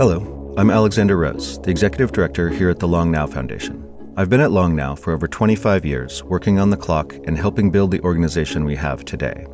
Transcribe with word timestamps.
Hello, 0.00 0.54
I'm 0.56 0.70
Alexander 0.70 1.18
Rose, 1.18 1.58
the 1.58 1.68
Executive 1.68 2.10
Director 2.10 2.48
here 2.48 2.70
at 2.70 2.78
the 2.78 2.88
Long 2.88 3.10
Now 3.10 3.26
Foundation. 3.26 3.86
I've 4.16 4.30
been 4.30 4.40
at 4.40 4.50
Long 4.50 4.74
Now 4.74 4.94
for 4.94 5.12
over 5.12 5.28
25 5.28 5.84
years, 5.84 6.24
working 6.24 6.58
on 6.58 6.70
the 6.70 6.76
clock 6.78 7.12
and 7.26 7.36
helping 7.36 7.70
build 7.70 7.90
the 7.90 8.00
organization 8.00 8.64
we 8.64 8.76
have 8.76 9.04
today. 9.04 9.46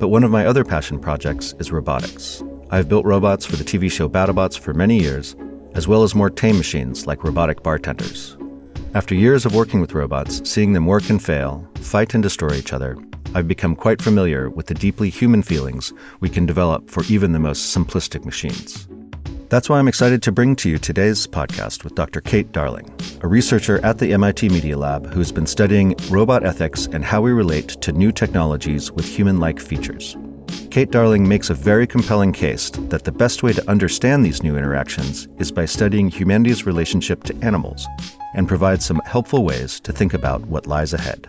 But 0.00 0.08
one 0.08 0.24
of 0.24 0.32
my 0.32 0.46
other 0.46 0.64
passion 0.64 0.98
projects 0.98 1.54
is 1.60 1.70
robotics. 1.70 2.42
I've 2.70 2.88
built 2.88 3.06
robots 3.06 3.46
for 3.46 3.54
the 3.54 3.62
TV 3.62 3.88
show 3.88 4.08
BattleBots 4.08 4.58
for 4.58 4.74
many 4.74 4.98
years, 4.98 5.36
as 5.74 5.86
well 5.86 6.02
as 6.02 6.12
more 6.12 6.28
tame 6.28 6.56
machines 6.56 7.06
like 7.06 7.22
robotic 7.22 7.62
bartenders. 7.62 8.36
After 8.94 9.14
years 9.14 9.46
of 9.46 9.54
working 9.54 9.80
with 9.80 9.94
robots, 9.94 10.42
seeing 10.50 10.72
them 10.72 10.86
work 10.86 11.08
and 11.08 11.22
fail, 11.22 11.64
fight 11.76 12.14
and 12.14 12.22
destroy 12.24 12.54
each 12.54 12.72
other, 12.72 12.98
I've 13.32 13.46
become 13.46 13.76
quite 13.76 14.02
familiar 14.02 14.50
with 14.50 14.66
the 14.66 14.74
deeply 14.74 15.08
human 15.08 15.44
feelings 15.44 15.92
we 16.18 16.30
can 16.30 16.46
develop 16.46 16.90
for 16.90 17.04
even 17.04 17.30
the 17.30 17.38
most 17.38 17.72
simplistic 17.76 18.24
machines. 18.24 18.88
That's 19.50 19.70
why 19.70 19.78
I'm 19.78 19.88
excited 19.88 20.22
to 20.24 20.32
bring 20.32 20.56
to 20.56 20.68
you 20.68 20.76
today's 20.76 21.26
podcast 21.26 21.82
with 21.82 21.94
Dr. 21.94 22.20
Kate 22.20 22.52
Darling, 22.52 22.94
a 23.22 23.28
researcher 23.28 23.82
at 23.82 23.96
the 23.96 24.12
MIT 24.12 24.50
Media 24.50 24.76
Lab 24.76 25.06
who's 25.06 25.32
been 25.32 25.46
studying 25.46 25.94
robot 26.10 26.44
ethics 26.44 26.84
and 26.92 27.02
how 27.02 27.22
we 27.22 27.32
relate 27.32 27.68
to 27.80 27.92
new 27.92 28.12
technologies 28.12 28.92
with 28.92 29.06
human 29.06 29.40
like 29.40 29.58
features. 29.58 30.18
Kate 30.70 30.90
Darling 30.90 31.26
makes 31.26 31.48
a 31.48 31.54
very 31.54 31.86
compelling 31.86 32.30
case 32.30 32.68
that 32.90 33.04
the 33.04 33.12
best 33.12 33.42
way 33.42 33.54
to 33.54 33.70
understand 33.70 34.22
these 34.22 34.42
new 34.42 34.54
interactions 34.54 35.28
is 35.38 35.50
by 35.50 35.64
studying 35.64 36.10
humanity's 36.10 36.66
relationship 36.66 37.24
to 37.24 37.34
animals 37.36 37.86
and 38.34 38.48
provides 38.48 38.84
some 38.84 39.00
helpful 39.06 39.44
ways 39.46 39.80
to 39.80 39.92
think 39.92 40.12
about 40.12 40.42
what 40.42 40.66
lies 40.66 40.92
ahead. 40.92 41.26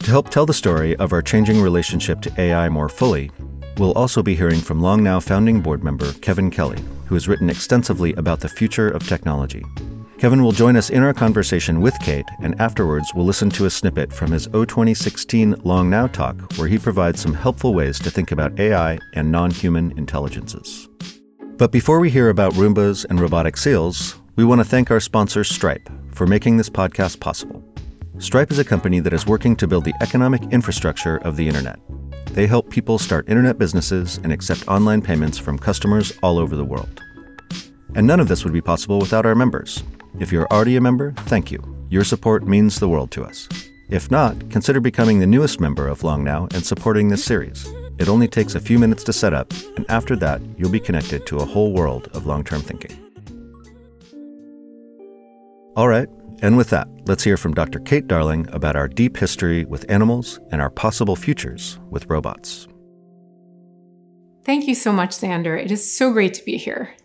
To 0.00 0.10
help 0.10 0.28
tell 0.28 0.44
the 0.44 0.52
story 0.52 0.96
of 0.96 1.14
our 1.14 1.22
changing 1.22 1.62
relationship 1.62 2.20
to 2.22 2.40
AI 2.40 2.68
more 2.68 2.90
fully, 2.90 3.30
we'll 3.80 3.92
also 3.92 4.22
be 4.22 4.36
hearing 4.36 4.60
from 4.60 4.82
Long 4.82 5.02
Now 5.02 5.18
founding 5.18 5.62
board 5.62 5.82
member 5.82 6.12
Kevin 6.20 6.50
Kelly, 6.50 6.78
who 7.06 7.14
has 7.14 7.26
written 7.26 7.48
extensively 7.48 8.12
about 8.14 8.40
the 8.40 8.48
future 8.48 8.90
of 8.90 9.08
technology. 9.08 9.64
Kevin 10.18 10.42
will 10.42 10.52
join 10.52 10.76
us 10.76 10.90
in 10.90 11.02
our 11.02 11.14
conversation 11.14 11.80
with 11.80 11.98
Kate, 12.00 12.28
and 12.42 12.60
afterwards 12.60 13.10
we'll 13.14 13.24
listen 13.24 13.48
to 13.48 13.64
a 13.64 13.70
snippet 13.70 14.12
from 14.12 14.32
his 14.32 14.46
O2016 14.48 15.64
Long 15.64 15.88
Now 15.88 16.06
talk, 16.06 16.36
where 16.58 16.68
he 16.68 16.76
provides 16.76 17.22
some 17.22 17.32
helpful 17.32 17.72
ways 17.72 17.98
to 18.00 18.10
think 18.10 18.32
about 18.32 18.60
AI 18.60 18.98
and 19.14 19.32
non 19.32 19.50
human 19.50 19.96
intelligences. 19.96 20.86
But 21.56 21.72
before 21.72 22.00
we 22.00 22.10
hear 22.10 22.28
about 22.28 22.52
Roombas 22.52 23.06
and 23.08 23.18
robotic 23.18 23.56
seals, 23.56 24.20
we 24.36 24.44
want 24.44 24.60
to 24.60 24.64
thank 24.66 24.90
our 24.90 25.00
sponsor, 25.00 25.42
Stripe, 25.42 25.88
for 26.10 26.26
making 26.26 26.58
this 26.58 26.68
podcast 26.68 27.18
possible. 27.18 27.64
Stripe 28.18 28.50
is 28.50 28.58
a 28.58 28.64
company 28.64 29.00
that 29.00 29.14
is 29.14 29.26
working 29.26 29.56
to 29.56 29.66
build 29.66 29.84
the 29.84 29.94
economic 30.02 30.42
infrastructure 30.50 31.16
of 31.18 31.36
the 31.36 31.48
internet. 31.48 31.80
They 32.26 32.46
help 32.46 32.70
people 32.70 32.98
start 32.98 33.28
internet 33.28 33.58
businesses 33.58 34.18
and 34.22 34.32
accept 34.32 34.68
online 34.68 35.02
payments 35.02 35.38
from 35.38 35.58
customers 35.58 36.12
all 36.22 36.38
over 36.38 36.56
the 36.56 36.64
world. 36.64 37.02
And 37.94 38.06
none 38.06 38.20
of 38.20 38.28
this 38.28 38.44
would 38.44 38.52
be 38.52 38.60
possible 38.60 38.98
without 38.98 39.26
our 39.26 39.34
members. 39.34 39.82
If 40.18 40.30
you're 40.30 40.46
already 40.48 40.76
a 40.76 40.80
member, 40.80 41.12
thank 41.26 41.50
you. 41.50 41.60
Your 41.88 42.04
support 42.04 42.46
means 42.46 42.78
the 42.78 42.88
world 42.88 43.10
to 43.12 43.24
us. 43.24 43.48
If 43.88 44.10
not, 44.10 44.50
consider 44.50 44.80
becoming 44.80 45.18
the 45.18 45.26
newest 45.26 45.60
member 45.60 45.88
of 45.88 46.04
Long 46.04 46.22
Now 46.22 46.46
and 46.54 46.64
supporting 46.64 47.08
this 47.08 47.24
series. 47.24 47.66
It 47.98 48.08
only 48.08 48.28
takes 48.28 48.54
a 48.54 48.60
few 48.60 48.78
minutes 48.78 49.02
to 49.04 49.12
set 49.12 49.34
up, 49.34 49.52
and 49.76 49.84
after 49.88 50.14
that, 50.16 50.40
you'll 50.56 50.70
be 50.70 50.80
connected 50.80 51.26
to 51.26 51.38
a 51.38 51.44
whole 51.44 51.72
world 51.72 52.08
of 52.14 52.26
long 52.26 52.44
term 52.44 52.62
thinking. 52.62 53.09
All 55.76 55.88
right, 55.88 56.08
and 56.42 56.56
with 56.56 56.70
that, 56.70 56.88
let's 57.06 57.22
hear 57.22 57.36
from 57.36 57.54
Dr. 57.54 57.78
Kate 57.80 58.08
Darling 58.08 58.48
about 58.52 58.76
our 58.76 58.88
deep 58.88 59.16
history 59.16 59.64
with 59.64 59.88
animals 59.88 60.40
and 60.50 60.60
our 60.60 60.70
possible 60.70 61.16
futures 61.16 61.78
with 61.90 62.06
robots. 62.10 62.66
Thank 64.44 64.66
you 64.66 64.74
so 64.74 64.92
much, 64.92 65.10
Xander. 65.10 65.62
It 65.62 65.70
is 65.70 65.96
so 65.96 66.12
great 66.12 66.34
to 66.34 66.44
be 66.44 66.56
here. 66.56 66.96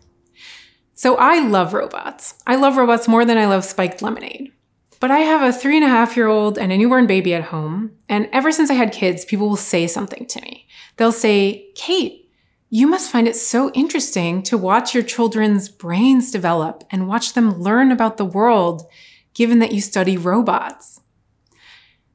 So, 0.94 1.16
I 1.16 1.46
love 1.46 1.74
robots. 1.74 2.34
I 2.46 2.56
love 2.56 2.76
robots 2.76 3.06
more 3.06 3.24
than 3.24 3.38
I 3.38 3.46
love 3.46 3.64
spiked 3.64 4.02
lemonade. 4.02 4.52
But 4.98 5.10
I 5.10 5.18
have 5.18 5.42
a 5.42 5.52
three 5.52 5.76
and 5.76 5.84
a 5.84 5.88
half 5.88 6.16
year 6.16 6.26
old 6.26 6.58
and 6.58 6.72
a 6.72 6.76
newborn 6.78 7.06
baby 7.06 7.34
at 7.34 7.44
home. 7.44 7.92
And 8.08 8.28
ever 8.32 8.50
since 8.50 8.70
I 8.70 8.74
had 8.74 8.92
kids, 8.92 9.24
people 9.24 9.48
will 9.48 9.56
say 9.56 9.86
something 9.86 10.26
to 10.26 10.40
me. 10.40 10.66
They'll 10.96 11.12
say, 11.12 11.68
Kate, 11.74 12.25
you 12.68 12.86
must 12.86 13.10
find 13.10 13.28
it 13.28 13.36
so 13.36 13.70
interesting 13.72 14.42
to 14.42 14.58
watch 14.58 14.92
your 14.92 15.02
children's 15.02 15.68
brains 15.68 16.30
develop 16.30 16.84
and 16.90 17.08
watch 17.08 17.34
them 17.34 17.60
learn 17.60 17.92
about 17.92 18.16
the 18.16 18.24
world 18.24 18.86
given 19.34 19.60
that 19.60 19.72
you 19.72 19.80
study 19.80 20.16
robots? 20.16 21.00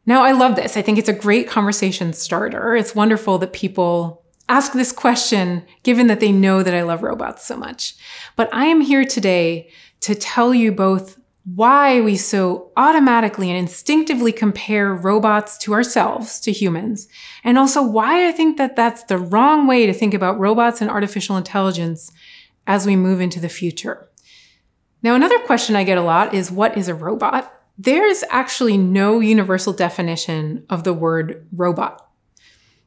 Now, 0.05 0.23
I 0.23 0.31
love 0.31 0.55
this. 0.55 0.75
I 0.75 0.81
think 0.81 0.97
it's 0.97 1.07
a 1.07 1.13
great 1.13 1.47
conversation 1.47 2.11
starter. 2.11 2.75
It's 2.75 2.95
wonderful 2.95 3.37
that 3.37 3.53
people 3.53 4.25
ask 4.49 4.73
this 4.73 4.91
question, 4.91 5.63
given 5.83 6.07
that 6.07 6.19
they 6.19 6.31
know 6.31 6.63
that 6.63 6.73
I 6.73 6.81
love 6.81 7.03
robots 7.03 7.45
so 7.45 7.55
much. 7.55 7.95
But 8.35 8.49
I 8.51 8.65
am 8.65 8.81
here 8.81 9.05
today 9.05 9.69
to 10.01 10.15
tell 10.15 10.53
you 10.53 10.71
both 10.71 11.20
why 11.43 11.99
we 12.01 12.15
so 12.15 12.71
automatically 12.77 13.49
and 13.49 13.57
instinctively 13.57 14.31
compare 14.31 14.93
robots 14.93 15.57
to 15.57 15.73
ourselves, 15.73 16.39
to 16.39 16.51
humans, 16.51 17.07
and 17.43 17.57
also 17.57 17.81
why 17.81 18.27
I 18.27 18.31
think 18.31 18.57
that 18.57 18.75
that's 18.75 19.03
the 19.05 19.17
wrong 19.17 19.65
way 19.65 19.85
to 19.87 19.93
think 19.93 20.13
about 20.13 20.39
robots 20.39 20.81
and 20.81 20.89
artificial 20.89 21.37
intelligence 21.37 22.11
as 22.67 22.85
we 22.85 22.95
move 22.95 23.21
into 23.21 23.39
the 23.39 23.49
future. 23.49 24.07
Now, 25.01 25.15
another 25.15 25.39
question 25.39 25.75
I 25.75 25.83
get 25.83 25.97
a 25.97 26.03
lot 26.03 26.33
is 26.35 26.51
what 26.51 26.77
is 26.77 26.87
a 26.87 26.93
robot? 26.93 27.51
There's 27.77 28.23
actually 28.29 28.77
no 28.77 29.19
universal 29.19 29.73
definition 29.73 30.63
of 30.69 30.83
the 30.83 30.93
word 30.93 31.47
robot. 31.51 32.07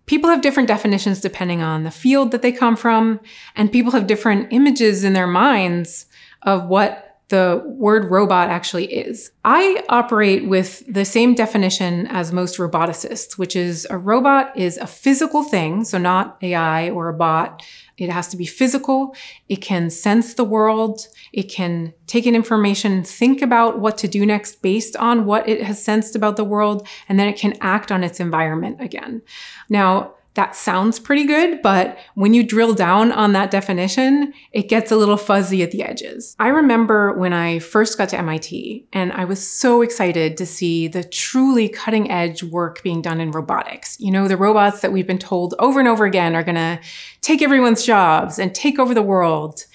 People 0.06 0.30
have 0.30 0.42
different 0.42 0.68
definitions 0.68 1.20
depending 1.20 1.60
on 1.60 1.82
the 1.82 1.90
field 1.90 2.30
that 2.30 2.42
they 2.42 2.52
come 2.52 2.76
from, 2.76 3.18
and 3.56 3.72
people 3.72 3.92
have 3.92 4.06
different 4.06 4.52
images 4.52 5.02
in 5.02 5.12
their 5.12 5.26
minds 5.26 6.06
of 6.42 6.66
what 6.68 7.13
the 7.28 7.62
word 7.64 8.10
robot 8.10 8.50
actually 8.50 8.92
is. 8.92 9.30
I 9.44 9.82
operate 9.88 10.46
with 10.46 10.82
the 10.92 11.04
same 11.04 11.34
definition 11.34 12.06
as 12.08 12.32
most 12.32 12.58
roboticists, 12.58 13.38
which 13.38 13.56
is 13.56 13.86
a 13.88 13.96
robot 13.96 14.56
is 14.56 14.76
a 14.76 14.86
physical 14.86 15.42
thing, 15.42 15.84
so 15.84 15.96
not 15.96 16.36
AI 16.42 16.90
or 16.90 17.08
a 17.08 17.14
bot. 17.14 17.62
It 17.96 18.10
has 18.10 18.28
to 18.28 18.36
be 18.36 18.44
physical. 18.44 19.16
It 19.48 19.56
can 19.56 19.88
sense 19.88 20.34
the 20.34 20.44
world. 20.44 21.06
It 21.32 21.44
can 21.44 21.94
take 22.06 22.26
in 22.26 22.34
information, 22.34 23.04
think 23.04 23.40
about 23.40 23.78
what 23.78 23.96
to 23.98 24.08
do 24.08 24.26
next 24.26 24.60
based 24.60 24.94
on 24.96 25.24
what 25.24 25.48
it 25.48 25.62
has 25.62 25.82
sensed 25.82 26.14
about 26.14 26.36
the 26.36 26.44
world, 26.44 26.86
and 27.08 27.18
then 27.18 27.28
it 27.28 27.38
can 27.38 27.56
act 27.60 27.90
on 27.90 28.04
its 28.04 28.20
environment 28.20 28.80
again. 28.80 29.22
Now, 29.70 30.14
that 30.34 30.56
sounds 30.56 30.98
pretty 30.98 31.24
good, 31.24 31.62
but 31.62 31.96
when 32.14 32.34
you 32.34 32.42
drill 32.42 32.74
down 32.74 33.12
on 33.12 33.32
that 33.32 33.52
definition, 33.52 34.34
it 34.52 34.68
gets 34.68 34.90
a 34.90 34.96
little 34.96 35.16
fuzzy 35.16 35.62
at 35.62 35.70
the 35.70 35.82
edges. 35.82 36.34
I 36.40 36.48
remember 36.48 37.16
when 37.16 37.32
I 37.32 37.60
first 37.60 37.96
got 37.96 38.08
to 38.08 38.18
MIT 38.18 38.86
and 38.92 39.12
I 39.12 39.24
was 39.24 39.46
so 39.46 39.80
excited 39.80 40.36
to 40.36 40.44
see 40.44 40.88
the 40.88 41.04
truly 41.04 41.68
cutting 41.68 42.10
edge 42.10 42.42
work 42.42 42.82
being 42.82 43.00
done 43.00 43.20
in 43.20 43.30
robotics. 43.30 43.98
You 44.00 44.10
know, 44.10 44.26
the 44.26 44.36
robots 44.36 44.80
that 44.80 44.92
we've 44.92 45.06
been 45.06 45.18
told 45.18 45.54
over 45.60 45.78
and 45.78 45.88
over 45.88 46.04
again 46.04 46.34
are 46.34 46.42
going 46.42 46.56
to 46.56 46.80
take 47.20 47.40
everyone's 47.40 47.84
jobs 47.84 48.38
and 48.40 48.52
take 48.52 48.80
over 48.80 48.92
the 48.92 49.02
world. 49.02 49.66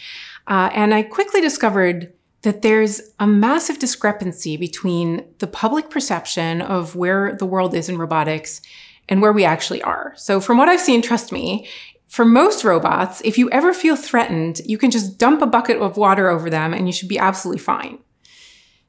Uh, 0.48 0.70
and 0.74 0.94
I 0.94 1.04
quickly 1.04 1.40
discovered 1.40 2.12
that 2.42 2.62
there's 2.62 3.02
a 3.20 3.28
massive 3.28 3.80
discrepancy 3.80 4.58
between 4.58 5.26
the 5.40 5.48
public 5.48 5.90
perception 5.90 6.62
of 6.62 6.96
where 6.96 7.36
the 7.36 7.46
world 7.46 7.74
is 7.74 7.88
in 7.90 7.98
robotics 7.98 8.62
and 9.10 9.22
where 9.22 9.34
we 9.34 9.44
actually 9.44 9.82
are. 9.82 10.14
So 10.16 10.40
from 10.40 10.58
what 10.58 10.70
I've 10.70 10.80
seen, 10.80 11.02
trust 11.02 11.32
me, 11.32 11.68
for 12.08 12.26
most 12.26 12.64
robots, 12.64 13.22
if 13.26 13.38
you 13.38 13.50
ever 13.52 13.74
feel 13.74 13.96
threatened, 13.96 14.62
you 14.66 14.78
can 14.78 14.90
just 14.90 15.18
dump 15.18 15.42
a 15.42 15.48
bucket 15.48 15.78
of 15.78 15.98
water 15.98 16.30
over 16.30 16.50
them 16.50 16.74
and 16.74 16.88
you 16.88 16.94
should 16.94 17.10
be 17.10 17.20
absolutely 17.20 17.60
fine. 17.60 18.00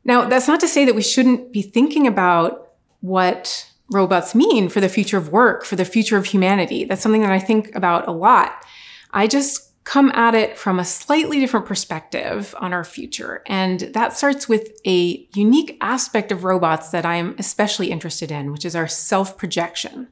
Now, 0.04 0.26
that's 0.26 0.48
not 0.48 0.60
to 0.60 0.69
say 0.69 0.84
that 0.84 0.94
we 0.94 1.03
shouldn't 1.03 1.53
be 1.53 1.62
thinking 1.62 2.06
about 2.06 2.70
what 3.00 3.70
robots 3.91 4.34
mean 4.34 4.69
for 4.69 4.80
the 4.80 4.88
future 4.88 5.19
of 5.19 5.30
work, 5.30 5.65
for 5.65 5.77
the 5.77 5.84
future 5.84 6.16
of 6.16 6.27
humanity. 6.27 6.84
That's 6.84 7.03
something 7.03 7.22
that 7.22 7.33
I 7.33 7.39
think 7.39 7.74
about 7.74 8.09
a 8.09 8.12
lot. 8.12 8.65
I 9.12 9.27
just 9.27 9.71
come 9.84 10.10
at 10.12 10.34
it 10.34 10.56
from 10.56 10.78
a 10.78 10.84
slightly 10.84 11.41
different 11.41 11.66
perspective 11.66 12.54
on 12.60 12.72
our 12.72 12.84
future. 12.84 13.42
And 13.47 13.80
that 13.80 14.16
starts 14.16 14.48
with 14.48 14.71
a 14.86 15.27
unique 15.34 15.77
aspect 15.80 16.30
of 16.30 16.44
robots 16.44 16.91
that 16.91 17.04
I'm 17.04 17.34
especially 17.39 17.91
interested 17.91 18.30
in, 18.30 18.53
which 18.53 18.65
is 18.65 18.77
our 18.77 18.86
self 18.89 19.36
projection. 19.36 20.09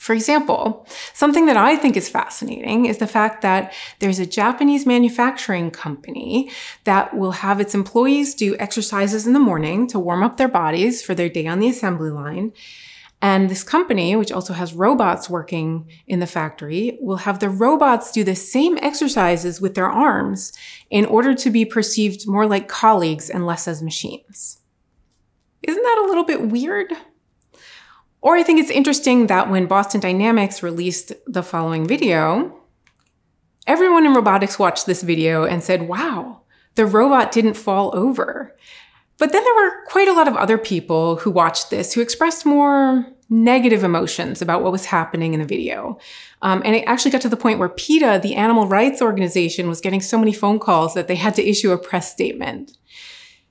For 0.00 0.14
example, 0.14 0.86
something 1.12 1.44
that 1.44 1.58
I 1.58 1.76
think 1.76 1.94
is 1.94 2.08
fascinating 2.08 2.86
is 2.86 2.96
the 2.96 3.06
fact 3.06 3.42
that 3.42 3.74
there's 3.98 4.18
a 4.18 4.24
Japanese 4.24 4.86
manufacturing 4.86 5.70
company 5.70 6.50
that 6.84 7.14
will 7.14 7.32
have 7.32 7.60
its 7.60 7.74
employees 7.74 8.34
do 8.34 8.56
exercises 8.56 9.26
in 9.26 9.34
the 9.34 9.38
morning 9.38 9.86
to 9.88 9.98
warm 9.98 10.22
up 10.22 10.38
their 10.38 10.48
bodies 10.48 11.02
for 11.02 11.14
their 11.14 11.28
day 11.28 11.46
on 11.46 11.60
the 11.60 11.68
assembly 11.68 12.08
line. 12.08 12.54
And 13.20 13.50
this 13.50 13.62
company, 13.62 14.16
which 14.16 14.32
also 14.32 14.54
has 14.54 14.72
robots 14.72 15.28
working 15.28 15.86
in 16.06 16.18
the 16.20 16.26
factory, 16.26 16.96
will 17.02 17.18
have 17.18 17.38
the 17.38 17.50
robots 17.50 18.10
do 18.10 18.24
the 18.24 18.34
same 18.34 18.78
exercises 18.80 19.60
with 19.60 19.74
their 19.74 19.90
arms 19.90 20.54
in 20.88 21.04
order 21.04 21.34
to 21.34 21.50
be 21.50 21.66
perceived 21.66 22.26
more 22.26 22.46
like 22.46 22.68
colleagues 22.68 23.28
and 23.28 23.44
less 23.44 23.68
as 23.68 23.82
machines. 23.82 24.60
Isn't 25.62 25.82
that 25.82 26.02
a 26.02 26.08
little 26.08 26.24
bit 26.24 26.48
weird? 26.48 26.90
Or 28.22 28.36
I 28.36 28.42
think 28.42 28.60
it's 28.60 28.70
interesting 28.70 29.28
that 29.28 29.50
when 29.50 29.66
Boston 29.66 30.00
Dynamics 30.00 30.62
released 30.62 31.12
the 31.26 31.42
following 31.42 31.86
video, 31.86 32.60
Everyone 33.70 34.04
in 34.04 34.14
robotics 34.14 34.58
watched 34.58 34.86
this 34.86 35.02
video 35.02 35.44
and 35.44 35.62
said, 35.62 35.86
wow, 35.86 36.40
the 36.74 36.86
robot 36.86 37.30
didn't 37.30 37.54
fall 37.54 37.96
over. 37.96 38.56
But 39.18 39.30
then 39.32 39.44
there 39.44 39.54
were 39.54 39.84
quite 39.86 40.08
a 40.08 40.12
lot 40.12 40.26
of 40.26 40.36
other 40.36 40.58
people 40.58 41.16
who 41.16 41.30
watched 41.30 41.70
this 41.70 41.92
who 41.92 42.00
expressed 42.00 42.46
more 42.46 43.06
negative 43.28 43.84
emotions 43.84 44.42
about 44.42 44.62
what 44.62 44.72
was 44.72 44.86
happening 44.86 45.34
in 45.34 45.40
the 45.40 45.46
video. 45.46 45.98
Um, 46.42 46.62
and 46.64 46.74
it 46.74 46.82
actually 46.88 47.12
got 47.12 47.20
to 47.20 47.28
the 47.28 47.36
point 47.36 47.60
where 47.60 47.68
PETA, 47.68 48.20
the 48.24 48.34
animal 48.34 48.66
rights 48.66 49.00
organization, 49.00 49.68
was 49.68 49.80
getting 49.80 50.00
so 50.00 50.18
many 50.18 50.32
phone 50.32 50.58
calls 50.58 50.94
that 50.94 51.06
they 51.06 51.14
had 51.14 51.36
to 51.36 51.48
issue 51.48 51.70
a 51.70 51.78
press 51.78 52.10
statement. 52.10 52.76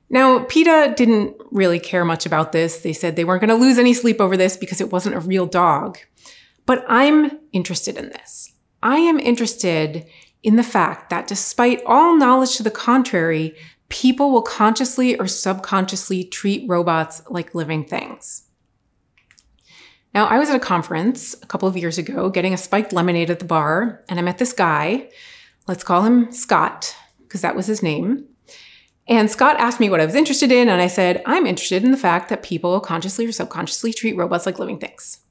Now, 0.09 0.43
PETA 0.45 0.95
didn't 0.97 1.35
really 1.51 1.79
care 1.79 2.03
much 2.03 2.25
about 2.25 2.51
this. 2.51 2.79
They 2.79 2.93
said 2.93 3.15
they 3.15 3.23
weren't 3.23 3.41
going 3.41 3.49
to 3.49 3.55
lose 3.55 3.77
any 3.77 3.93
sleep 3.93 4.19
over 4.19 4.35
this 4.35 4.57
because 4.57 4.81
it 4.81 4.91
wasn't 4.91 5.15
a 5.15 5.19
real 5.19 5.45
dog. 5.45 5.99
But 6.65 6.83
I'm 6.87 7.39
interested 7.51 7.97
in 7.97 8.09
this. 8.09 8.53
I 8.81 8.97
am 8.97 9.19
interested 9.19 10.05
in 10.41 10.55
the 10.55 10.63
fact 10.63 11.09
that 11.09 11.27
despite 11.27 11.83
all 11.85 12.17
knowledge 12.17 12.55
to 12.57 12.63
the 12.63 12.71
contrary, 12.71 13.55
people 13.89 14.31
will 14.31 14.41
consciously 14.41 15.17
or 15.17 15.27
subconsciously 15.27 16.23
treat 16.23 16.67
robots 16.67 17.21
like 17.29 17.53
living 17.53 17.83
things. 17.83 18.43
Now, 20.13 20.25
I 20.25 20.39
was 20.39 20.49
at 20.49 20.55
a 20.55 20.59
conference 20.59 21.35
a 21.43 21.45
couple 21.45 21.67
of 21.67 21.77
years 21.77 21.99
ago 21.99 22.29
getting 22.29 22.53
a 22.53 22.57
spiked 22.57 22.93
lemonade 22.93 23.29
at 23.29 23.39
the 23.39 23.45
bar, 23.45 24.03
and 24.09 24.17
I 24.17 24.23
met 24.23 24.39
this 24.39 24.53
guy. 24.53 25.09
Let's 25.67 25.83
call 25.83 26.03
him 26.03 26.31
Scott, 26.31 26.95
because 27.21 27.41
that 27.41 27.55
was 27.55 27.67
his 27.67 27.83
name. 27.83 28.25
And 29.09 29.29
Scott 29.29 29.59
asked 29.59 29.79
me 29.79 29.89
what 29.89 29.99
I 29.99 30.05
was 30.05 30.13
interested 30.13 30.51
in, 30.51 30.69
and 30.69 30.79
I 30.79 30.87
said, 30.87 31.23
I'm 31.25 31.47
interested 31.47 31.83
in 31.83 31.89
the 31.89 31.97
fact 31.97 32.29
that 32.29 32.43
people 32.43 32.79
consciously 32.79 33.25
or 33.25 33.31
subconsciously 33.31 33.91
treat 33.91 34.15
robots 34.15 34.45
like 34.45 34.59
living 34.59 34.77
things. 34.77 35.21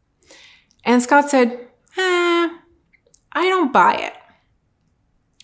And 0.84 1.00
Scott 1.00 1.30
said, 1.30 1.52
eh, 1.96 2.48
I 3.32 3.48
don't 3.48 3.72
buy 3.72 3.94
it. 3.94 4.14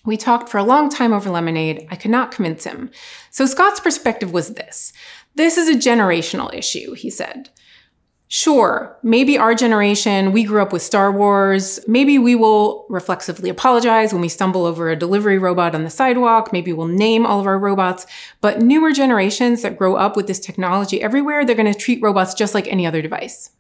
We 0.05 0.17
talked 0.17 0.49
for 0.49 0.59
a 0.59 0.65
long 0.65 0.91
time 0.91 1.13
over 1.13 1.31
lemonade. 1.31 1.87
I 1.91 1.97
could 1.97 2.11
not 2.11 2.33
convince 2.33 2.65
him. 2.65 2.91
So 3.31 3.47
Scott's 3.47 3.79
perspective 3.79 4.33
was 4.33 4.55
this. 4.55 4.93
This 5.37 5.57
is 5.57 5.69
a 5.69 5.79
generational 5.79 6.53
issue, 6.53 6.95
he 6.95 7.11
said. 7.11 7.51
Sure, 8.37 8.99
maybe 9.05 9.39
our 9.39 9.55
generation, 9.55 10.33
we 10.33 10.43
grew 10.43 10.61
up 10.61 10.73
with 10.73 10.83
Star 10.83 11.13
Wars. 11.13 11.79
Maybe 11.87 12.19
we 12.19 12.35
will 12.35 12.85
reflexively 12.89 13.49
apologize 13.49 14.13
when 14.13 14.21
we 14.21 14.29
stumble 14.29 14.67
over 14.67 14.91
a 14.91 14.97
delivery 14.97 15.39
robot 15.39 15.73
on 15.73 15.85
the 15.85 15.89
sidewalk. 15.89 16.53
Maybe 16.53 16.73
we'll 16.73 16.89
name 16.89 17.25
all 17.25 17.39
of 17.39 17.47
our 17.47 17.61
robots. 17.61 18.07
But 18.41 18.61
newer 18.61 18.91
generations 18.93 19.63
that 19.63 19.79
grow 19.79 19.95
up 19.95 20.17
with 20.17 20.27
this 20.27 20.41
technology 20.41 21.01
everywhere, 21.01 21.45
they're 21.45 21.55
going 21.55 21.73
to 21.73 21.79
treat 21.79 22.03
robots 22.03 22.35
just 22.35 22.55
like 22.55 22.67
any 22.67 22.85
other 22.85 23.01
device. 23.01 23.53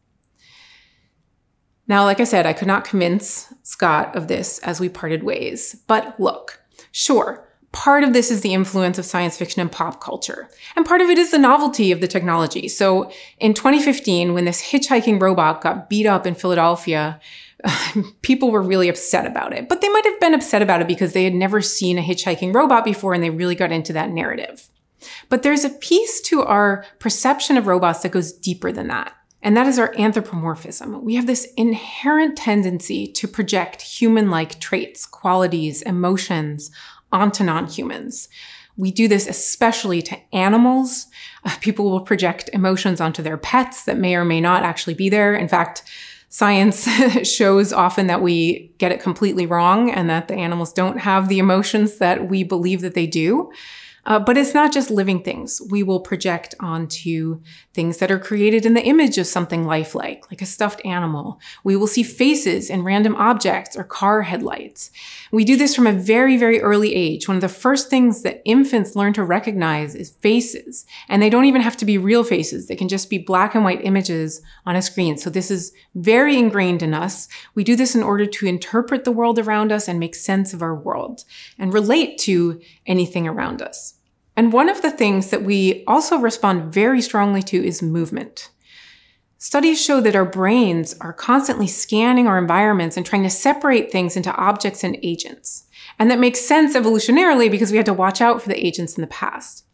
Now, 1.86 2.02
like 2.02 2.18
I 2.18 2.24
said, 2.24 2.44
I 2.44 2.52
could 2.52 2.66
not 2.66 2.84
convince 2.84 3.54
Scott 3.62 4.16
of 4.16 4.26
this 4.26 4.58
as 4.58 4.80
we 4.80 4.88
parted 4.88 5.22
ways. 5.22 5.82
But 5.86 6.18
look, 6.18 6.60
sure, 6.90 7.43
part 7.74 8.04
of 8.04 8.12
this 8.12 8.30
is 8.30 8.40
the 8.40 8.54
influence 8.54 8.98
of 8.98 9.04
science 9.04 9.36
fiction 9.36 9.60
and 9.60 9.70
pop 9.70 10.00
culture. 10.00 10.48
And 10.76 10.86
part 10.86 11.00
of 11.00 11.10
it 11.10 11.18
is 11.18 11.32
the 11.32 11.38
novelty 11.38 11.90
of 11.90 12.00
the 12.00 12.06
technology. 12.06 12.68
So 12.68 13.10
in 13.40 13.52
2015, 13.52 14.32
when 14.32 14.44
this 14.44 14.62
hitchhiking 14.62 15.20
robot 15.20 15.60
got 15.60 15.90
beat 15.90 16.06
up 16.06 16.24
in 16.24 16.36
Philadelphia, 16.36 17.20
people 18.22 18.52
were 18.52 18.62
really 18.62 18.88
upset 18.88 19.26
about 19.26 19.52
it. 19.52 19.68
But 19.68 19.80
they 19.80 19.88
might 19.88 20.04
have 20.04 20.20
been 20.20 20.34
upset 20.34 20.62
about 20.62 20.82
it 20.82 20.86
because 20.86 21.14
they 21.14 21.24
had 21.24 21.34
never 21.34 21.60
seen 21.60 21.98
a 21.98 22.02
hitchhiking 22.02 22.54
robot 22.54 22.84
before 22.84 23.12
and 23.12 23.22
they 23.22 23.30
really 23.30 23.56
got 23.56 23.72
into 23.72 23.92
that 23.92 24.10
narrative. 24.10 24.68
But 25.28 25.42
there's 25.42 25.64
a 25.64 25.70
piece 25.70 26.20
to 26.22 26.44
our 26.44 26.86
perception 27.00 27.56
of 27.56 27.66
robots 27.66 28.00
that 28.00 28.12
goes 28.12 28.32
deeper 28.32 28.70
than 28.70 28.86
that. 28.86 29.14
And 29.42 29.54
that 29.58 29.66
is 29.66 29.78
our 29.78 29.92
anthropomorphism. 29.98 31.04
We 31.04 31.16
have 31.16 31.26
this 31.26 31.52
inherent 31.56 32.38
tendency 32.38 33.06
to 33.08 33.28
project 33.28 33.82
human 33.82 34.30
like 34.30 34.58
traits, 34.58 35.04
qualities, 35.04 35.82
emotions 35.82 36.70
onto 37.14 37.44
non 37.44 37.66
humans. 37.66 38.28
We 38.76 38.90
do 38.90 39.06
this 39.06 39.28
especially 39.28 40.02
to 40.02 40.18
animals. 40.34 41.06
Uh, 41.44 41.54
people 41.60 41.90
will 41.90 42.00
project 42.00 42.50
emotions 42.52 43.00
onto 43.00 43.22
their 43.22 43.38
pets 43.38 43.84
that 43.84 43.98
may 43.98 44.16
or 44.16 44.24
may 44.24 44.40
not 44.40 44.64
actually 44.64 44.94
be 44.94 45.08
there. 45.08 45.34
In 45.34 45.48
fact, 45.48 45.84
science 46.28 46.88
shows 47.22 47.72
often 47.72 48.08
that 48.08 48.20
we 48.20 48.72
get 48.78 48.90
it 48.90 49.00
completely 49.00 49.46
wrong 49.46 49.90
and 49.90 50.10
that 50.10 50.26
the 50.26 50.34
animals 50.34 50.72
don't 50.72 50.98
have 50.98 51.28
the 51.28 51.38
emotions 51.38 51.98
that 51.98 52.28
we 52.28 52.42
believe 52.42 52.80
that 52.80 52.94
they 52.94 53.06
do. 53.06 53.52
Uh, 54.06 54.18
but 54.18 54.36
it's 54.36 54.52
not 54.52 54.72
just 54.72 54.90
living 54.90 55.22
things. 55.22 55.62
We 55.70 55.82
will 55.82 56.00
project 56.00 56.54
onto 56.60 57.40
things 57.72 57.98
that 57.98 58.10
are 58.10 58.18
created 58.18 58.66
in 58.66 58.74
the 58.74 58.82
image 58.84 59.16
of 59.16 59.26
something 59.26 59.64
lifelike, 59.64 60.30
like 60.30 60.42
a 60.42 60.46
stuffed 60.46 60.84
animal. 60.84 61.40
We 61.62 61.76
will 61.76 61.86
see 61.86 62.02
faces 62.02 62.68
in 62.68 62.82
random 62.82 63.16
objects 63.16 63.76
or 63.76 63.84
car 63.84 64.22
headlights. 64.22 64.90
We 65.34 65.44
do 65.44 65.56
this 65.56 65.74
from 65.74 65.88
a 65.88 65.92
very, 65.92 66.36
very 66.36 66.60
early 66.60 66.94
age. 66.94 67.26
One 67.26 67.36
of 67.36 67.40
the 67.40 67.48
first 67.48 67.90
things 67.90 68.22
that 68.22 68.40
infants 68.44 68.94
learn 68.94 69.14
to 69.14 69.24
recognize 69.24 69.96
is 69.96 70.10
faces. 70.10 70.86
And 71.08 71.20
they 71.20 71.28
don't 71.28 71.46
even 71.46 71.60
have 71.60 71.76
to 71.78 71.84
be 71.84 71.98
real 71.98 72.22
faces. 72.22 72.68
They 72.68 72.76
can 72.76 72.86
just 72.86 73.10
be 73.10 73.18
black 73.18 73.56
and 73.56 73.64
white 73.64 73.84
images 73.84 74.42
on 74.64 74.76
a 74.76 74.82
screen. 74.82 75.16
So 75.16 75.30
this 75.30 75.50
is 75.50 75.72
very 75.96 76.38
ingrained 76.38 76.84
in 76.84 76.94
us. 76.94 77.26
We 77.56 77.64
do 77.64 77.74
this 77.74 77.96
in 77.96 78.02
order 78.04 78.26
to 78.26 78.46
interpret 78.46 79.02
the 79.02 79.10
world 79.10 79.40
around 79.40 79.72
us 79.72 79.88
and 79.88 79.98
make 79.98 80.14
sense 80.14 80.54
of 80.54 80.62
our 80.62 80.74
world 80.74 81.24
and 81.58 81.74
relate 81.74 82.16
to 82.18 82.60
anything 82.86 83.26
around 83.26 83.60
us. 83.60 83.94
And 84.36 84.52
one 84.52 84.68
of 84.68 84.82
the 84.82 84.90
things 84.92 85.30
that 85.30 85.42
we 85.42 85.82
also 85.88 86.16
respond 86.16 86.72
very 86.72 87.02
strongly 87.02 87.42
to 87.42 87.56
is 87.56 87.82
movement. 87.82 88.50
Studies 89.44 89.78
show 89.78 90.00
that 90.00 90.16
our 90.16 90.24
brains 90.24 90.96
are 91.02 91.12
constantly 91.12 91.66
scanning 91.66 92.26
our 92.26 92.38
environments 92.38 92.96
and 92.96 93.04
trying 93.04 93.24
to 93.24 93.28
separate 93.28 93.92
things 93.92 94.16
into 94.16 94.34
objects 94.36 94.82
and 94.82 94.98
agents. 95.02 95.64
And 95.98 96.10
that 96.10 96.18
makes 96.18 96.40
sense 96.40 96.74
evolutionarily 96.74 97.50
because 97.50 97.70
we 97.70 97.76
had 97.76 97.84
to 97.84 97.92
watch 97.92 98.22
out 98.22 98.40
for 98.40 98.48
the 98.48 98.66
agents 98.66 98.96
in 98.96 99.02
the 99.02 99.06
past. 99.06 99.66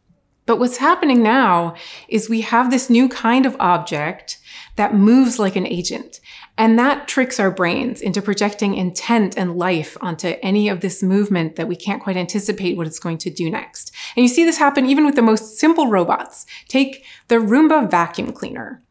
But 0.44 0.58
what's 0.58 0.78
happening 0.78 1.22
now 1.22 1.76
is 2.08 2.28
we 2.28 2.40
have 2.40 2.72
this 2.72 2.90
new 2.90 3.08
kind 3.08 3.46
of 3.46 3.56
object 3.60 4.40
that 4.74 4.96
moves 4.96 5.38
like 5.38 5.54
an 5.54 5.68
agent. 5.68 6.18
And 6.58 6.76
that 6.76 7.06
tricks 7.06 7.38
our 7.38 7.52
brains 7.52 8.00
into 8.00 8.20
projecting 8.20 8.74
intent 8.74 9.38
and 9.38 9.56
life 9.56 9.96
onto 10.00 10.34
any 10.42 10.68
of 10.68 10.80
this 10.80 11.00
movement 11.00 11.54
that 11.54 11.68
we 11.68 11.76
can't 11.76 12.02
quite 12.02 12.16
anticipate 12.16 12.76
what 12.76 12.88
it's 12.88 12.98
going 12.98 13.18
to 13.18 13.30
do 13.30 13.48
next. 13.48 13.92
And 14.16 14.24
you 14.24 14.28
see 14.28 14.44
this 14.44 14.58
happen 14.58 14.86
even 14.86 15.06
with 15.06 15.14
the 15.14 15.22
most 15.22 15.58
simple 15.58 15.86
robots. 15.86 16.44
Take 16.66 17.04
the 17.28 17.36
Roomba 17.36 17.88
vacuum 17.88 18.32
cleaner. 18.32 18.82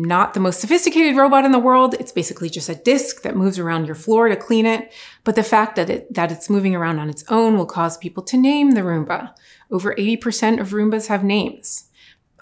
Not 0.00 0.32
the 0.32 0.38
most 0.38 0.60
sophisticated 0.60 1.16
robot 1.16 1.44
in 1.44 1.50
the 1.50 1.58
world. 1.58 1.96
It's 1.98 2.12
basically 2.12 2.48
just 2.48 2.68
a 2.68 2.76
disc 2.76 3.22
that 3.22 3.36
moves 3.36 3.58
around 3.58 3.86
your 3.86 3.96
floor 3.96 4.28
to 4.28 4.36
clean 4.36 4.64
it. 4.64 4.92
But 5.24 5.34
the 5.34 5.42
fact 5.42 5.74
that 5.74 5.90
it, 5.90 6.14
that 6.14 6.30
it's 6.30 6.48
moving 6.48 6.76
around 6.76 7.00
on 7.00 7.10
its 7.10 7.24
own 7.28 7.58
will 7.58 7.66
cause 7.66 7.98
people 7.98 8.22
to 8.22 8.36
name 8.36 8.70
the 8.70 8.82
Roomba. 8.82 9.34
Over 9.72 9.96
80% 9.96 10.60
of 10.60 10.68
Roombas 10.68 11.08
have 11.08 11.24
names. 11.24 11.90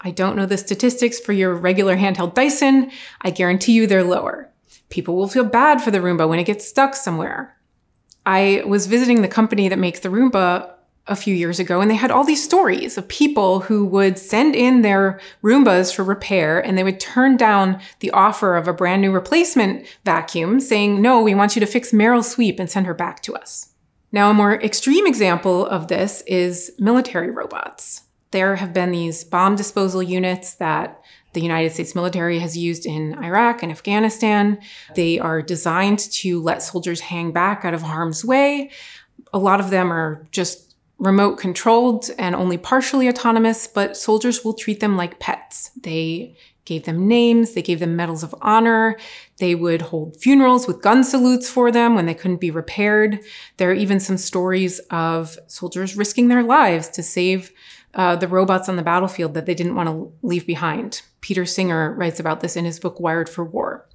I 0.01 0.11
don't 0.11 0.35
know 0.35 0.45
the 0.45 0.55
statistics 0.55 1.19
for 1.19 1.33
your 1.33 1.55
regular 1.55 1.97
handheld 1.97 2.35
Dyson. 2.35 2.91
I 3.23 3.31
guarantee 3.31 3.73
you 3.73 3.87
they're 3.87 4.03
lower. 4.03 4.51
People 4.89 5.15
will 5.15 5.27
feel 5.27 5.43
bad 5.43 5.81
for 5.81 5.89
the 5.89 5.97
Roomba 5.97 6.29
when 6.29 6.37
it 6.37 6.45
gets 6.45 6.67
stuck 6.67 6.95
somewhere. 6.95 7.57
I 8.23 8.61
was 8.67 8.85
visiting 8.85 9.23
the 9.23 9.27
company 9.27 9.67
that 9.67 9.79
makes 9.79 10.01
the 10.01 10.09
Roomba 10.09 10.75
a 11.07 11.15
few 11.15 11.33
years 11.33 11.59
ago, 11.59 11.81
and 11.81 11.89
they 11.89 11.95
had 11.95 12.11
all 12.11 12.23
these 12.23 12.43
stories 12.43 12.97
of 12.97 13.07
people 13.07 13.61
who 13.61 13.85
would 13.85 14.17
send 14.17 14.55
in 14.55 14.81
their 14.81 15.19
Roombas 15.43 15.93
for 15.93 16.03
repair 16.03 16.59
and 16.59 16.77
they 16.77 16.83
would 16.83 16.99
turn 16.99 17.37
down 17.37 17.79
the 17.99 18.11
offer 18.11 18.55
of 18.55 18.67
a 18.67 18.73
brand 18.73 19.01
new 19.01 19.11
replacement 19.11 19.85
vacuum, 20.05 20.59
saying, 20.59 21.01
No, 21.01 21.21
we 21.21 21.35
want 21.35 21.55
you 21.55 21.59
to 21.59 21.65
fix 21.65 21.91
Meryl 21.91 22.23
Sweep 22.23 22.59
and 22.59 22.69
send 22.69 22.85
her 22.85 22.93
back 22.93 23.21
to 23.23 23.35
us. 23.35 23.73
Now, 24.11 24.29
a 24.29 24.33
more 24.33 24.61
extreme 24.61 25.05
example 25.05 25.65
of 25.65 25.87
this 25.87 26.23
is 26.27 26.71
military 26.79 27.29
robots. 27.29 28.03
There 28.31 28.57
have 28.57 28.73
been 28.73 28.91
these 28.91 29.23
bomb 29.23 29.55
disposal 29.55 30.03
units 30.03 30.55
that 30.55 31.01
the 31.33 31.41
United 31.41 31.71
States 31.71 31.93
military 31.93 32.39
has 32.39 32.57
used 32.57 32.85
in 32.85 33.13
Iraq 33.23 33.61
and 33.61 33.71
Afghanistan. 33.71 34.59
They 34.95 35.19
are 35.19 35.41
designed 35.41 35.99
to 35.99 36.41
let 36.41 36.63
soldiers 36.63 36.99
hang 36.99 37.31
back 37.31 37.63
out 37.63 37.73
of 37.73 37.83
harm's 37.83 38.25
way. 38.25 38.71
A 39.33 39.37
lot 39.37 39.59
of 39.59 39.69
them 39.69 39.91
are 39.91 40.25
just 40.31 40.66
remote 40.99 41.37
controlled 41.37 42.09
and 42.17 42.35
only 42.35 42.57
partially 42.57 43.07
autonomous, 43.07 43.67
but 43.67 43.95
soldiers 43.95 44.43
will 44.43 44.53
treat 44.53 44.79
them 44.79 44.97
like 44.97 45.19
pets. 45.19 45.71
They 45.81 46.35
gave 46.65 46.83
them 46.83 47.07
names, 47.07 47.53
they 47.53 47.61
gave 47.61 47.79
them 47.79 47.95
medals 47.95 48.23
of 48.23 48.35
honor, 48.41 48.97
they 49.37 49.55
would 49.55 49.81
hold 49.83 50.17
funerals 50.17 50.67
with 50.67 50.81
gun 50.81 51.03
salutes 51.03 51.49
for 51.49 51.71
them 51.71 51.95
when 51.95 52.05
they 52.05 52.13
couldn't 52.13 52.41
be 52.41 52.51
repaired. 52.51 53.19
There 53.55 53.69
are 53.69 53.73
even 53.73 54.01
some 54.01 54.17
stories 54.17 54.79
of 54.91 55.37
soldiers 55.47 55.95
risking 55.95 56.27
their 56.27 56.43
lives 56.43 56.89
to 56.89 57.03
save 57.03 57.53
uh, 57.93 58.17
the 58.17 58.27
robots 58.27 58.67
on 58.67 58.75
the 58.75 58.83
battlefield 58.83 59.33
that 59.33 59.45
they 59.45 59.55
didn't 59.55 59.75
want 59.75 59.87
to 59.87 60.11
leave 60.21 60.45
behind. 60.45 61.01
Peter 61.21 61.45
Singer 61.45 61.93
writes 61.93 62.19
about 62.19 62.41
this 62.41 62.57
in 62.57 62.65
his 62.65 62.79
book 62.79 62.99
Wired 62.99 63.29
for 63.29 63.45
War. 63.45 63.87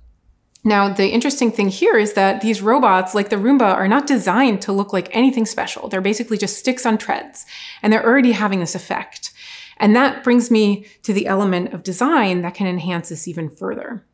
Now, 0.64 0.92
the 0.92 1.08
interesting 1.08 1.50
thing 1.50 1.68
here 1.68 1.96
is 1.96 2.12
that 2.12 2.40
these 2.40 2.62
robots, 2.62 3.14
like 3.14 3.30
the 3.30 3.36
Roomba, 3.36 3.74
are 3.74 3.88
not 3.88 4.06
designed 4.06 4.62
to 4.62 4.72
look 4.72 4.92
like 4.92 5.14
anything 5.14 5.44
special. 5.44 5.88
They're 5.88 6.00
basically 6.00 6.38
just 6.38 6.56
sticks 6.56 6.86
on 6.86 6.98
treads, 6.98 7.46
and 7.82 7.92
they're 7.92 8.06
already 8.06 8.32
having 8.32 8.60
this 8.60 8.76
effect. 8.76 9.32
And 9.78 9.96
that 9.96 10.22
brings 10.22 10.50
me 10.50 10.86
to 11.02 11.12
the 11.12 11.26
element 11.26 11.72
of 11.74 11.82
design 11.82 12.42
that 12.42 12.54
can 12.54 12.68
enhance 12.68 13.08
this 13.08 13.26
even 13.26 13.50
further. 13.50 14.04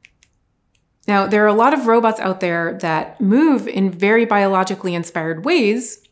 Now, 1.07 1.27
there 1.27 1.45
are 1.45 1.49
a 1.49 1.55
lot 1.55 1.75
of 1.75 1.87
robots 1.87 2.21
out 2.21 2.41
there 2.41 2.79
that 2.81 3.21
move 3.21 3.69
in 3.69 3.91
very 3.91 4.25
biologically 4.25 4.95
inspired 4.95 5.45
ways. 5.45 6.03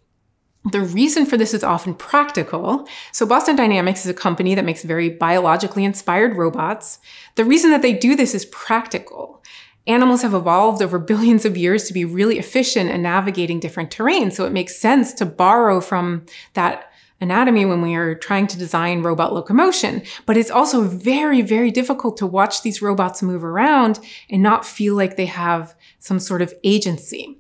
The 0.71 0.81
reason 0.81 1.25
for 1.25 1.37
this 1.37 1.55
is 1.55 1.65
often 1.65 1.95
practical. 1.95 2.87
So, 3.13 3.25
Boston 3.25 3.57
Dynamics 3.57 4.05
is 4.05 4.11
a 4.11 4.15
company 4.15 4.55
that 4.55 4.65
makes 4.65 4.83
very 4.83 5.09
biologically 5.09 5.85
inspired 5.85 6.37
robots. 6.37 6.99
The 7.37 7.45
reason 7.45 7.71
that 7.71 7.83
they 7.83 7.93
do 7.95 8.17
this 8.17 8.35
is 8.35 8.45
practical. 8.47 9.43
Animals 9.87 10.23
have 10.23 10.35
evolved 10.35 10.83
over 10.83 10.99
billions 10.99 11.45
of 11.45 11.57
years 11.57 11.85
to 11.85 11.93
be 11.93 12.05
really 12.05 12.39
efficient 12.39 12.91
in 12.91 13.03
navigating 13.03 13.61
different 13.61 13.91
terrains. 13.91 14.33
So, 14.33 14.45
it 14.45 14.53
makes 14.53 14.77
sense 14.77 15.13
to 15.15 15.27
borrow 15.27 15.81
from 15.81 16.27
that 16.55 16.91
anatomy 17.21 17.65
when 17.65 17.81
we 17.81 17.95
are 17.95 18.15
trying 18.15 18.47
to 18.47 18.59
design 18.59 19.03
robot 19.03 19.33
locomotion. 19.33 20.03
But 20.27 20.37
it's 20.37 20.51
also 20.51 20.83
very, 20.83 21.43
very 21.43 21.71
difficult 21.71 22.17
to 22.19 22.27
watch 22.27 22.63
these 22.63 22.83
robots 22.83 23.23
move 23.23 23.45
around 23.45 24.01
and 24.29 24.43
not 24.43 24.67
feel 24.67 24.95
like 24.95 25.17
they 25.17 25.27
have 25.27 25.75
some 25.99 26.19
sort 26.19 26.43
of 26.43 26.53
agency. 26.63 27.39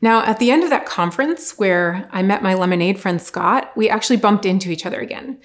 Now, 0.00 0.22
at 0.24 0.38
the 0.38 0.50
end 0.50 0.64
of 0.64 0.70
that 0.70 0.86
conference 0.86 1.58
where 1.58 2.08
I 2.12 2.22
met 2.22 2.42
my 2.42 2.54
lemonade 2.54 3.00
friend 3.00 3.20
Scott, 3.20 3.70
we 3.76 3.88
actually 3.88 4.18
bumped 4.18 4.44
into 4.44 4.70
each 4.70 4.84
other 4.84 5.00
again. 5.00 5.40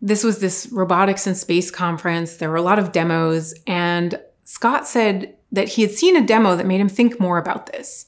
This 0.00 0.22
was 0.22 0.38
this 0.38 0.68
robotics 0.70 1.26
and 1.26 1.36
space 1.36 1.70
conference. 1.70 2.36
There 2.36 2.50
were 2.50 2.56
a 2.56 2.62
lot 2.62 2.78
of 2.78 2.92
demos, 2.92 3.54
and 3.66 4.20
Scott 4.44 4.86
said 4.86 5.36
that 5.52 5.68
he 5.68 5.82
had 5.82 5.90
seen 5.90 6.16
a 6.16 6.26
demo 6.26 6.56
that 6.56 6.66
made 6.66 6.80
him 6.80 6.88
think 6.88 7.18
more 7.18 7.38
about 7.38 7.66
this. 7.66 8.06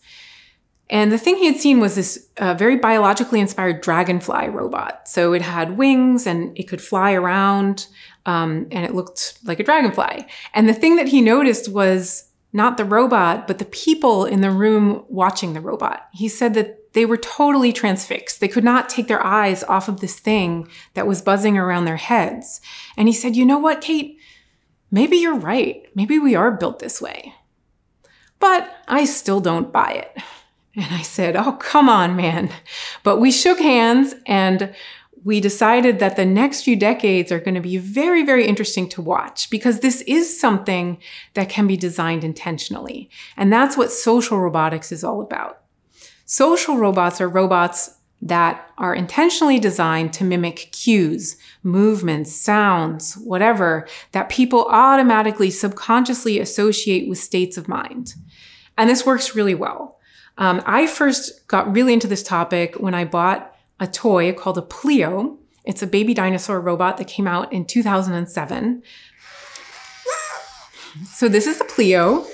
And 0.89 1.11
the 1.11 1.19
thing 1.19 1.37
he 1.37 1.47
had 1.47 1.57
seen 1.57 1.81
was 1.81 1.97
this 1.97 2.29
uh, 2.37 2.55
very 2.55 2.77
biologically 2.77 3.41
inspired 3.41 3.81
dragonfly 3.81 4.49
robot. 4.51 5.09
So 5.09 5.33
it 5.33 5.43
had 5.43 5.77
wings 5.77 6.27
and 6.27 6.57
it 6.57 6.69
could 6.69 6.81
fly 6.81 7.13
around 7.13 7.89
um, 8.25 8.69
and 8.71 8.85
it 8.85 8.95
looked 8.95 9.39
like 9.45 9.59
a 9.59 9.65
dragonfly. 9.65 10.27
And 10.55 10.69
the 10.69 10.75
thing 10.75 10.97
that 10.97 11.09
he 11.09 11.21
noticed 11.21 11.69
was 11.69 12.31
not 12.53 12.77
the 12.77 12.85
robot, 12.85 13.47
but 13.47 13.59
the 13.59 13.65
people 13.65 14.25
in 14.25 14.41
the 14.41 14.51
room 14.51 15.05
watching 15.09 15.53
the 15.53 15.61
robot. 15.61 16.09
He 16.13 16.29
said 16.29 16.55
that 16.55 16.93
they 16.95 17.05
were 17.05 17.19
totally 17.19 17.73
transfixed. 17.73 18.41
They 18.41 18.49
could 18.49 18.65
not 18.65 18.89
take 18.89 19.09
their 19.09 19.25
eyes 19.25 19.63
off 19.65 19.89
of 19.89 20.01
this 20.01 20.19
thing 20.19 20.69
that 20.95 21.07
was 21.07 21.21
buzzing 21.21 21.59
around 21.59 21.85
their 21.85 21.99
heads. 21.99 22.61
And 22.97 23.09
he 23.09 23.15
said, 23.15 23.37
You 23.37 23.45
know 23.45 23.59
what, 23.59 23.83
Kate? 23.83 24.19
Maybe 24.91 25.17
you're 25.17 25.39
right. 25.39 25.89
Maybe 25.95 26.19
we 26.19 26.35
are 26.35 26.51
built 26.51 26.79
this 26.79 27.01
way. 27.01 27.35
But 28.39 28.71
I 28.87 29.05
still 29.05 29.41
don't 29.41 29.73
buy 29.73 29.93
it. 29.93 30.23
And 30.79 30.95
I 30.95 31.01
said, 31.01 31.37
Oh, 31.37 31.53
come 31.53 31.89
on, 31.89 32.17
man. 32.17 32.51
But 33.03 33.19
we 33.19 33.33
shook 33.33 33.59
hands 33.59 34.15
and 34.27 34.75
we 35.25 35.41
decided 35.41 35.99
that 35.99 36.15
the 36.15 36.25
next 36.25 36.63
few 36.63 36.77
decades 36.77 37.33
are 37.33 37.41
going 37.41 37.57
to 37.57 37.61
be 37.61 37.79
very, 37.79 38.23
very 38.23 38.47
interesting 38.47 38.89
to 38.91 39.03
watch 39.03 39.51
because 39.51 39.81
this 39.81 40.03
is 40.03 40.39
something 40.39 40.99
that 41.35 41.49
can 41.49 41.67
be 41.67 41.77
designed 41.77 42.23
intentionally. 42.23 43.11
And 43.37 43.53
that's 43.53 43.77
what 43.77 43.91
social 43.91 44.39
robotics 44.39 44.93
is 44.93 45.03
all 45.03 45.21
about. 45.21 45.63
Social 46.27 46.77
robots 46.77 47.21
are 47.21 47.29
robots 47.29 47.96
that 48.23 48.71
are 48.79 48.95
intentionally 48.95 49.59
designed 49.59 50.13
to 50.15 50.25
mimic 50.25 50.71
cues, 50.73 51.37
movements, 51.63 52.35
sounds, 52.35 53.15
whatever 53.15 53.87
that 54.13 54.29
people 54.29 54.67
automatically 54.71 55.51
subconsciously 55.51 56.41
associate 56.41 57.09
with 57.09 57.19
states 57.19 57.57
of 57.57 57.69
mind. 57.69 58.15
And 58.79 58.89
this 58.89 59.05
works 59.07 59.35
really 59.35 59.55
well. 59.55 59.99
Um, 60.39 60.63
I 60.67 60.87
first 60.87 61.47
got 61.47 61.73
really 61.75 61.93
into 61.93 62.07
this 62.07 62.23
topic 62.23 62.77
when 62.77 62.95
I 62.95 63.05
bought 63.05 63.55
a 63.81 63.87
toy 63.87 64.33
called 64.33 64.59
a 64.59 64.63
Pleo. 64.63 65.39
It's 65.65 65.83
a 65.83 65.87
baby 65.87 66.15
dinosaur 66.15 66.61
robot 66.61 66.97
that 66.99 67.09
came 67.09 67.27
out 67.27 67.53
in 67.53 67.65
2007. 67.65 68.83
So 71.13 71.29
this 71.29 71.47
is 71.47 71.59
the 71.59 71.65
Pleo. 71.65 72.27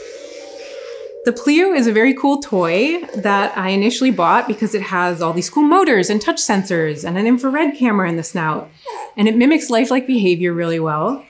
The 1.25 1.33
Pleo 1.33 1.73
is 1.73 1.87
a 1.87 1.93
very 1.93 2.15
cool 2.15 2.41
toy 2.43 3.01
that 3.15 3.57
I 3.57 3.69
initially 3.69 4.11
bought 4.11 4.49
because 4.49 4.75
it 4.75 4.83
has 4.83 5.23
all 5.23 5.33
these 5.33 5.49
cool 5.49 5.63
motors 5.63 6.11
and 6.11 6.21
touch 6.21 6.39
sensors 6.39 7.05
and 7.05 7.17
an 7.17 7.29
infrared 7.29 7.77
camera 7.77 8.09
in 8.09 8.17
the 8.17 8.25
snout. 8.25 8.69
And 9.17 9.29
it 9.29 9.37
mimics 9.37 9.71
lifelike 9.71 10.09
behavior 10.09 10.53
really 10.53 10.81
well. 10.81 11.25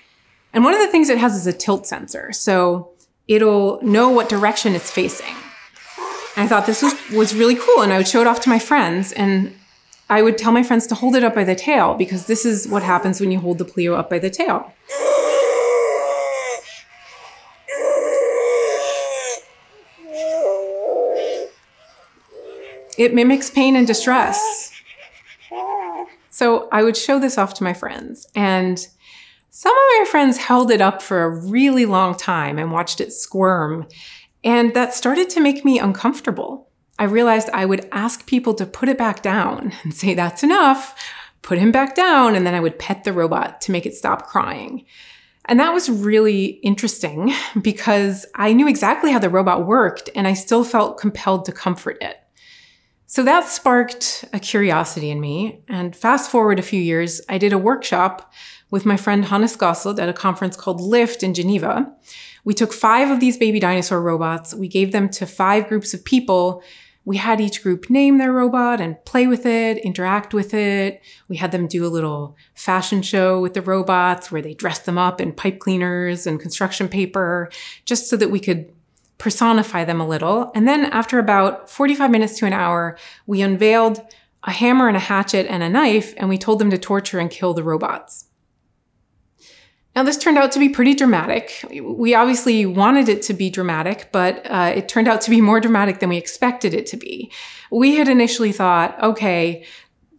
And 0.54 0.64
one 0.64 0.72
of 0.72 0.80
the 0.80 0.86
things 0.86 1.10
it 1.10 1.18
has 1.18 1.36
is 1.36 1.46
a 1.46 1.52
tilt 1.52 1.86
sensor. 1.86 2.32
So 2.32 2.92
it'll 3.28 3.82
know 3.82 4.08
what 4.08 4.30
direction 4.30 4.74
it's 4.74 4.90
facing. 4.90 5.34
I 6.36 6.46
thought 6.48 6.64
this 6.64 6.82
was, 6.82 6.94
was 7.10 7.34
really 7.34 7.56
cool. 7.56 7.82
And 7.82 7.92
I 7.92 7.98
would 7.98 8.08
show 8.08 8.22
it 8.22 8.26
off 8.26 8.40
to 8.40 8.48
my 8.48 8.58
friends. 8.58 9.12
And 9.12 9.54
I 10.08 10.22
would 10.22 10.38
tell 10.38 10.52
my 10.52 10.62
friends 10.62 10.86
to 10.86 10.94
hold 10.94 11.16
it 11.16 11.22
up 11.22 11.34
by 11.34 11.44
the 11.44 11.54
tail 11.54 11.94
because 11.96 12.26
this 12.26 12.46
is 12.46 12.66
what 12.66 12.82
happens 12.82 13.20
when 13.20 13.30
you 13.30 13.40
hold 13.40 13.58
the 13.58 13.66
Pleo 13.66 13.94
up 13.94 14.08
by 14.08 14.18
the 14.18 14.30
tail. 14.30 14.72
It 22.98 23.14
mimics 23.14 23.50
pain 23.50 23.76
and 23.76 23.86
distress. 23.86 24.72
So 26.30 26.68
I 26.72 26.82
would 26.82 26.96
show 26.96 27.18
this 27.18 27.36
off 27.36 27.54
to 27.54 27.64
my 27.64 27.74
friends. 27.74 28.26
And 28.34 28.78
some 29.50 29.72
of 29.72 29.98
my 29.98 30.06
friends 30.10 30.38
held 30.38 30.70
it 30.70 30.80
up 30.80 31.02
for 31.02 31.22
a 31.22 31.46
really 31.46 31.84
long 31.84 32.16
time 32.16 32.58
and 32.58 32.72
watched 32.72 33.00
it 33.02 33.12
squirm. 33.12 33.86
And 34.42 34.72
that 34.74 34.94
started 34.94 35.28
to 35.30 35.40
make 35.40 35.64
me 35.64 35.78
uncomfortable. 35.78 36.70
I 36.98 37.04
realized 37.04 37.50
I 37.52 37.66
would 37.66 37.86
ask 37.92 38.26
people 38.26 38.54
to 38.54 38.66
put 38.66 38.88
it 38.88 38.96
back 38.96 39.22
down 39.22 39.72
and 39.82 39.92
say, 39.92 40.14
that's 40.14 40.42
enough, 40.42 40.98
put 41.42 41.58
him 41.58 41.70
back 41.70 41.94
down. 41.94 42.34
And 42.34 42.46
then 42.46 42.54
I 42.54 42.60
would 42.60 42.78
pet 42.78 43.04
the 43.04 43.12
robot 43.12 43.60
to 43.62 43.72
make 43.72 43.84
it 43.84 43.94
stop 43.94 44.26
crying. 44.26 44.86
And 45.44 45.60
that 45.60 45.74
was 45.74 45.90
really 45.90 46.44
interesting 46.62 47.34
because 47.60 48.24
I 48.34 48.54
knew 48.54 48.68
exactly 48.68 49.12
how 49.12 49.18
the 49.18 49.28
robot 49.28 49.66
worked 49.66 50.08
and 50.14 50.26
I 50.26 50.32
still 50.32 50.64
felt 50.64 50.98
compelled 50.98 51.44
to 51.44 51.52
comfort 51.52 51.98
it. 52.00 52.21
So 53.12 53.22
that 53.24 53.46
sparked 53.46 54.24
a 54.32 54.40
curiosity 54.40 55.10
in 55.10 55.20
me. 55.20 55.60
And 55.68 55.94
fast 55.94 56.30
forward 56.30 56.58
a 56.58 56.62
few 56.62 56.80
years, 56.80 57.20
I 57.28 57.36
did 57.36 57.52
a 57.52 57.58
workshop 57.58 58.32
with 58.70 58.86
my 58.86 58.96
friend 58.96 59.26
Hannes 59.26 59.54
Gassert 59.54 59.98
at 59.98 60.08
a 60.08 60.14
conference 60.14 60.56
called 60.56 60.80
LIFT 60.80 61.22
in 61.22 61.34
Geneva. 61.34 61.94
We 62.44 62.54
took 62.54 62.72
five 62.72 63.10
of 63.10 63.20
these 63.20 63.36
baby 63.36 63.60
dinosaur 63.60 64.00
robots. 64.00 64.54
We 64.54 64.66
gave 64.66 64.92
them 64.92 65.10
to 65.10 65.26
five 65.26 65.68
groups 65.68 65.92
of 65.92 66.06
people. 66.06 66.62
We 67.04 67.18
had 67.18 67.38
each 67.38 67.62
group 67.62 67.90
name 67.90 68.16
their 68.16 68.32
robot 68.32 68.80
and 68.80 68.96
play 69.04 69.26
with 69.26 69.44
it, 69.44 69.76
interact 69.84 70.32
with 70.32 70.54
it. 70.54 71.02
We 71.28 71.36
had 71.36 71.52
them 71.52 71.66
do 71.66 71.84
a 71.84 71.92
little 71.92 72.34
fashion 72.54 73.02
show 73.02 73.42
with 73.42 73.52
the 73.52 73.60
robots 73.60 74.32
where 74.32 74.40
they 74.40 74.54
dressed 74.54 74.86
them 74.86 74.96
up 74.96 75.20
in 75.20 75.32
pipe 75.32 75.58
cleaners 75.58 76.26
and 76.26 76.40
construction 76.40 76.88
paper, 76.88 77.50
just 77.84 78.08
so 78.08 78.16
that 78.16 78.30
we 78.30 78.40
could 78.40 78.72
personify 79.22 79.84
them 79.84 80.00
a 80.00 80.06
little. 80.06 80.50
And 80.52 80.66
then 80.66 80.86
after 80.86 81.20
about 81.20 81.70
45 81.70 82.10
minutes 82.10 82.36
to 82.40 82.46
an 82.46 82.52
hour, 82.52 82.98
we 83.24 83.40
unveiled 83.40 84.02
a 84.42 84.50
hammer 84.50 84.88
and 84.88 84.96
a 84.96 85.00
hatchet 85.00 85.46
and 85.46 85.62
a 85.62 85.68
knife, 85.68 86.12
and 86.16 86.28
we 86.28 86.36
told 86.36 86.58
them 86.58 86.70
to 86.70 86.78
torture 86.78 87.20
and 87.20 87.30
kill 87.30 87.54
the 87.54 87.62
robots. 87.62 88.24
Now, 89.94 90.02
this 90.02 90.18
turned 90.18 90.38
out 90.38 90.50
to 90.52 90.58
be 90.58 90.68
pretty 90.68 90.94
dramatic. 90.94 91.64
We 91.80 92.16
obviously 92.16 92.66
wanted 92.66 93.08
it 93.08 93.22
to 93.22 93.34
be 93.34 93.48
dramatic, 93.48 94.08
but 94.10 94.44
uh, 94.50 94.72
it 94.74 94.88
turned 94.88 95.06
out 95.06 95.20
to 95.20 95.30
be 95.30 95.40
more 95.40 95.60
dramatic 95.60 96.00
than 96.00 96.08
we 96.08 96.16
expected 96.16 96.74
it 96.74 96.86
to 96.86 96.96
be. 96.96 97.30
We 97.70 97.94
had 97.94 98.08
initially 98.08 98.50
thought, 98.50 99.00
okay, 99.00 99.64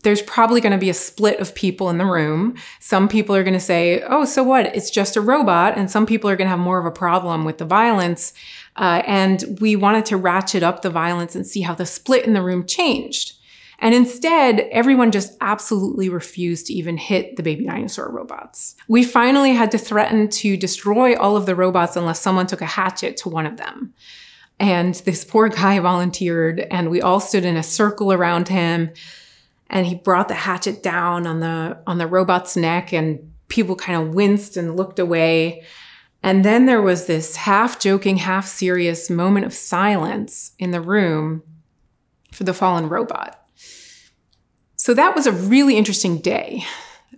there's 0.03 0.21
probably 0.21 0.61
going 0.61 0.73
to 0.73 0.77
be 0.77 0.89
a 0.89 0.93
split 0.93 1.39
of 1.39 1.55
people 1.55 1.89
in 1.89 1.97
the 1.97 2.05
room. 2.05 2.55
Some 2.79 3.07
people 3.07 3.35
are 3.35 3.43
going 3.43 3.53
to 3.53 3.59
say, 3.59 4.01
oh, 4.03 4.25
so 4.25 4.43
what? 4.43 4.67
It's 4.75 4.91
just 4.91 5.15
a 5.15 5.21
robot. 5.21 5.77
And 5.77 5.89
some 5.89 6.05
people 6.05 6.29
are 6.29 6.35
going 6.35 6.45
to 6.45 6.51
have 6.51 6.59
more 6.59 6.79
of 6.79 6.85
a 6.85 6.91
problem 6.91 7.45
with 7.45 7.57
the 7.57 7.65
violence. 7.65 8.33
Uh, 8.75 9.03
and 9.05 9.57
we 9.61 9.75
wanted 9.75 10.05
to 10.05 10.17
ratchet 10.17 10.63
up 10.63 10.81
the 10.81 10.89
violence 10.89 11.35
and 11.35 11.45
see 11.45 11.61
how 11.61 11.75
the 11.75 11.85
split 11.85 12.25
in 12.25 12.33
the 12.33 12.41
room 12.41 12.65
changed. 12.65 13.33
And 13.79 13.93
instead, 13.93 14.61
everyone 14.71 15.11
just 15.11 15.35
absolutely 15.41 16.07
refused 16.07 16.67
to 16.67 16.73
even 16.73 16.95
hit 16.97 17.35
the 17.35 17.43
baby 17.43 17.65
dinosaur 17.65 18.09
robots. 18.09 18.75
We 18.87 19.03
finally 19.03 19.53
had 19.53 19.71
to 19.71 19.77
threaten 19.77 20.29
to 20.29 20.55
destroy 20.55 21.17
all 21.17 21.35
of 21.35 21.45
the 21.45 21.55
robots 21.55 21.97
unless 21.97 22.21
someone 22.21 22.47
took 22.47 22.61
a 22.61 22.65
hatchet 22.65 23.17
to 23.17 23.29
one 23.29 23.45
of 23.45 23.57
them. 23.57 23.93
And 24.59 24.95
this 24.95 25.25
poor 25.25 25.49
guy 25.49 25.79
volunteered, 25.79 26.61
and 26.71 26.89
we 26.89 27.01
all 27.01 27.19
stood 27.19 27.43
in 27.43 27.57
a 27.57 27.63
circle 27.63 28.13
around 28.13 28.47
him. 28.47 28.91
And 29.69 29.85
he 29.85 29.95
brought 29.95 30.29
the 30.29 30.35
hatchet 30.35 30.81
down 30.83 31.27
on 31.27 31.39
the 31.39 31.77
on 31.85 31.97
the 31.97 32.07
robot's 32.07 32.55
neck, 32.55 32.93
and 32.93 33.33
people 33.49 33.75
kind 33.75 34.01
of 34.01 34.13
winced 34.13 34.55
and 34.55 34.77
looked 34.77 34.99
away. 34.99 35.63
And 36.23 36.45
then 36.45 36.65
there 36.65 36.81
was 36.81 37.05
this 37.05 37.35
half 37.35 37.79
joking, 37.79 38.17
half 38.17 38.47
serious 38.47 39.09
moment 39.09 39.45
of 39.45 39.53
silence 39.53 40.53
in 40.57 40.71
the 40.71 40.81
room 40.81 41.43
for 42.31 42.45
the 42.45 42.53
fallen 42.53 42.87
robot. 42.87 43.39
So 44.77 44.93
that 44.93 45.15
was 45.15 45.27
a 45.27 45.31
really 45.31 45.77
interesting 45.77 46.17
day. 46.17 46.63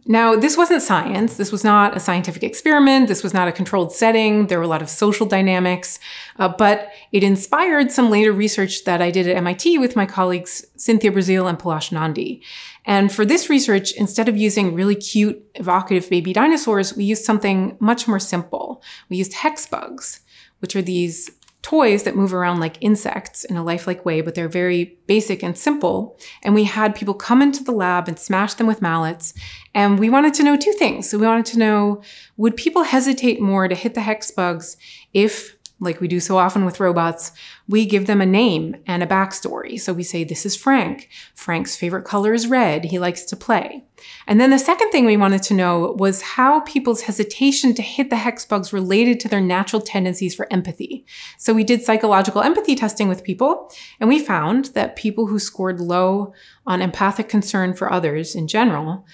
Now, 0.07 0.35
this 0.35 0.55
wasn't 0.55 0.83
science. 0.83 1.37
This 1.37 1.51
was 1.51 1.63
not 1.63 1.97
a 1.97 1.99
scientific 1.99 2.43
experiment. 2.43 3.07
This 3.07 3.23
was 3.23 3.33
not 3.33 3.47
a 3.47 3.51
controlled 3.51 3.91
setting. 3.91 4.47
There 4.47 4.59
were 4.59 4.63
a 4.63 4.67
lot 4.67 4.83
of 4.83 4.89
social 4.89 5.25
dynamics, 5.25 5.99
uh, 6.37 6.47
but 6.47 6.91
it 7.11 7.23
inspired 7.23 7.91
some 7.91 8.11
later 8.11 8.31
research 8.31 8.83
that 8.83 9.01
I 9.01 9.09
did 9.09 9.27
at 9.27 9.35
MIT 9.37 9.79
with 9.79 9.95
my 9.95 10.05
colleagues 10.05 10.63
Cynthia 10.75 11.11
Breazeal 11.11 11.49
and 11.49 11.57
Palash 11.57 11.91
Nandy. 11.91 12.43
And 12.85 13.11
for 13.11 13.25
this 13.25 13.49
research, 13.49 13.91
instead 13.93 14.29
of 14.29 14.37
using 14.37 14.75
really 14.75 14.95
cute, 14.95 15.43
evocative 15.55 16.09
baby 16.09 16.33
dinosaurs, 16.33 16.95
we 16.95 17.03
used 17.03 17.25
something 17.25 17.77
much 17.79 18.07
more 18.07 18.19
simple. 18.19 18.83
We 19.09 19.17
used 19.17 19.33
hex 19.33 19.65
bugs 19.65 20.21
which 20.59 20.75
are 20.75 20.81
these 20.81 21.29
toys 21.61 22.03
that 22.03 22.15
move 22.15 22.33
around 22.33 22.59
like 22.59 22.77
insects 22.81 23.43
in 23.43 23.57
a 23.57 23.63
lifelike 23.63 24.05
way, 24.05 24.21
but 24.21 24.35
they're 24.35 24.47
very 24.47 24.97
basic 25.07 25.41
and 25.41 25.57
simple. 25.57 26.17
And 26.43 26.53
we 26.53 26.63
had 26.63 26.95
people 26.95 27.15
come 27.15 27.41
into 27.41 27.63
the 27.63 27.71
lab 27.71 28.07
and 28.07 28.19
smash 28.19 28.53
them 28.53 28.67
with 28.67 28.83
mallets. 28.83 29.33
And 29.73 29.99
we 29.99 30.09
wanted 30.09 30.35
to 30.35 30.43
know 30.43 30.55
two 30.55 30.73
things. 30.73 31.09
So 31.09 31.17
we 31.17 31.25
wanted 31.25 31.45
to 31.47 31.59
know, 31.59 32.03
would 32.37 32.55
people 32.55 32.83
hesitate 32.83 33.41
more 33.41 33.67
to 33.67 33.75
hit 33.75 33.95
the 33.95 34.01
hex 34.01 34.29
bugs 34.29 34.77
if 35.13 35.55
like 35.79 35.99
we 35.99 36.07
do 36.07 36.19
so 36.19 36.37
often 36.37 36.65
with 36.65 36.79
robots, 36.79 37.31
we 37.67 37.85
give 37.85 38.05
them 38.05 38.21
a 38.21 38.25
name 38.25 38.75
and 38.85 39.01
a 39.01 39.07
backstory. 39.07 39.79
So 39.79 39.91
we 39.93 40.03
say, 40.03 40.23
This 40.23 40.45
is 40.45 40.55
Frank. 40.55 41.09
Frank's 41.33 41.75
favorite 41.75 42.05
color 42.05 42.33
is 42.33 42.47
red. 42.47 42.85
He 42.85 42.99
likes 42.99 43.23
to 43.25 43.35
play. 43.35 43.83
And 44.27 44.39
then 44.39 44.51
the 44.51 44.59
second 44.59 44.91
thing 44.91 45.05
we 45.05 45.17
wanted 45.17 45.41
to 45.43 45.53
know 45.53 45.95
was 45.97 46.21
how 46.21 46.59
people's 46.61 47.01
hesitation 47.01 47.73
to 47.73 47.81
hit 47.81 48.09
the 48.09 48.17
hex 48.17 48.45
bugs 48.45 48.73
related 48.73 49.19
to 49.21 49.27
their 49.27 49.41
natural 49.41 49.81
tendencies 49.81 50.35
for 50.35 50.51
empathy. 50.51 51.05
So 51.37 51.53
we 51.53 51.63
did 51.63 51.81
psychological 51.81 52.41
empathy 52.41 52.75
testing 52.75 53.07
with 53.07 53.23
people, 53.23 53.71
and 53.99 54.09
we 54.09 54.19
found 54.19 54.65
that 54.65 54.95
people 54.95 55.27
who 55.27 55.39
scored 55.39 55.79
low 55.79 56.33
on 56.67 56.81
empathic 56.81 57.29
concern 57.29 57.73
for 57.73 57.91
others 57.91 58.35
in 58.35 58.47
general 58.47 59.05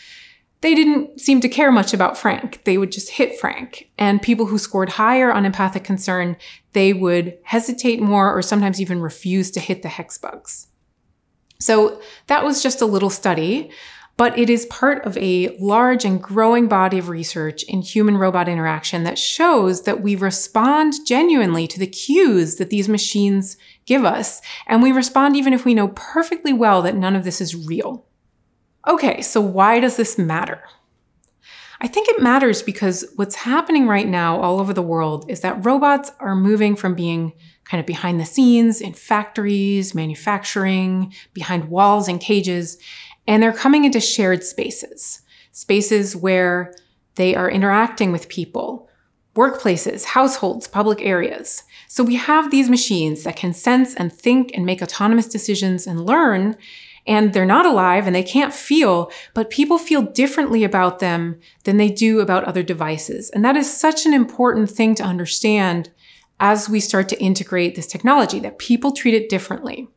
they 0.61 0.75
didn't 0.75 1.19
seem 1.19 1.41
to 1.41 1.49
care 1.49 1.71
much 1.71 1.93
about 1.93 2.17
Frank. 2.17 2.63
They 2.65 2.77
would 2.77 2.91
just 2.91 3.11
hit 3.11 3.39
Frank. 3.39 3.89
And 3.97 4.21
people 4.21 4.45
who 4.45 4.59
scored 4.59 4.89
higher 4.89 5.31
on 5.31 5.45
empathic 5.45 5.83
concern, 5.83 6.37
they 6.73 6.93
would 6.93 7.37
hesitate 7.43 7.99
more 7.99 8.31
or 8.31 8.41
sometimes 8.43 8.79
even 8.79 9.01
refuse 9.01 9.49
to 9.51 9.59
hit 9.59 9.81
the 9.81 9.89
hex 9.89 10.19
bugs. 10.19 10.67
So 11.59 12.01
that 12.27 12.43
was 12.43 12.61
just 12.61 12.81
a 12.81 12.85
little 12.85 13.09
study, 13.09 13.71
but 14.17 14.37
it 14.37 14.49
is 14.51 14.67
part 14.67 15.03
of 15.05 15.17
a 15.17 15.55
large 15.59 16.05
and 16.05 16.21
growing 16.21 16.67
body 16.67 16.99
of 16.99 17.09
research 17.09 17.63
in 17.63 17.81
human 17.81 18.17
robot 18.17 18.47
interaction 18.47 19.03
that 19.03 19.17
shows 19.17 19.83
that 19.83 20.01
we 20.01 20.15
respond 20.15 20.93
genuinely 21.07 21.67
to 21.67 21.79
the 21.79 21.87
cues 21.87 22.57
that 22.57 22.69
these 22.69 22.89
machines 22.89 23.57
give 23.85 24.05
us. 24.05 24.41
And 24.67 24.83
we 24.83 24.91
respond 24.91 25.35
even 25.35 25.53
if 25.53 25.65
we 25.65 25.73
know 25.73 25.87
perfectly 25.89 26.53
well 26.53 26.83
that 26.83 26.95
none 26.95 27.15
of 27.15 27.23
this 27.23 27.41
is 27.41 27.55
real. 27.55 28.05
Okay, 28.87 29.21
so 29.21 29.39
why 29.39 29.79
does 29.79 29.95
this 29.95 30.17
matter? 30.17 30.63
I 31.83 31.87
think 31.87 32.07
it 32.09 32.21
matters 32.21 32.61
because 32.61 33.05
what's 33.15 33.35
happening 33.35 33.87
right 33.87 34.07
now 34.07 34.39
all 34.39 34.59
over 34.59 34.73
the 34.73 34.81
world 34.83 35.25
is 35.27 35.41
that 35.41 35.65
robots 35.65 36.11
are 36.19 36.35
moving 36.35 36.75
from 36.75 36.93
being 36.93 37.33
kind 37.65 37.79
of 37.79 37.87
behind 37.87 38.19
the 38.19 38.25
scenes 38.25 38.81
in 38.81 38.93
factories, 38.93 39.95
manufacturing, 39.95 41.13
behind 41.33 41.69
walls 41.69 42.07
and 42.07 42.19
cages, 42.19 42.77
and 43.27 43.41
they're 43.41 43.53
coming 43.53 43.85
into 43.85 43.99
shared 43.99 44.43
spaces, 44.43 45.21
spaces 45.51 46.15
where 46.15 46.75
they 47.15 47.35
are 47.35 47.49
interacting 47.49 48.11
with 48.11 48.29
people, 48.29 48.89
workplaces, 49.35 50.05
households, 50.05 50.67
public 50.67 51.01
areas. 51.01 51.63
So 51.87 52.03
we 52.03 52.15
have 52.15 52.51
these 52.51 52.69
machines 52.69 53.23
that 53.23 53.35
can 53.35 53.53
sense 53.53 53.95
and 53.95 54.11
think 54.13 54.51
and 54.53 54.65
make 54.65 54.81
autonomous 54.81 55.27
decisions 55.27 55.87
and 55.87 56.05
learn 56.05 56.57
and 57.07 57.33
they're 57.33 57.45
not 57.45 57.65
alive 57.65 58.05
and 58.05 58.15
they 58.15 58.23
can't 58.23 58.53
feel, 58.53 59.11
but 59.33 59.49
people 59.49 59.77
feel 59.77 60.01
differently 60.01 60.63
about 60.63 60.99
them 60.99 61.39
than 61.63 61.77
they 61.77 61.89
do 61.89 62.19
about 62.19 62.43
other 62.43 62.63
devices. 62.63 63.29
And 63.31 63.43
that 63.43 63.55
is 63.55 63.71
such 63.71 64.05
an 64.05 64.13
important 64.13 64.69
thing 64.69 64.95
to 64.95 65.03
understand 65.03 65.91
as 66.39 66.67
we 66.67 66.79
start 66.79 67.07
to 67.09 67.21
integrate 67.21 67.75
this 67.75 67.87
technology, 67.87 68.39
that 68.39 68.57
people 68.57 68.91
treat 68.91 69.13
it 69.13 69.29
differently. 69.29 69.87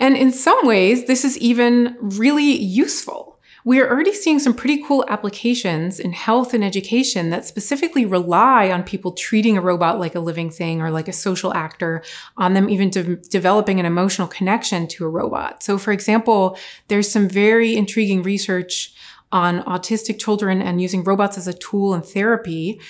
And 0.00 0.16
in 0.16 0.32
some 0.32 0.66
ways, 0.66 1.06
this 1.06 1.24
is 1.24 1.38
even 1.38 1.96
really 2.00 2.56
useful. 2.56 3.29
We 3.64 3.78
are 3.80 3.88
already 3.88 4.14
seeing 4.14 4.38
some 4.38 4.54
pretty 4.54 4.82
cool 4.82 5.04
applications 5.08 6.00
in 6.00 6.12
health 6.12 6.54
and 6.54 6.64
education 6.64 7.30
that 7.30 7.44
specifically 7.44 8.06
rely 8.06 8.70
on 8.70 8.82
people 8.82 9.12
treating 9.12 9.58
a 9.58 9.60
robot 9.60 10.00
like 10.00 10.14
a 10.14 10.20
living 10.20 10.50
thing 10.50 10.80
or 10.80 10.90
like 10.90 11.08
a 11.08 11.12
social 11.12 11.52
actor, 11.52 12.02
on 12.36 12.54
them 12.54 12.70
even 12.70 12.90
de- 12.90 13.16
developing 13.16 13.78
an 13.78 13.86
emotional 13.86 14.28
connection 14.28 14.86
to 14.88 15.04
a 15.04 15.08
robot. 15.08 15.62
So, 15.62 15.76
for 15.76 15.92
example, 15.92 16.56
there's 16.88 17.10
some 17.10 17.28
very 17.28 17.76
intriguing 17.76 18.22
research 18.22 18.94
on 19.32 19.62
autistic 19.64 20.18
children 20.18 20.60
and 20.60 20.80
using 20.80 21.04
robots 21.04 21.38
as 21.38 21.46
a 21.46 21.52
tool 21.52 21.94
in 21.94 22.02
therapy 22.02 22.80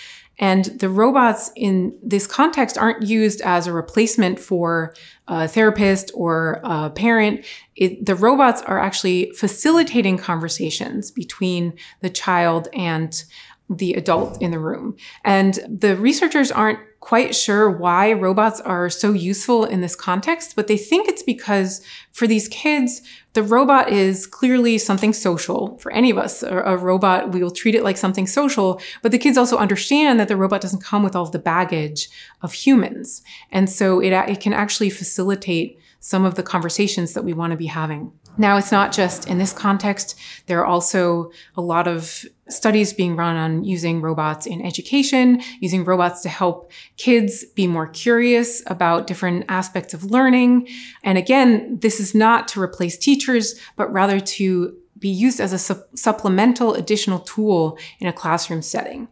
and 0.41 0.65
the 0.65 0.89
robots 0.89 1.53
in 1.55 1.97
this 2.03 2.27
context 2.27 2.79
aren't 2.79 3.03
used 3.03 3.43
as 3.43 3.67
a 3.67 3.73
replacement 3.73 4.41
for 4.41 4.95
a 5.29 5.47
therapist 5.47 6.11
or 6.15 6.61
a 6.65 6.89
parent. 6.89 7.45
It, 7.77 8.07
the 8.07 8.15
robots 8.15 8.63
are 8.63 8.79
actually 8.79 9.33
facilitating 9.33 10.17
conversations 10.17 11.11
between 11.11 11.75
the 12.01 12.11
child 12.11 12.69
and 12.73 13.23
the 13.69 13.93
adult 13.93 14.41
in 14.43 14.51
the 14.51 14.59
room. 14.59 14.97
And 15.25 15.55
the 15.69 15.95
researchers 15.95 16.51
aren't 16.51 16.81
quite 17.01 17.35
sure 17.35 17.71
why 17.71 18.13
robots 18.13 18.61
are 18.61 18.91
so 18.91 19.13
useful 19.13 19.65
in 19.65 19.81
this 19.81 19.95
context, 19.95 20.57
but 20.57 20.67
they 20.67 20.77
think 20.77 21.09
it's 21.09 21.23
because 21.23 21.83
for 22.13 22.27
these 22.27 22.49
kids, 22.49 23.03
the 23.33 23.43
robot 23.43 23.91
is 23.91 24.27
clearly 24.27 24.77
something 24.79 25.13
social 25.13 25.79
for 25.79 25.93
any 25.93 26.11
of 26.11 26.19
us. 26.19 26.43
A, 26.43 26.59
a, 26.59 26.77
robot, 26.77 27.33
we 27.33 27.43
will 27.43 27.51
treat 27.51 27.75
it 27.75 27.85
like 27.85 27.97
something 27.97 28.27
social, 28.27 28.81
but 29.03 29.13
the 29.13 29.19
kids 29.19 29.39
also 29.39 29.57
understand 29.57 30.19
that 30.19 30.29
the 30.29 30.37
robot 30.37 30.61
doesn't 30.61 30.83
come 30.83 31.03
with 31.03 31.15
all 31.15 31.27
the 31.27 31.39
baggage 31.39 32.09
of 32.43 32.53
humans. 32.53 33.23
And 33.53 33.71
so 33.71 34.01
it, 34.01 34.13
it 34.13 34.41
can 34.41 34.53
actually 34.53 34.91
facilitate 34.91 35.79
some 36.01 36.25
of 36.25 36.35
the 36.35 36.43
conversations 36.43 37.13
that 37.13 37.25
we 37.25 37.33
want 37.33 37.53
to 37.53 37.57
be 37.57 37.67
having. 37.67 38.13
Now, 38.39 38.57
it's 38.57 38.73
not 38.73 38.93
just 38.93 39.29
in 39.29 39.39
this 39.39 39.53
context. 39.53 40.19
There 40.47 40.61
are 40.61 40.67
also 40.67 41.31
a 41.57 41.61
lot 41.61 41.87
of 41.87 42.25
studies 42.49 42.93
being 42.93 43.17
run 43.17 43.37
on 43.37 43.65
using 43.65 44.01
robots 44.01 44.47
in 44.47 44.65
education, 44.65 45.43
using 45.61 45.85
robots 45.85 46.23
to 46.23 46.29
help 46.29 46.73
kids 46.97 47.45
be 47.45 47.67
more 47.67 47.87
curious 47.87 48.63
about 48.67 49.07
different 49.07 49.45
aspects 49.49 49.95
of 49.95 50.05
learning. 50.05 50.69
And 51.03 51.19
again, 51.19 51.79
this 51.81 52.01
is 52.01 52.15
not 52.15 52.49
to 52.49 52.63
replace 52.63 52.97
teachers, 52.97 53.61
but 53.77 53.93
rather 53.93 54.21
to 54.21 54.77
be 54.99 55.09
used 55.09 55.41
as 55.41 55.53
a 55.53 55.59
su- 55.59 55.83
supplemental 55.95 56.75
additional 56.75 57.21
tool 57.21 57.79
in 57.99 58.07
a 58.07 58.13
classroom 58.13 58.63
setting. 58.63 59.09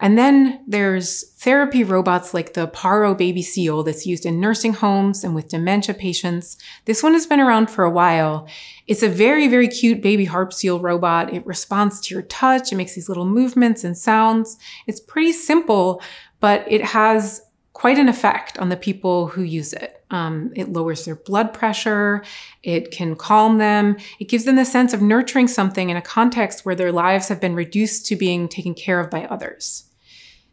And 0.00 0.16
then 0.16 0.64
there's 0.66 1.30
therapy 1.34 1.84
robots 1.84 2.32
like 2.32 2.54
the 2.54 2.68
Paro 2.68 3.16
Baby 3.16 3.42
Seal 3.42 3.82
that's 3.82 4.06
used 4.06 4.24
in 4.24 4.40
nursing 4.40 4.72
homes 4.72 5.22
and 5.22 5.34
with 5.34 5.50
dementia 5.50 5.94
patients. 5.94 6.56
This 6.86 7.02
one 7.02 7.12
has 7.12 7.26
been 7.26 7.38
around 7.38 7.70
for 7.70 7.84
a 7.84 7.90
while. 7.90 8.48
It's 8.86 9.02
a 9.02 9.08
very, 9.08 9.46
very 9.46 9.68
cute 9.68 10.00
baby 10.00 10.24
harp 10.24 10.54
seal 10.54 10.80
robot. 10.80 11.34
It 11.34 11.46
responds 11.46 12.00
to 12.00 12.14
your 12.14 12.22
touch. 12.22 12.72
It 12.72 12.76
makes 12.76 12.94
these 12.94 13.08
little 13.08 13.26
movements 13.26 13.84
and 13.84 13.96
sounds. 13.96 14.56
It's 14.86 15.00
pretty 15.00 15.32
simple, 15.32 16.02
but 16.40 16.64
it 16.66 16.82
has 16.82 17.42
quite 17.74 17.98
an 17.98 18.08
effect 18.08 18.58
on 18.58 18.70
the 18.70 18.76
people 18.76 19.28
who 19.28 19.42
use 19.42 19.72
it. 19.74 20.02
Um, 20.10 20.50
it 20.56 20.72
lowers 20.72 21.04
their 21.04 21.14
blood 21.14 21.52
pressure. 21.52 22.24
It 22.62 22.90
can 22.90 23.16
calm 23.16 23.58
them. 23.58 23.96
It 24.18 24.28
gives 24.28 24.44
them 24.44 24.56
the 24.56 24.64
sense 24.64 24.92
of 24.92 25.02
nurturing 25.02 25.46
something 25.46 25.88
in 25.90 25.96
a 25.96 26.02
context 26.02 26.64
where 26.64 26.74
their 26.74 26.90
lives 26.90 27.28
have 27.28 27.40
been 27.40 27.54
reduced 27.54 28.06
to 28.06 28.16
being 28.16 28.48
taken 28.48 28.74
care 28.74 28.98
of 28.98 29.10
by 29.10 29.24
others. 29.26 29.89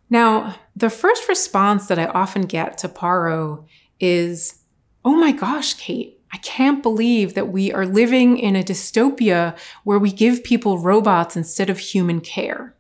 Now, 0.10 0.56
the 0.76 0.90
first 0.90 1.28
response 1.28 1.88
that 1.88 2.00
I 2.00 2.06
often 2.06 2.44
get 2.44 2.78
to 2.80 2.90
Paro 2.90 3.66
is, 4.00 4.64
Oh 5.04 5.16
my 5.16 5.32
gosh, 5.32 5.74
Kate, 5.76 6.20
I 6.32 6.38
can't 6.38 6.84
believe 6.84 7.34
that 7.34 7.50
we 7.50 7.72
are 7.72 7.86
living 7.86 8.38
in 8.38 8.56
a 8.56 8.64
dystopia 8.64 9.58
where 9.84 10.00
we 10.00 10.12
give 10.12 10.44
people 10.44 10.80
robots 10.80 11.38
instead 11.38 11.70
of 11.70 11.80
human 11.80 12.22
care. 12.22 12.76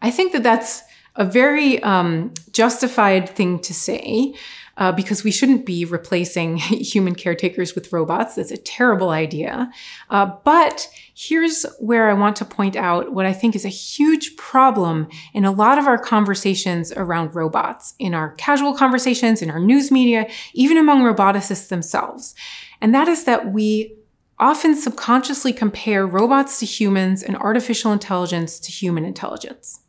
I 0.00 0.10
think 0.10 0.32
that 0.32 0.42
that's 0.42 0.82
a 1.16 1.24
very 1.24 1.82
um, 1.82 2.32
justified 2.52 3.28
thing 3.28 3.58
to 3.60 3.74
say 3.74 4.34
uh, 4.80 4.90
because 4.90 5.22
we 5.22 5.30
shouldn't 5.30 5.66
be 5.66 5.84
replacing 5.84 6.56
human 6.56 7.14
caretakers 7.14 7.74
with 7.74 7.92
robots. 7.92 8.34
That's 8.34 8.50
a 8.50 8.56
terrible 8.56 9.10
idea. 9.10 9.70
Uh, 10.08 10.32
but 10.42 10.88
here's 11.14 11.64
where 11.78 12.10
I 12.10 12.14
want 12.14 12.34
to 12.36 12.44
point 12.46 12.74
out 12.74 13.12
what 13.12 13.26
I 13.26 13.32
think 13.34 13.54
is 13.54 13.66
a 13.66 13.68
huge 13.68 14.36
problem 14.36 15.08
in 15.34 15.44
a 15.44 15.52
lot 15.52 15.78
of 15.78 15.86
our 15.86 15.98
conversations 15.98 16.92
around 16.92 17.34
robots, 17.34 17.94
in 17.98 18.14
our 18.14 18.30
casual 18.32 18.74
conversations, 18.74 19.42
in 19.42 19.50
our 19.50 19.60
news 19.60 19.92
media, 19.92 20.28
even 20.54 20.78
among 20.78 21.02
roboticists 21.02 21.68
themselves. 21.68 22.34
And 22.80 22.94
that 22.94 23.06
is 23.06 23.24
that 23.24 23.52
we 23.52 23.94
often 24.38 24.74
subconsciously 24.74 25.52
compare 25.52 26.06
robots 26.06 26.58
to 26.60 26.66
humans 26.66 27.22
and 27.22 27.36
artificial 27.36 27.92
intelligence 27.92 28.58
to 28.58 28.72
human 28.72 29.04
intelligence. 29.04 29.79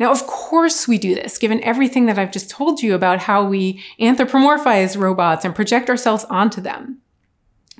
Now, 0.00 0.10
of 0.10 0.26
course 0.26 0.88
we 0.88 0.96
do 0.98 1.14
this, 1.14 1.36
given 1.36 1.62
everything 1.62 2.06
that 2.06 2.18
I've 2.18 2.32
just 2.32 2.48
told 2.48 2.82
you 2.82 2.94
about 2.94 3.20
how 3.20 3.44
we 3.44 3.84
anthropomorphize 4.00 4.98
robots 4.98 5.44
and 5.44 5.54
project 5.54 5.90
ourselves 5.90 6.24
onto 6.24 6.62
them. 6.62 7.02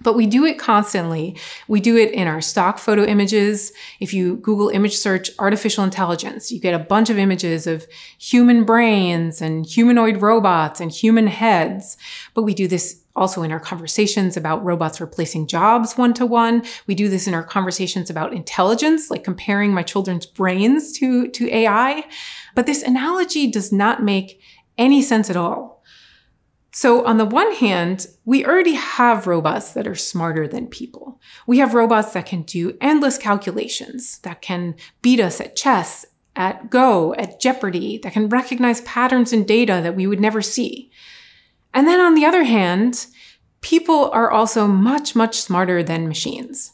But 0.02 0.16
we 0.16 0.26
do 0.26 0.44
it 0.44 0.58
constantly. 0.58 1.36
We 1.66 1.80
do 1.80 1.96
it 1.96 2.12
in 2.12 2.26
our 2.26 2.40
stock 2.40 2.78
photo 2.78 3.04
images. 3.04 3.72
If 4.00 4.14
you 4.14 4.36
Google 4.36 4.68
image 4.68 4.96
search 4.96 5.30
artificial 5.38 5.84
intelligence, 5.84 6.50
you 6.52 6.60
get 6.60 6.74
a 6.74 6.78
bunch 6.84 7.10
of 7.10 7.18
images 7.18 7.66
of 7.66 7.86
human 8.18 8.64
brains 8.64 9.42
and 9.42 9.66
humanoid 9.66 10.22
robots 10.22 10.80
and 10.80 10.90
human 10.90 11.26
heads. 11.26 11.96
But 12.34 12.42
we 12.42 12.54
do 12.54 12.66
this 12.68 13.02
also 13.20 13.42
in 13.42 13.52
our 13.52 13.60
conversations 13.60 14.36
about 14.36 14.64
robots 14.64 15.00
replacing 15.00 15.46
jobs 15.46 15.96
one 15.96 16.14
to 16.14 16.26
one. 16.26 16.64
We 16.86 16.94
do 16.94 17.08
this 17.08 17.28
in 17.28 17.34
our 17.34 17.44
conversations 17.44 18.10
about 18.10 18.32
intelligence, 18.32 19.10
like 19.10 19.22
comparing 19.22 19.72
my 19.72 19.82
children's 19.82 20.26
brains 20.26 20.92
to, 20.98 21.28
to 21.28 21.54
AI. 21.54 22.04
But 22.54 22.66
this 22.66 22.82
analogy 22.82 23.50
does 23.50 23.70
not 23.70 24.02
make 24.02 24.40
any 24.78 25.02
sense 25.02 25.28
at 25.28 25.36
all. 25.36 25.80
So, 26.72 27.04
on 27.04 27.18
the 27.18 27.24
one 27.24 27.52
hand, 27.56 28.06
we 28.24 28.46
already 28.46 28.74
have 28.74 29.26
robots 29.26 29.72
that 29.72 29.88
are 29.88 29.96
smarter 29.96 30.46
than 30.46 30.68
people. 30.68 31.20
We 31.46 31.58
have 31.58 31.74
robots 31.74 32.12
that 32.12 32.26
can 32.26 32.42
do 32.42 32.78
endless 32.80 33.18
calculations, 33.18 34.20
that 34.20 34.40
can 34.40 34.76
beat 35.02 35.18
us 35.18 35.40
at 35.40 35.56
chess, 35.56 36.06
at 36.36 36.70
Go, 36.70 37.12
at 37.14 37.40
Jeopardy, 37.40 37.98
that 37.98 38.12
can 38.12 38.28
recognize 38.28 38.82
patterns 38.82 39.32
in 39.32 39.44
data 39.44 39.80
that 39.82 39.96
we 39.96 40.06
would 40.06 40.20
never 40.20 40.40
see. 40.40 40.92
And 41.72 41.86
then 41.86 42.00
on 42.00 42.14
the 42.14 42.24
other 42.24 42.44
hand, 42.44 43.06
people 43.60 44.10
are 44.10 44.30
also 44.30 44.66
much, 44.66 45.14
much 45.14 45.40
smarter 45.40 45.82
than 45.82 46.08
machines. 46.08 46.72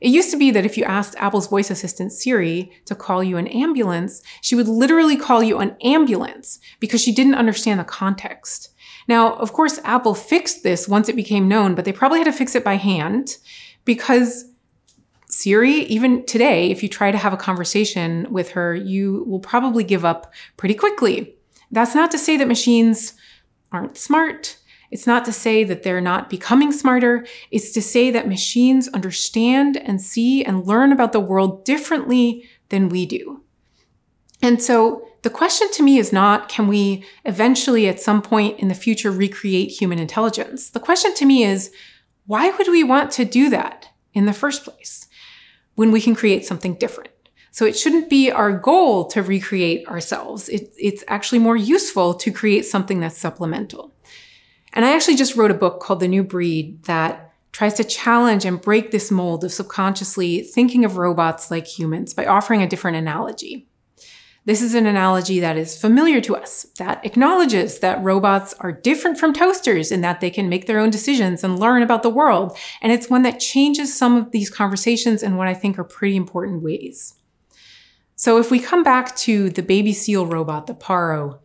It 0.00 0.08
used 0.08 0.30
to 0.30 0.38
be 0.38 0.50
that 0.50 0.64
if 0.64 0.78
you 0.78 0.84
asked 0.84 1.14
Apple's 1.18 1.48
voice 1.48 1.70
assistant 1.70 2.12
Siri 2.12 2.72
to 2.86 2.94
call 2.94 3.22
you 3.22 3.36
an 3.36 3.48
ambulance, 3.48 4.22
she 4.40 4.54
would 4.54 4.68
literally 4.68 5.16
call 5.16 5.42
you 5.42 5.58
an 5.58 5.76
ambulance 5.82 6.58
because 6.80 7.02
she 7.02 7.12
didn't 7.12 7.34
understand 7.34 7.78
the 7.78 7.84
context. 7.84 8.70
Now, 9.08 9.34
of 9.34 9.52
course, 9.52 9.78
Apple 9.84 10.14
fixed 10.14 10.62
this 10.62 10.88
once 10.88 11.08
it 11.08 11.16
became 11.16 11.48
known, 11.48 11.74
but 11.74 11.84
they 11.84 11.92
probably 11.92 12.18
had 12.18 12.26
to 12.26 12.32
fix 12.32 12.54
it 12.54 12.64
by 12.64 12.76
hand 12.76 13.36
because 13.84 14.46
Siri, 15.28 15.72
even 15.84 16.24
today, 16.26 16.70
if 16.70 16.82
you 16.82 16.88
try 16.88 17.10
to 17.10 17.18
have 17.18 17.32
a 17.32 17.36
conversation 17.36 18.26
with 18.30 18.50
her, 18.50 18.74
you 18.74 19.24
will 19.26 19.40
probably 19.40 19.84
give 19.84 20.04
up 20.04 20.32
pretty 20.56 20.74
quickly. 20.74 21.36
That's 21.70 21.94
not 21.94 22.10
to 22.12 22.18
say 22.18 22.36
that 22.36 22.48
machines 22.48 23.14
aren't 23.72 23.96
smart. 23.96 24.56
It's 24.90 25.06
not 25.06 25.24
to 25.26 25.32
say 25.32 25.62
that 25.64 25.82
they're 25.82 26.00
not 26.00 26.28
becoming 26.28 26.72
smarter. 26.72 27.26
It's 27.50 27.70
to 27.72 27.82
say 27.82 28.10
that 28.10 28.28
machines 28.28 28.88
understand 28.88 29.76
and 29.76 30.00
see 30.00 30.44
and 30.44 30.66
learn 30.66 30.92
about 30.92 31.12
the 31.12 31.20
world 31.20 31.64
differently 31.64 32.48
than 32.70 32.88
we 32.88 33.06
do. 33.06 33.42
And 34.42 34.62
so 34.62 35.06
the 35.22 35.30
question 35.30 35.70
to 35.72 35.82
me 35.82 35.98
is 35.98 36.12
not 36.12 36.48
can 36.48 36.66
we 36.66 37.04
eventually 37.24 37.88
at 37.88 38.00
some 38.00 38.22
point 38.22 38.58
in 38.58 38.68
the 38.68 38.74
future 38.74 39.10
recreate 39.10 39.70
human 39.70 39.98
intelligence? 39.98 40.70
The 40.70 40.80
question 40.80 41.14
to 41.14 41.26
me 41.26 41.44
is 41.44 41.70
why 42.26 42.50
would 42.50 42.68
we 42.68 42.82
want 42.82 43.10
to 43.12 43.24
do 43.24 43.50
that 43.50 43.88
in 44.14 44.26
the 44.26 44.32
first 44.32 44.64
place 44.64 45.08
when 45.74 45.92
we 45.92 46.00
can 46.00 46.14
create 46.14 46.44
something 46.44 46.74
different? 46.74 47.10
So 47.50 47.64
it 47.64 47.76
shouldn't 47.76 48.08
be 48.08 48.30
our 48.30 48.52
goal 48.52 49.06
to 49.06 49.22
recreate 49.22 49.86
ourselves. 49.88 50.48
It, 50.48 50.72
it's 50.78 51.04
actually 51.08 51.40
more 51.40 51.56
useful 51.56 52.14
to 52.14 52.30
create 52.30 52.64
something 52.64 53.00
that's 53.00 53.18
supplemental. 53.18 53.94
And 54.72 54.84
I 54.84 54.94
actually 54.94 55.16
just 55.16 55.36
wrote 55.36 55.50
a 55.50 55.54
book 55.54 55.80
called 55.80 56.00
The 56.00 56.08
New 56.08 56.22
Breed 56.22 56.84
that 56.84 57.34
tries 57.52 57.74
to 57.74 57.84
challenge 57.84 58.44
and 58.44 58.60
break 58.60 58.90
this 58.90 59.10
mold 59.10 59.42
of 59.42 59.52
subconsciously 59.52 60.42
thinking 60.42 60.84
of 60.84 60.96
robots 60.96 61.50
like 61.50 61.66
humans 61.66 62.14
by 62.14 62.24
offering 62.24 62.62
a 62.62 62.68
different 62.68 62.96
analogy. 62.96 63.66
This 64.46 64.62
is 64.62 64.74
an 64.74 64.86
analogy 64.86 65.40
that 65.40 65.58
is 65.58 65.78
familiar 65.78 66.20
to 66.22 66.34
us, 66.34 66.66
that 66.78 67.04
acknowledges 67.04 67.80
that 67.80 68.02
robots 68.02 68.54
are 68.60 68.72
different 68.72 69.18
from 69.18 69.34
toasters 69.34 69.92
in 69.92 70.00
that 70.00 70.20
they 70.20 70.30
can 70.30 70.48
make 70.48 70.66
their 70.66 70.78
own 70.78 70.88
decisions 70.88 71.44
and 71.44 71.58
learn 71.58 71.82
about 71.82 72.02
the 72.02 72.08
world. 72.08 72.56
And 72.80 72.90
it's 72.90 73.10
one 73.10 73.22
that 73.22 73.38
changes 73.38 73.96
some 73.96 74.16
of 74.16 74.30
these 74.30 74.48
conversations 74.48 75.22
in 75.22 75.36
what 75.36 75.48
I 75.48 75.54
think 75.54 75.78
are 75.78 75.84
pretty 75.84 76.16
important 76.16 76.62
ways. 76.62 77.14
So 78.20 78.36
if 78.36 78.50
we 78.50 78.58
come 78.58 78.82
back 78.82 79.16
to 79.16 79.48
the 79.48 79.62
baby 79.62 79.94
seal 79.94 80.26
robot, 80.26 80.66
the 80.66 80.74
Paro, 80.74 81.38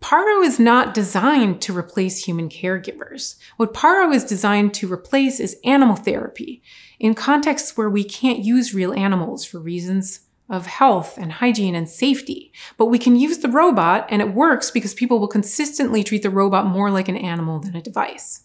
Paro 0.00 0.44
is 0.44 0.60
not 0.60 0.94
designed 0.94 1.60
to 1.62 1.76
replace 1.76 2.24
human 2.24 2.48
caregivers. 2.48 3.34
What 3.56 3.74
Paro 3.74 4.14
is 4.14 4.22
designed 4.22 4.74
to 4.74 4.92
replace 4.92 5.40
is 5.40 5.56
animal 5.64 5.96
therapy 5.96 6.62
in 7.00 7.16
contexts 7.16 7.76
where 7.76 7.90
we 7.90 8.04
can't 8.04 8.44
use 8.44 8.72
real 8.72 8.92
animals 8.92 9.44
for 9.44 9.58
reasons 9.58 10.20
of 10.48 10.66
health 10.66 11.18
and 11.18 11.32
hygiene 11.32 11.74
and 11.74 11.88
safety. 11.88 12.52
But 12.76 12.86
we 12.86 13.00
can 13.00 13.16
use 13.16 13.38
the 13.38 13.48
robot 13.48 14.06
and 14.08 14.22
it 14.22 14.34
works 14.34 14.70
because 14.70 14.94
people 14.94 15.18
will 15.18 15.26
consistently 15.26 16.04
treat 16.04 16.22
the 16.22 16.30
robot 16.30 16.66
more 16.66 16.92
like 16.92 17.08
an 17.08 17.16
animal 17.16 17.58
than 17.58 17.74
a 17.74 17.82
device. 17.82 18.44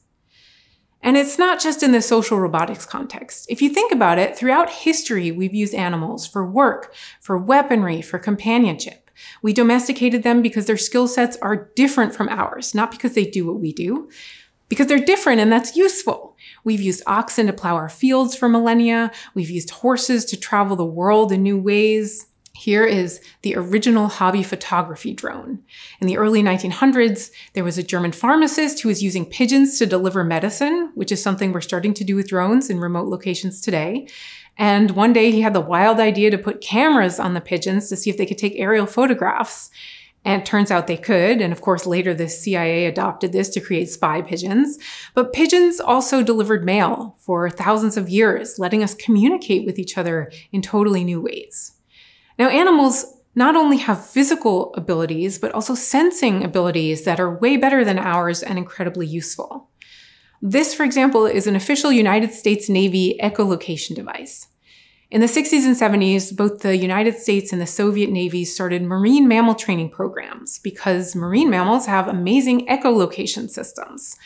And 1.04 1.18
it's 1.18 1.38
not 1.38 1.60
just 1.60 1.84
in 1.84 1.92
the 1.92 2.02
social 2.02 2.40
robotics 2.40 2.86
context. 2.86 3.46
If 3.50 3.62
you 3.62 3.70
think 3.70 3.92
about 3.92 4.18
it, 4.18 4.38
throughout 4.38 4.70
history, 4.70 5.32
we've 5.32 5.54
used 5.54 5.76
animals 5.76 6.26
for 6.26 6.50
work, 6.50 6.96
for 7.20 7.38
weaponry, 7.38 8.02
for 8.02 8.18
companionship. 8.18 9.12
We 9.42 9.52
domesticated 9.52 10.24
them 10.24 10.42
because 10.42 10.66
their 10.66 10.78
skill 10.78 11.10
sets 11.10 11.38
are 11.42 11.70
different 11.76 12.16
from 12.16 12.30
ours, 12.30 12.74
not 12.74 12.90
because 12.90 13.14
they 13.14 13.26
do 13.26 13.46
what 13.46 13.60
we 13.60 13.74
do, 13.74 14.10
because 14.70 14.88
they're 14.88 14.98
different 14.98 15.42
and 15.42 15.52
that's 15.52 15.76
useful. 15.76 16.36
We've 16.64 16.82
used 16.82 17.04
oxen 17.06 17.48
to 17.48 17.54
plow 17.54 17.76
our 17.76 17.90
fields 17.90 18.36
for 18.36 18.48
millennia. 18.48 19.12
We've 19.36 19.50
used 19.50 19.70
horses 19.70 20.26
to 20.26 20.40
travel 20.40 20.76
the 20.78 20.86
world 20.86 21.32
in 21.32 21.44
new 21.44 21.60
ways. 21.60 22.28
Here 22.56 22.86
is 22.86 23.20
the 23.42 23.56
original 23.56 24.08
hobby 24.08 24.44
photography 24.44 25.12
drone. 25.12 25.60
In 26.00 26.08
the 26.08 26.18
early 26.18 26.44
1900s, 26.44 27.32
there 27.54 27.64
was 27.64 27.78
a 27.80 27.84
German 27.84 28.12
pharmacist 28.12 28.80
who 28.80 28.90
was 28.90 29.02
using 29.02 29.26
pigeons 29.26 29.78
to 29.80 29.88
deliver 29.88 30.24
medicine, 30.24 30.92
which 30.94 31.12
is 31.12 31.22
something 31.22 31.52
we're 31.52 31.62
starting 31.62 31.94
to 31.96 32.04
do 32.04 32.16
with 32.16 32.30
drones 32.30 32.70
in 32.70 32.80
remote 32.80 33.08
locations 33.08 33.60
today. 33.60 34.08
And 34.56 34.92
one 34.92 35.14
day 35.14 35.32
he 35.32 35.42
had 35.42 35.54
the 35.54 35.60
wild 35.60 36.00
idea 36.00 36.30
to 36.30 36.38
put 36.38 36.62
cameras 36.62 37.20
on 37.20 37.34
the 37.34 37.42
pigeons 37.42 37.90
to 37.90 37.98
see 37.98 38.12
if 38.12 38.18
they 38.18 38.26
could 38.26 38.38
take 38.38 38.54
aerial 38.56 38.86
photographs. 38.86 39.72
And 40.24 40.42
it 40.42 40.46
turns 40.46 40.70
out 40.70 40.86
they 40.86 40.96
could. 40.96 41.42
And 41.42 41.52
of 41.52 41.60
course, 41.60 41.88
later 41.88 42.14
the 42.14 42.30
CIA 42.30 42.86
adopted 42.86 43.34
this 43.34 43.50
to 43.50 43.62
create 43.62 43.90
spy 43.90 44.22
pigeons. 44.22 44.78
But 45.16 45.34
pigeons 45.34 45.80
also 45.80 46.22
delivered 46.22 46.64
mail 46.64 47.18
for 47.18 47.50
thousands 47.50 47.98
of 47.98 48.10
years, 48.10 48.60
letting 48.60 48.84
us 48.84 48.94
communicate 48.94 49.66
with 49.66 49.80
each 49.80 49.98
other 49.98 50.32
in 50.52 50.62
totally 50.62 51.04
new 51.04 51.20
ways. 51.20 51.74
Now, 52.38 52.50
animals 52.50 53.06
not 53.36 53.56
only 53.56 53.78
have 53.78 54.06
physical 54.06 54.74
abilities, 54.76 55.40
but 55.40 55.52
also 55.54 55.76
sensing 55.76 56.44
abilities 56.44 57.04
that 57.04 57.20
are 57.20 57.38
way 57.38 57.58
better 57.58 57.84
than 57.84 57.98
ours 57.98 58.44
and 58.44 58.58
incredibly 58.58 59.08
useful. 59.08 59.70
This, 60.42 60.74
for 60.74 60.84
example, 60.84 61.26
is 61.26 61.48
an 61.48 61.56
official 61.56 61.92
United 61.92 62.32
States 62.34 62.70
Navy 62.70 63.18
echolocation 63.24 63.96
device. 63.96 64.48
In 65.10 65.22
the 65.22 65.28
60s 65.28 65.66
and 65.66 65.76
70s, 65.76 66.36
both 66.36 66.62
the 66.62 66.76
United 66.76 67.18
States 67.18 67.54
and 67.54 67.62
the 67.62 67.68
Soviet 67.68 68.10
Navy 68.10 68.44
started 68.44 68.82
marine 68.82 69.28
mammal 69.28 69.54
training 69.54 69.90
programs 69.90 70.58
because 70.60 71.16
marine 71.16 71.52
mammals 71.52 71.86
have 71.86 72.08
amazing 72.08 72.68
echolocation 72.68 73.50
systems. 73.50 74.18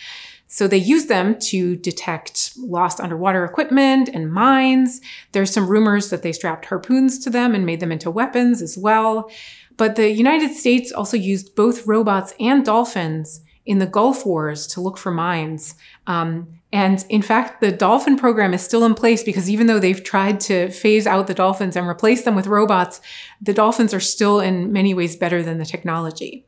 So 0.47 0.67
they 0.67 0.77
use 0.77 1.07
them 1.07 1.37
to 1.39 1.75
detect 1.75 2.53
lost 2.57 2.99
underwater 2.99 3.43
equipment 3.43 4.09
and 4.13 4.31
mines. 4.31 5.01
There's 5.33 5.51
some 5.51 5.67
rumors 5.67 6.09
that 6.09 6.23
they 6.23 6.31
strapped 6.31 6.65
harpoons 6.65 7.19
to 7.19 7.29
them 7.29 7.53
and 7.53 7.65
made 7.65 7.81
them 7.81 7.91
into 7.91 8.09
weapons 8.09 8.61
as 8.61 8.77
well. 8.77 9.29
But 9.75 9.95
the 9.95 10.09
United 10.09 10.55
States 10.55 10.91
also 10.91 11.17
used 11.17 11.55
both 11.55 11.85
robots 11.85 12.33
and 12.39 12.65
dolphins 12.65 13.41
in 13.65 13.79
the 13.79 13.85
Gulf 13.85 14.25
Wars 14.25 14.65
to 14.67 14.81
look 14.81 14.97
for 14.97 15.11
mines. 15.11 15.75
Um, 16.07 16.59
and 16.71 17.05
in 17.09 17.21
fact, 17.21 17.61
the 17.61 17.71
dolphin 17.71 18.17
program 18.17 18.53
is 18.53 18.63
still 18.63 18.85
in 18.85 18.95
place 18.95 19.23
because 19.23 19.49
even 19.49 19.67
though 19.67 19.79
they've 19.79 20.03
tried 20.03 20.39
to 20.41 20.69
phase 20.71 21.05
out 21.05 21.27
the 21.27 21.33
dolphins 21.33 21.75
and 21.75 21.87
replace 21.87 22.23
them 22.23 22.35
with 22.35 22.47
robots, 22.47 23.01
the 23.41 23.53
dolphins 23.53 23.93
are 23.93 23.99
still 23.99 24.39
in 24.39 24.71
many 24.71 24.93
ways 24.93 25.15
better 25.15 25.43
than 25.43 25.59
the 25.59 25.65
technology. 25.65 26.45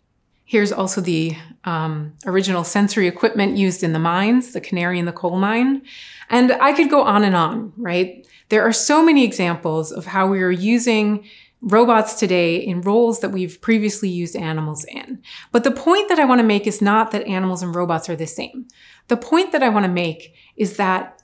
Here's 0.50 0.72
also 0.72 1.00
the 1.00 1.38
um, 1.64 2.14
original 2.26 2.64
sensory 2.64 3.08
equipment 3.08 3.56
used 3.56 3.84
in 3.84 3.94
the 3.94 4.00
mines, 4.00 4.52
the 4.52 4.60
canary 4.60 4.98
in 4.98 5.06
the 5.06 5.12
coal 5.12 5.38
mine. 5.38 5.84
And 6.28 6.54
I 6.54 6.74
could 6.74 6.90
go 6.90 7.04
on 7.04 7.24
and 7.24 7.36
on, 7.36 7.72
right? 7.78 8.26
There 8.50 8.64
are 8.64 8.74
so 8.74 9.06
many 9.06 9.24
examples 9.24 9.92
of 9.92 10.08
how 10.08 10.26
we 10.26 10.42
are 10.42 10.50
using 10.50 11.24
robots 11.62 12.16
today 12.16 12.56
in 12.56 12.82
roles 12.82 13.20
that 13.20 13.30
we've 13.30 13.62
previously 13.62 14.10
used 14.10 14.36
animals 14.36 14.86
in. 14.86 15.22
But 15.52 15.64
the 15.64 15.70
point 15.70 16.10
that 16.10 16.18
I 16.18 16.26
want 16.26 16.40
to 16.40 16.48
make 16.48 16.66
is 16.66 16.82
not 16.82 17.12
that 17.12 17.28
animals 17.28 17.62
and 17.62 17.76
robots 17.76 18.10
are 18.10 18.16
the 18.16 18.26
same. 18.26 18.68
The 19.08 19.18
point 19.18 19.52
that 19.52 19.62
I 19.62 19.70
want 19.70 19.86
to 19.86 19.92
make 19.92 20.34
is 20.58 20.78
that 20.78 21.22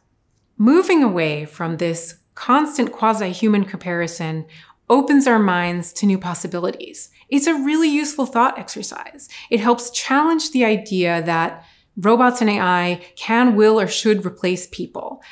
moving 0.56 1.02
away 1.02 1.46
from 1.46 1.78
this 1.78 2.20
constant 2.36 2.92
quasi 2.92 3.32
human 3.32 3.66
comparison 3.66 4.46
opens 4.90 5.28
our 5.28 5.40
minds 5.40 5.92
to 5.94 6.06
new 6.06 6.18
possibilities. 6.18 7.10
It's 7.30 7.48
a 7.48 7.54
really 7.54 7.90
useful 7.90 8.26
thought 8.26 8.60
exercise. 8.60 9.30
It 9.50 9.60
helps 9.60 9.90
challenge 9.90 10.52
the 10.52 10.66
idea 10.66 11.22
that 11.24 11.66
robots 11.98 12.42
and 12.42 12.50
AI 12.50 13.02
can, 13.16 13.56
will, 13.56 13.80
or 13.80 13.88
should 13.88 14.26
replace 14.26 14.68
people. 14.68 15.24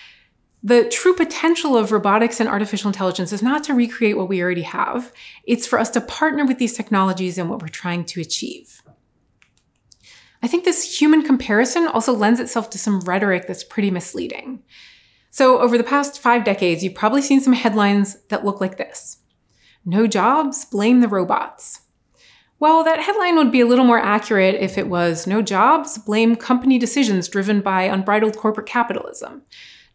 The 0.63 0.87
true 0.89 1.13
potential 1.13 1.75
of 1.75 1.91
robotics 1.91 2.39
and 2.39 2.47
artificial 2.47 2.87
intelligence 2.87 3.33
is 3.33 3.43
not 3.43 3.65
to 3.65 3.73
recreate 3.73 4.17
what 4.17 4.29
we 4.29 4.41
already 4.41 4.61
have. 4.61 5.11
It's 5.43 5.67
for 5.67 5.77
us 5.77 5.89
to 5.91 6.01
partner 6.01 6.45
with 6.45 6.57
these 6.57 6.73
technologies 6.73 7.37
and 7.37 7.49
what 7.49 7.61
we're 7.61 7.67
trying 7.67 8.05
to 8.05 8.21
achieve. 8.21 8.81
I 10.41 10.47
think 10.47 10.63
this 10.63 10.99
human 10.99 11.21
comparison 11.21 11.87
also 11.87 12.13
lends 12.13 12.39
itself 12.39 12.69
to 12.71 12.77
some 12.77 13.01
rhetoric 13.01 13.45
that's 13.47 13.63
pretty 13.63 13.91
misleading. 13.91 14.63
So, 15.31 15.59
over 15.59 15.77
the 15.77 15.83
past 15.83 16.19
five 16.19 16.43
decades, 16.43 16.83
you've 16.83 16.95
probably 16.95 17.21
seen 17.21 17.41
some 17.41 17.53
headlines 17.53 18.21
that 18.29 18.45
look 18.45 18.61
like 18.61 18.77
this 18.77 19.17
No 19.85 20.07
jobs, 20.07 20.65
blame 20.65 21.01
the 21.01 21.07
robots. 21.07 21.81
Well, 22.59 22.83
that 22.85 23.01
headline 23.01 23.35
would 23.35 23.51
be 23.51 23.59
a 23.59 23.65
little 23.65 23.83
more 23.83 23.99
accurate 23.99 24.55
if 24.55 24.77
it 24.77 24.87
was 24.87 25.27
No 25.27 25.41
jobs, 25.41 25.97
blame 25.97 26.35
company 26.35 26.79
decisions 26.79 27.27
driven 27.27 27.59
by 27.59 27.83
unbridled 27.83 28.37
corporate 28.37 28.67
capitalism. 28.67 29.41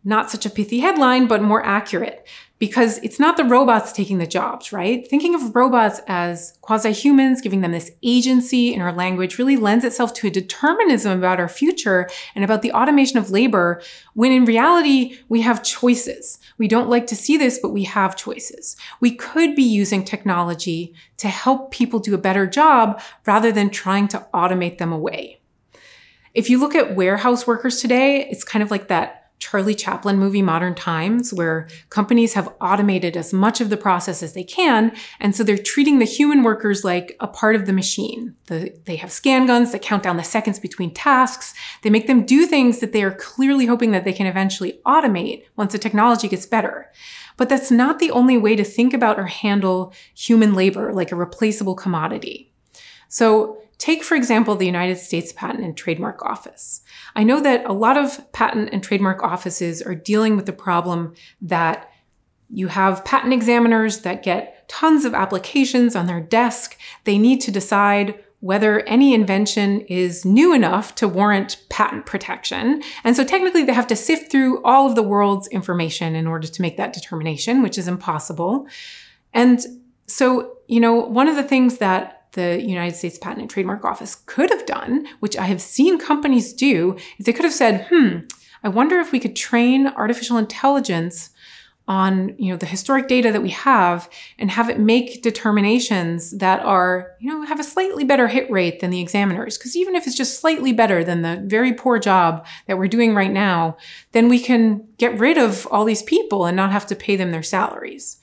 Not 0.04 0.30
such 0.30 0.44
a 0.44 0.50
pithy 0.50 0.80
headline, 0.80 1.26
but 1.26 1.42
more 1.42 1.64
accurate 1.64 2.26
because 2.58 2.98
it's 2.98 3.20
not 3.20 3.36
the 3.36 3.44
robots 3.44 3.92
taking 3.92 4.18
the 4.18 4.26
jobs, 4.26 4.72
right? 4.72 5.06
Thinking 5.06 5.34
of 5.34 5.54
robots 5.54 6.00
as 6.08 6.58
quasi 6.60 6.92
humans, 6.92 7.40
giving 7.40 7.60
them 7.60 7.72
this 7.72 7.92
agency 8.02 8.74
in 8.74 8.80
our 8.80 8.92
language 8.92 9.38
really 9.38 9.56
lends 9.56 9.84
itself 9.84 10.12
to 10.14 10.26
a 10.26 10.30
determinism 10.30 11.16
about 11.16 11.38
our 11.38 11.48
future 11.48 12.08
and 12.34 12.44
about 12.44 12.62
the 12.62 12.72
automation 12.72 13.18
of 13.18 13.30
labor, 13.30 13.80
when 14.14 14.32
in 14.32 14.44
reality, 14.44 15.18
we 15.28 15.42
have 15.42 15.62
choices. 15.62 16.38
We 16.58 16.66
don't 16.66 16.90
like 16.90 17.06
to 17.08 17.16
see 17.16 17.36
this, 17.36 17.58
but 17.60 17.70
we 17.70 17.84
have 17.84 18.16
choices. 18.16 18.76
We 19.00 19.14
could 19.14 19.54
be 19.54 19.62
using 19.62 20.04
technology 20.04 20.94
to 21.18 21.28
help 21.28 21.70
people 21.70 22.00
do 22.00 22.14
a 22.14 22.18
better 22.18 22.46
job 22.46 23.00
rather 23.24 23.52
than 23.52 23.70
trying 23.70 24.08
to 24.08 24.26
automate 24.34 24.78
them 24.78 24.92
away. 24.92 25.40
If 26.34 26.50
you 26.50 26.58
look 26.58 26.74
at 26.74 26.94
warehouse 26.94 27.46
workers 27.46 27.80
today, 27.80 28.28
it's 28.30 28.44
kind 28.44 28.62
of 28.62 28.70
like 28.70 28.88
that 28.88 29.17
Charlie 29.38 29.74
Chaplin 29.74 30.18
movie 30.18 30.42
Modern 30.42 30.74
Times, 30.74 31.32
where 31.32 31.68
companies 31.90 32.34
have 32.34 32.52
automated 32.60 33.16
as 33.16 33.32
much 33.32 33.60
of 33.60 33.70
the 33.70 33.76
process 33.76 34.22
as 34.22 34.32
they 34.32 34.44
can. 34.44 34.94
And 35.20 35.34
so 35.34 35.44
they're 35.44 35.56
treating 35.56 35.98
the 35.98 36.04
human 36.04 36.42
workers 36.42 36.84
like 36.84 37.16
a 37.20 37.28
part 37.28 37.54
of 37.54 37.66
the 37.66 37.72
machine. 37.72 38.34
The, 38.46 38.76
they 38.84 38.96
have 38.96 39.12
scan 39.12 39.46
guns 39.46 39.72
that 39.72 39.82
count 39.82 40.02
down 40.02 40.16
the 40.16 40.24
seconds 40.24 40.58
between 40.58 40.92
tasks. 40.92 41.54
They 41.82 41.90
make 41.90 42.06
them 42.06 42.26
do 42.26 42.46
things 42.46 42.80
that 42.80 42.92
they 42.92 43.02
are 43.02 43.14
clearly 43.14 43.66
hoping 43.66 43.92
that 43.92 44.04
they 44.04 44.12
can 44.12 44.26
eventually 44.26 44.80
automate 44.84 45.44
once 45.56 45.72
the 45.72 45.78
technology 45.78 46.28
gets 46.28 46.46
better. 46.46 46.90
But 47.36 47.48
that's 47.48 47.70
not 47.70 48.00
the 48.00 48.10
only 48.10 48.36
way 48.36 48.56
to 48.56 48.64
think 48.64 48.92
about 48.92 49.18
or 49.18 49.26
handle 49.26 49.92
human 50.14 50.54
labor 50.54 50.92
like 50.92 51.12
a 51.12 51.16
replaceable 51.16 51.76
commodity. 51.76 52.52
So 53.08 53.62
Take, 53.78 54.02
for 54.02 54.16
example, 54.16 54.56
the 54.56 54.66
United 54.66 54.98
States 54.98 55.32
Patent 55.32 55.64
and 55.64 55.76
Trademark 55.76 56.22
Office. 56.24 56.82
I 57.14 57.22
know 57.22 57.40
that 57.40 57.64
a 57.64 57.72
lot 57.72 57.96
of 57.96 58.30
patent 58.32 58.70
and 58.72 58.82
trademark 58.82 59.22
offices 59.22 59.80
are 59.80 59.94
dealing 59.94 60.36
with 60.36 60.46
the 60.46 60.52
problem 60.52 61.14
that 61.40 61.90
you 62.50 62.68
have 62.68 63.04
patent 63.04 63.32
examiners 63.32 64.00
that 64.00 64.22
get 64.22 64.68
tons 64.68 65.04
of 65.04 65.14
applications 65.14 65.94
on 65.94 66.06
their 66.06 66.20
desk. 66.20 66.76
They 67.04 67.18
need 67.18 67.40
to 67.42 67.50
decide 67.50 68.18
whether 68.40 68.80
any 68.80 69.14
invention 69.14 69.80
is 69.82 70.24
new 70.24 70.54
enough 70.54 70.94
to 70.94 71.08
warrant 71.08 71.56
patent 71.70 72.06
protection. 72.06 72.82
And 73.02 73.16
so 73.16 73.24
technically 73.24 73.64
they 73.64 73.72
have 73.72 73.88
to 73.88 73.96
sift 73.96 74.30
through 74.30 74.62
all 74.62 74.88
of 74.88 74.94
the 74.94 75.02
world's 75.02 75.48
information 75.48 76.14
in 76.14 76.26
order 76.26 76.46
to 76.46 76.62
make 76.62 76.76
that 76.76 76.92
determination, 76.92 77.62
which 77.62 77.78
is 77.78 77.88
impossible. 77.88 78.66
And 79.34 79.60
so, 80.06 80.58
you 80.68 80.80
know, 80.80 80.94
one 80.94 81.28
of 81.28 81.36
the 81.36 81.42
things 81.42 81.78
that 81.78 82.17
the 82.38 82.62
United 82.62 82.96
States 82.96 83.18
Patent 83.18 83.40
and 83.40 83.50
Trademark 83.50 83.84
Office 83.84 84.14
could 84.14 84.50
have 84.50 84.64
done, 84.64 85.06
which 85.18 85.36
I 85.36 85.46
have 85.46 85.60
seen 85.60 85.98
companies 85.98 86.52
do, 86.52 86.96
is 87.18 87.26
they 87.26 87.32
could 87.32 87.44
have 87.44 87.52
said, 87.52 87.86
hmm, 87.90 88.20
I 88.62 88.68
wonder 88.68 89.00
if 89.00 89.10
we 89.10 89.18
could 89.18 89.34
train 89.34 89.88
artificial 89.88 90.38
intelligence 90.38 91.30
on 91.88 92.34
you 92.38 92.52
know 92.52 92.58
the 92.58 92.66
historic 92.66 93.08
data 93.08 93.32
that 93.32 93.42
we 93.42 93.48
have 93.48 94.10
and 94.38 94.50
have 94.50 94.68
it 94.68 94.78
make 94.78 95.22
determinations 95.22 96.32
that 96.32 96.60
are 96.60 97.12
you 97.18 97.30
know 97.30 97.42
have 97.46 97.58
a 97.58 97.64
slightly 97.64 98.04
better 98.04 98.28
hit 98.28 98.48
rate 98.50 98.80
than 98.80 98.90
the 98.90 99.00
examiners. 99.00 99.56
Because 99.56 99.74
even 99.74 99.96
if 99.96 100.06
it's 100.06 100.16
just 100.16 100.38
slightly 100.38 100.72
better 100.72 101.02
than 101.02 101.22
the 101.22 101.42
very 101.46 101.72
poor 101.72 101.98
job 101.98 102.46
that 102.66 102.76
we're 102.76 102.88
doing 102.88 103.14
right 103.14 103.32
now 103.32 103.76
then 104.12 104.28
we 104.28 104.38
can 104.38 104.86
get 104.98 105.18
rid 105.18 105.38
of 105.38 105.66
all 105.70 105.86
these 105.86 106.02
people 106.02 106.44
and 106.44 106.56
not 106.56 106.72
have 106.72 106.86
to 106.86 106.94
pay 106.94 107.16
them 107.16 107.30
their 107.30 107.42
salaries 107.42 108.18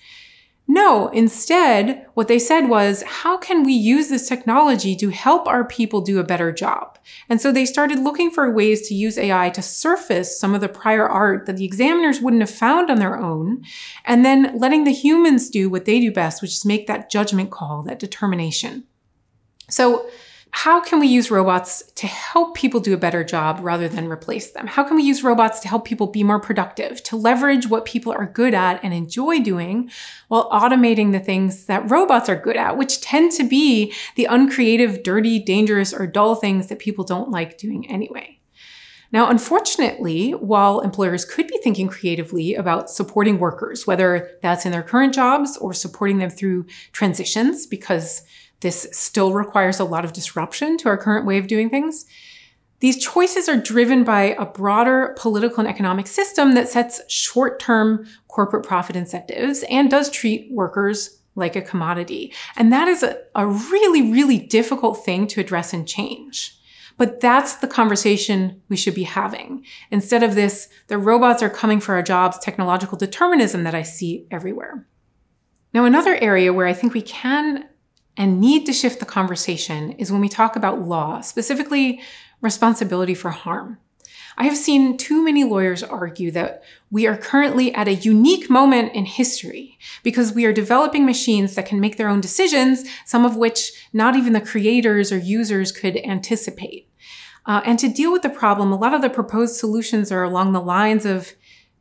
no, 0.67 1.09
instead, 1.09 2.07
what 2.15 2.27
they 2.27 2.39
said 2.39 2.69
was, 2.69 3.03
how 3.03 3.37
can 3.37 3.63
we 3.63 3.73
use 3.73 4.09
this 4.09 4.27
technology 4.27 4.95
to 4.95 5.09
help 5.09 5.47
our 5.47 5.63
people 5.63 6.01
do 6.01 6.17
a 6.17 6.23
better 6.23 6.51
job? 6.51 6.97
And 7.29 7.39
so 7.39 7.51
they 7.51 7.65
started 7.65 7.99
looking 7.99 8.31
for 8.31 8.49
ways 8.51 8.87
to 8.87 8.95
use 8.95 9.17
AI 9.17 9.51
to 9.51 9.61
surface 9.61 10.39
some 10.39 10.55
of 10.55 10.61
the 10.61 10.67
prior 10.67 11.07
art 11.07 11.45
that 11.45 11.57
the 11.57 11.65
examiners 11.65 12.19
wouldn't 12.19 12.41
have 12.41 12.49
found 12.49 12.89
on 12.89 12.97
their 12.97 13.15
own, 13.15 13.63
and 14.05 14.25
then 14.25 14.57
letting 14.57 14.85
the 14.85 14.91
humans 14.91 15.51
do 15.51 15.69
what 15.69 15.85
they 15.85 15.99
do 15.99 16.11
best, 16.11 16.41
which 16.41 16.51
is 16.51 16.65
make 16.65 16.87
that 16.87 17.11
judgment 17.11 17.51
call, 17.51 17.83
that 17.83 17.99
determination. 17.99 18.85
So 19.69 20.09
how 20.55 20.79
can 20.79 21.01
we 21.01 21.07
use 21.07 21.29
robots 21.29 21.83
to 21.95 22.07
help 22.07 22.55
people 22.55 22.79
do 22.79 22.93
a 22.93 22.97
better 22.97 23.25
job 23.25 23.59
rather 23.61 23.89
than 23.89 24.07
replace 24.07 24.51
them? 24.51 24.67
How 24.67 24.85
can 24.85 24.95
we 24.95 25.03
use 25.03 25.21
robots 25.21 25.59
to 25.59 25.67
help 25.67 25.83
people 25.83 26.07
be 26.07 26.23
more 26.23 26.39
productive, 26.39 27.03
to 27.03 27.17
leverage 27.17 27.67
what 27.67 27.83
people 27.83 28.13
are 28.13 28.25
good 28.25 28.53
at 28.53 28.81
and 28.81 28.93
enjoy 28.93 29.41
doing 29.41 29.91
while 30.29 30.49
automating 30.51 31.11
the 31.11 31.19
things 31.19 31.65
that 31.65 31.91
robots 31.91 32.29
are 32.29 32.37
good 32.37 32.55
at, 32.55 32.77
which 32.77 33.01
tend 33.01 33.33
to 33.33 33.43
be 33.43 33.93
the 34.15 34.23
uncreative, 34.23 35.03
dirty, 35.03 35.39
dangerous, 35.39 35.93
or 35.93 36.07
dull 36.07 36.35
things 36.35 36.67
that 36.67 36.79
people 36.79 37.03
don't 37.03 37.29
like 37.29 37.57
doing 37.57 37.91
anyway? 37.91 38.39
Now, 39.11 39.29
unfortunately, 39.29 40.31
while 40.31 40.79
employers 40.79 41.25
could 41.25 41.47
be 41.47 41.57
thinking 41.57 41.89
creatively 41.89 42.55
about 42.55 42.89
supporting 42.89 43.39
workers, 43.39 43.85
whether 43.85 44.31
that's 44.41 44.65
in 44.65 44.71
their 44.71 44.83
current 44.83 45.13
jobs 45.13 45.57
or 45.57 45.73
supporting 45.73 46.17
them 46.19 46.29
through 46.29 46.65
transitions, 46.93 47.67
because 47.67 48.23
this 48.65 48.87
still 48.91 49.31
requires 49.31 49.79
a 49.79 49.85
lot 49.85 50.03
of 50.03 50.11
disruption 50.11 50.75
to 50.75 50.89
our 50.89 50.97
current 50.97 51.23
way 51.23 51.37
of 51.37 51.45
doing 51.45 51.69
things. 51.69 52.03
These 52.79 52.97
choices 52.97 53.47
are 53.47 53.61
driven 53.61 54.03
by 54.03 54.35
a 54.39 54.45
broader 54.47 55.15
political 55.19 55.59
and 55.59 55.67
economic 55.67 56.07
system 56.07 56.55
that 56.55 56.67
sets 56.67 56.99
short 57.07 57.59
term 57.59 58.07
corporate 58.27 58.65
profit 58.65 58.95
incentives 58.95 59.63
and 59.69 59.91
does 59.91 60.09
treat 60.09 60.51
workers 60.51 61.21
like 61.35 61.55
a 61.55 61.61
commodity. 61.61 62.33
And 62.57 62.73
that 62.73 62.87
is 62.87 63.03
a, 63.03 63.19
a, 63.35 63.45
really, 63.45 64.11
really 64.11 64.39
difficult 64.39 65.05
thing 65.05 65.27
to 65.27 65.41
address 65.41 65.71
and 65.71 65.87
change. 65.87 66.57
But 66.97 67.21
that's 67.21 67.57
the 67.57 67.67
conversation 67.67 68.63
we 68.67 68.77
should 68.77 68.95
be 68.95 69.03
having. 69.03 69.63
Instead 69.91 70.23
of 70.23 70.33
this, 70.33 70.69
the 70.87 70.97
robots 70.97 71.43
are 71.43 71.51
coming 71.51 71.79
for 71.79 71.93
our 71.93 72.01
jobs, 72.01 72.39
technological 72.39 72.97
determinism 72.97 73.63
that 73.63 73.75
I 73.75 73.83
see 73.83 74.25
everywhere. 74.31 74.87
Now, 75.71 75.85
another 75.85 76.15
area 76.15 76.51
where 76.51 76.65
I 76.65 76.73
think 76.73 76.95
we 76.95 77.03
can 77.03 77.65
and 78.17 78.39
need 78.39 78.65
to 78.65 78.73
shift 78.73 78.99
the 78.99 79.05
conversation 79.05 79.91
is 79.93 80.11
when 80.11 80.21
we 80.21 80.29
talk 80.29 80.55
about 80.55 80.81
law, 80.81 81.21
specifically 81.21 82.01
responsibility 82.41 83.13
for 83.13 83.31
harm. 83.31 83.77
I 84.37 84.43
have 84.45 84.57
seen 84.57 84.97
too 84.97 85.23
many 85.23 85.45
lawyers 85.45 85.81
argue 85.81 86.29
that 86.31 86.63
we 86.91 87.07
are 87.07 87.15
currently 87.15 87.73
at 87.73 87.87
a 87.87 87.93
unique 87.93 88.49
moment 88.49 88.93
in 88.93 89.05
history 89.05 89.77
because 90.03 90.33
we 90.33 90.45
are 90.45 90.51
developing 90.51 91.05
machines 91.05 91.55
that 91.55 91.65
can 91.65 91.79
make 91.79 91.97
their 91.97 92.09
own 92.09 92.19
decisions, 92.19 92.83
some 93.05 93.25
of 93.25 93.37
which 93.37 93.71
not 93.93 94.15
even 94.15 94.33
the 94.33 94.41
creators 94.41 95.11
or 95.11 95.17
users 95.17 95.71
could 95.71 95.95
anticipate. 95.97 96.89
Uh, 97.45 97.61
and 97.65 97.79
to 97.79 97.87
deal 97.87 98.11
with 98.11 98.23
the 98.23 98.29
problem, 98.29 98.71
a 98.71 98.77
lot 98.77 98.93
of 98.93 99.01
the 99.01 99.09
proposed 99.09 99.55
solutions 99.55 100.11
are 100.11 100.23
along 100.23 100.51
the 100.51 100.61
lines 100.61 101.05
of 101.05 101.33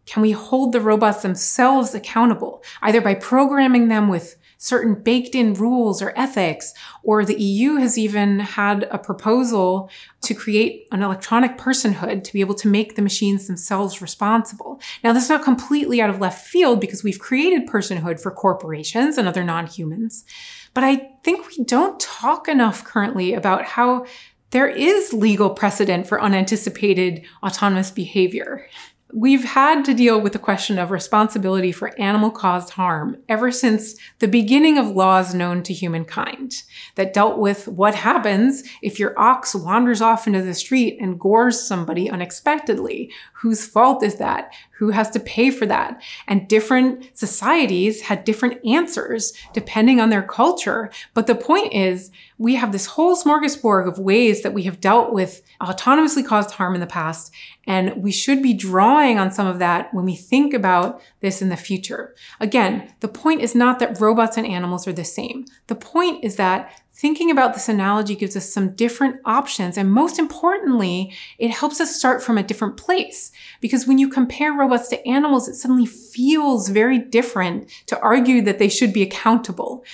can 0.06 0.22
we 0.22 0.32
hold 0.32 0.72
the 0.72 0.80
robots 0.80 1.22
themselves 1.22 1.94
accountable, 1.94 2.62
either 2.82 3.00
by 3.00 3.14
programming 3.14 3.88
them 3.88 4.08
with 4.08 4.36
certain 4.58 4.94
baked 4.94 5.34
in 5.34 5.54
rules 5.54 6.00
or 6.00 6.12
ethics, 6.16 6.72
or 7.02 7.24
the 7.24 7.40
EU 7.40 7.76
has 7.76 7.98
even 7.98 8.38
had 8.38 8.88
a 8.90 8.98
proposal 8.98 9.90
to 10.22 10.34
create 10.34 10.86
an 10.92 11.02
electronic 11.02 11.58
personhood 11.58 12.24
to 12.24 12.32
be 12.32 12.40
able 12.40 12.54
to 12.54 12.68
make 12.68 12.96
the 12.96 13.02
machines 13.02 13.46
themselves 13.46 14.00
responsible. 14.00 14.80
Now, 15.02 15.12
this 15.12 15.24
is 15.24 15.30
not 15.30 15.44
completely 15.44 16.00
out 16.00 16.10
of 16.10 16.20
left 16.20 16.46
field 16.46 16.80
because 16.80 17.04
we've 17.04 17.18
created 17.18 17.68
personhood 17.68 18.20
for 18.20 18.30
corporations 18.30 19.18
and 19.18 19.28
other 19.28 19.44
non 19.44 19.66
humans. 19.66 20.24
But 20.72 20.84
I 20.84 21.10
think 21.22 21.48
we 21.48 21.64
don't 21.64 22.00
talk 22.00 22.48
enough 22.48 22.84
currently 22.84 23.34
about 23.34 23.64
how 23.64 24.06
there 24.50 24.68
is 24.68 25.12
legal 25.12 25.50
precedent 25.50 26.06
for 26.06 26.22
unanticipated 26.22 27.24
autonomous 27.42 27.90
behavior. 27.90 28.68
We've 29.16 29.44
had 29.44 29.84
to 29.84 29.94
deal 29.94 30.20
with 30.20 30.32
the 30.32 30.40
question 30.40 30.76
of 30.76 30.90
responsibility 30.90 31.70
for 31.70 31.96
animal 32.00 32.32
caused 32.32 32.70
harm 32.70 33.18
ever 33.28 33.52
since 33.52 33.94
the 34.18 34.26
beginning 34.26 34.76
of 34.76 34.88
laws 34.88 35.32
known 35.32 35.62
to 35.62 35.72
humankind 35.72 36.64
that 36.96 37.14
dealt 37.14 37.38
with 37.38 37.68
what 37.68 37.94
happens 37.94 38.64
if 38.82 38.98
your 38.98 39.16
ox 39.16 39.54
wanders 39.54 40.02
off 40.02 40.26
into 40.26 40.42
the 40.42 40.52
street 40.52 40.98
and 41.00 41.20
gores 41.20 41.62
somebody 41.62 42.10
unexpectedly. 42.10 43.08
Whose 43.44 43.66
fault 43.66 44.02
is 44.02 44.14
that? 44.14 44.54
Who 44.78 44.88
has 44.88 45.10
to 45.10 45.20
pay 45.20 45.50
for 45.50 45.66
that? 45.66 46.00
And 46.26 46.48
different 46.48 47.10
societies 47.12 48.00
had 48.00 48.24
different 48.24 48.64
answers 48.64 49.34
depending 49.52 50.00
on 50.00 50.08
their 50.08 50.22
culture. 50.22 50.90
But 51.12 51.26
the 51.26 51.34
point 51.34 51.74
is, 51.74 52.10
we 52.38 52.54
have 52.54 52.72
this 52.72 52.86
whole 52.86 53.14
smorgasbord 53.14 53.86
of 53.86 53.98
ways 53.98 54.42
that 54.42 54.54
we 54.54 54.62
have 54.62 54.80
dealt 54.80 55.12
with 55.12 55.42
autonomously 55.60 56.26
caused 56.26 56.52
harm 56.52 56.74
in 56.74 56.80
the 56.80 56.86
past. 56.86 57.34
And 57.66 58.02
we 58.02 58.12
should 58.12 58.42
be 58.42 58.54
drawing 58.54 59.18
on 59.18 59.30
some 59.30 59.46
of 59.46 59.58
that 59.58 59.92
when 59.92 60.06
we 60.06 60.16
think 60.16 60.54
about 60.54 61.02
this 61.20 61.42
in 61.42 61.50
the 61.50 61.56
future. 61.58 62.14
Again, 62.40 62.94
the 63.00 63.08
point 63.08 63.42
is 63.42 63.54
not 63.54 63.78
that 63.80 64.00
robots 64.00 64.38
and 64.38 64.46
animals 64.46 64.88
are 64.88 64.92
the 64.94 65.04
same. 65.04 65.44
The 65.66 65.74
point 65.74 66.24
is 66.24 66.36
that 66.36 66.80
thinking 67.04 67.30
about 67.30 67.52
this 67.52 67.68
analogy 67.68 68.14
gives 68.16 68.34
us 68.34 68.50
some 68.50 68.70
different 68.76 69.20
options. 69.26 69.76
And 69.76 69.92
most 69.92 70.18
importantly, 70.18 71.12
it 71.36 71.50
helps 71.50 71.78
us 71.78 71.94
start 71.94 72.22
from 72.22 72.38
a 72.38 72.42
different 72.42 72.78
place. 72.78 73.30
Because 73.60 73.86
when 73.86 73.98
you 73.98 74.08
compare 74.08 74.54
robots 74.54 74.88
to 74.88 75.06
animals, 75.06 75.46
it 75.46 75.54
suddenly 75.54 75.84
feels 75.84 76.70
very 76.70 76.98
different 76.98 77.68
to 77.88 78.00
argue 78.00 78.40
that 78.40 78.58
they 78.58 78.70
should 78.70 78.94
be 78.94 79.02
accountable 79.02 79.84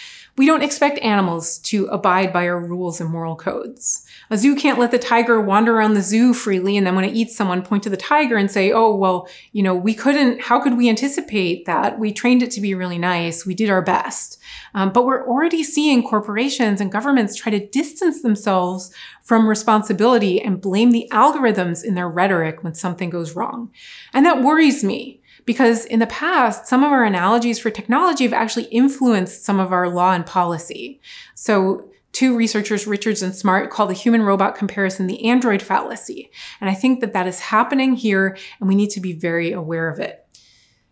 We 0.41 0.47
don't 0.47 0.63
expect 0.63 0.99
animals 1.01 1.59
to 1.65 1.85
abide 1.89 2.33
by 2.33 2.49
our 2.49 2.59
rules 2.59 2.99
and 2.99 3.11
moral 3.11 3.37
codes. 3.37 4.07
A 4.31 4.39
zoo 4.39 4.57
can't 4.57 4.79
let 4.79 4.91
the 4.91 4.99
tiger 4.99 5.39
wander 5.39 5.77
around 5.77 5.93
the 5.93 6.01
zoo 6.01 6.33
freely 6.33 6.79
and 6.79 6.87
then 6.87 6.95
when 6.95 7.05
it 7.05 7.15
eats 7.15 7.37
someone 7.37 7.61
point 7.61 7.83
to 7.83 7.91
the 7.91 7.99
tiger 7.99 8.39
and 8.39 8.51
say, 8.51 8.73
oh, 8.73 8.97
well, 8.97 9.29
you 9.53 9.63
know, 9.63 9.75
we 9.75 9.93
couldn't, 9.93 10.41
how 10.41 10.59
could 10.59 10.79
we 10.79 10.89
anticipate 10.89 11.67
that? 11.67 11.99
We 11.99 12.11
trained 12.11 12.43
it 12.43 12.51
to 12.53 12.63
be 12.63 12.75
really 12.75 12.97
nice. 12.97 13.45
We 13.45 13.55
did 13.55 13.69
our 13.69 13.83
best. 13.83 14.39
Um, 14.73 14.93
but 14.93 15.05
we're 15.05 15.29
already 15.29 15.63
seeing 15.63 16.03
corporations 16.03 16.81
and 16.81 16.91
governments 16.91 17.37
try 17.37 17.51
to 17.51 17.67
distance 17.67 18.23
themselves 18.23 18.95
from 19.23 19.47
responsibility 19.47 20.41
and 20.41 20.59
blame 20.59 20.93
the 20.93 21.07
algorithms 21.13 21.85
in 21.85 21.97
their 21.97 22.09
rhetoric 22.09 22.65
when 22.65 22.73
something 22.73 23.11
goes 23.11 23.37
wrong. 23.37 23.71
And 24.15 24.25
that 24.25 24.43
worries 24.43 24.83
me 24.83 25.20
because 25.45 25.85
in 25.85 25.99
the 25.99 26.07
past, 26.07 26.67
some 26.67 26.85
of 26.85 26.93
our 26.93 27.05
analogies 27.05 27.59
for 27.59 27.71
technology 27.71 28.25
have 28.25 28.33
actually 28.33 28.65
influenced 28.67 29.45
some 29.45 29.59
of 29.61 29.73
our 29.73 29.89
law 29.89 30.13
and 30.13 30.27
policy. 30.27 31.01
So 31.35 31.91
two 32.13 32.37
researchers, 32.37 32.87
Richards 32.87 33.23
and 33.23 33.35
Smart, 33.35 33.71
call 33.71 33.87
the 33.87 33.95
human 33.95 34.23
robot 34.23 34.55
comparison 34.55 35.07
the 35.07 35.25
android 35.27 35.63
fallacy. 35.63 36.31
And 36.61 36.69
I 36.69 36.75
think 36.75 37.01
that 37.01 37.13
that 37.13 37.27
is 37.27 37.41
happening 37.41 37.95
here 37.95 38.37
and 38.59 38.69
we 38.69 38.75
need 38.75 38.91
to 38.91 39.01
be 39.01 39.13
very 39.13 39.53
aware 39.53 39.89
of 39.89 39.99
it. 39.99 40.27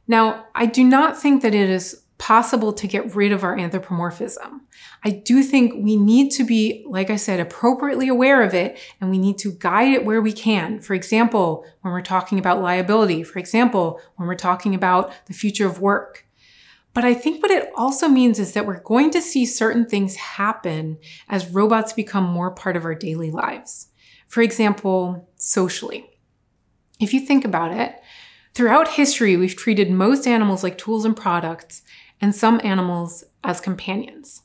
Now, 0.06 0.46
I 0.54 0.66
do 0.66 0.84
not 0.84 1.20
think 1.20 1.42
that 1.42 1.54
it 1.54 1.68
is 1.68 2.02
possible 2.18 2.72
to 2.72 2.86
get 2.86 3.14
rid 3.14 3.32
of 3.32 3.44
our 3.44 3.56
anthropomorphism. 3.56 4.57
I 5.04 5.10
do 5.10 5.42
think 5.42 5.74
we 5.74 5.96
need 5.96 6.30
to 6.32 6.44
be, 6.44 6.84
like 6.88 7.10
I 7.10 7.16
said, 7.16 7.40
appropriately 7.40 8.08
aware 8.08 8.42
of 8.42 8.54
it 8.54 8.78
and 9.00 9.10
we 9.10 9.18
need 9.18 9.38
to 9.38 9.52
guide 9.52 9.92
it 9.92 10.04
where 10.04 10.20
we 10.20 10.32
can. 10.32 10.80
For 10.80 10.94
example, 10.94 11.64
when 11.82 11.92
we're 11.92 12.02
talking 12.02 12.38
about 12.38 12.60
liability, 12.60 13.22
for 13.22 13.38
example, 13.38 14.00
when 14.16 14.28
we're 14.28 14.34
talking 14.34 14.74
about 14.74 15.12
the 15.26 15.34
future 15.34 15.66
of 15.66 15.80
work. 15.80 16.26
But 16.94 17.04
I 17.04 17.14
think 17.14 17.42
what 17.42 17.52
it 17.52 17.70
also 17.76 18.08
means 18.08 18.40
is 18.40 18.52
that 18.52 18.66
we're 18.66 18.80
going 18.80 19.10
to 19.12 19.22
see 19.22 19.46
certain 19.46 19.86
things 19.86 20.16
happen 20.16 20.98
as 21.28 21.48
robots 21.48 21.92
become 21.92 22.24
more 22.24 22.50
part 22.50 22.76
of 22.76 22.84
our 22.84 22.94
daily 22.94 23.30
lives. 23.30 23.88
For 24.26 24.42
example, 24.42 25.28
socially. 25.36 26.10
If 26.98 27.14
you 27.14 27.20
think 27.20 27.44
about 27.44 27.72
it, 27.72 27.94
throughout 28.54 28.88
history, 28.88 29.36
we've 29.36 29.54
treated 29.54 29.90
most 29.90 30.26
animals 30.26 30.64
like 30.64 30.76
tools 30.76 31.04
and 31.04 31.16
products 31.16 31.82
and 32.20 32.34
some 32.34 32.60
animals 32.64 33.22
as 33.44 33.60
companions. 33.60 34.42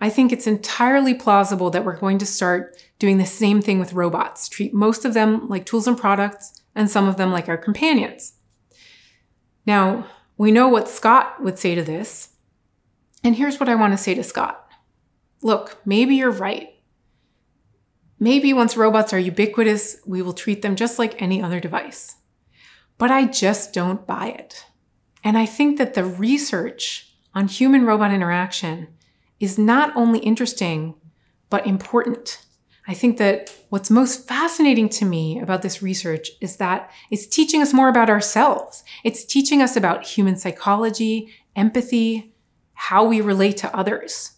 I 0.00 0.10
think 0.10 0.32
it's 0.32 0.46
entirely 0.46 1.14
plausible 1.14 1.70
that 1.70 1.84
we're 1.84 1.96
going 1.96 2.18
to 2.18 2.26
start 2.26 2.76
doing 2.98 3.18
the 3.18 3.26
same 3.26 3.60
thing 3.60 3.78
with 3.78 3.92
robots, 3.92 4.48
treat 4.48 4.72
most 4.72 5.04
of 5.04 5.14
them 5.14 5.48
like 5.48 5.66
tools 5.66 5.88
and 5.88 5.98
products, 5.98 6.62
and 6.74 6.88
some 6.90 7.08
of 7.08 7.16
them 7.16 7.32
like 7.32 7.48
our 7.48 7.56
companions. 7.56 8.34
Now, 9.66 10.06
we 10.36 10.52
know 10.52 10.68
what 10.68 10.88
Scott 10.88 11.42
would 11.42 11.58
say 11.58 11.74
to 11.74 11.82
this, 11.82 12.30
and 13.24 13.34
here's 13.34 13.58
what 13.58 13.68
I 13.68 13.74
want 13.74 13.92
to 13.92 13.98
say 13.98 14.14
to 14.14 14.22
Scott. 14.22 14.64
Look, 15.42 15.78
maybe 15.84 16.14
you're 16.14 16.30
right. 16.30 16.74
Maybe 18.20 18.52
once 18.52 18.76
robots 18.76 19.12
are 19.12 19.18
ubiquitous, 19.18 19.98
we 20.06 20.22
will 20.22 20.32
treat 20.32 20.62
them 20.62 20.76
just 20.76 20.98
like 20.98 21.20
any 21.20 21.42
other 21.42 21.60
device. 21.60 22.16
But 22.98 23.10
I 23.10 23.26
just 23.26 23.72
don't 23.72 24.06
buy 24.06 24.28
it. 24.28 24.64
And 25.22 25.38
I 25.38 25.46
think 25.46 25.78
that 25.78 25.94
the 25.94 26.04
research 26.04 27.12
on 27.34 27.46
human 27.46 27.84
robot 27.84 28.12
interaction 28.12 28.88
is 29.40 29.58
not 29.58 29.94
only 29.96 30.18
interesting, 30.20 30.94
but 31.50 31.66
important. 31.66 32.44
I 32.86 32.94
think 32.94 33.18
that 33.18 33.54
what's 33.68 33.90
most 33.90 34.26
fascinating 34.26 34.88
to 34.90 35.04
me 35.04 35.38
about 35.38 35.60
this 35.60 35.82
research 35.82 36.30
is 36.40 36.56
that 36.56 36.90
it's 37.10 37.26
teaching 37.26 37.60
us 37.60 37.74
more 37.74 37.88
about 37.88 38.08
ourselves. 38.08 38.82
It's 39.04 39.24
teaching 39.24 39.60
us 39.60 39.76
about 39.76 40.06
human 40.06 40.36
psychology, 40.36 41.28
empathy, 41.54 42.34
how 42.72 43.04
we 43.04 43.20
relate 43.20 43.58
to 43.58 43.76
others. 43.76 44.37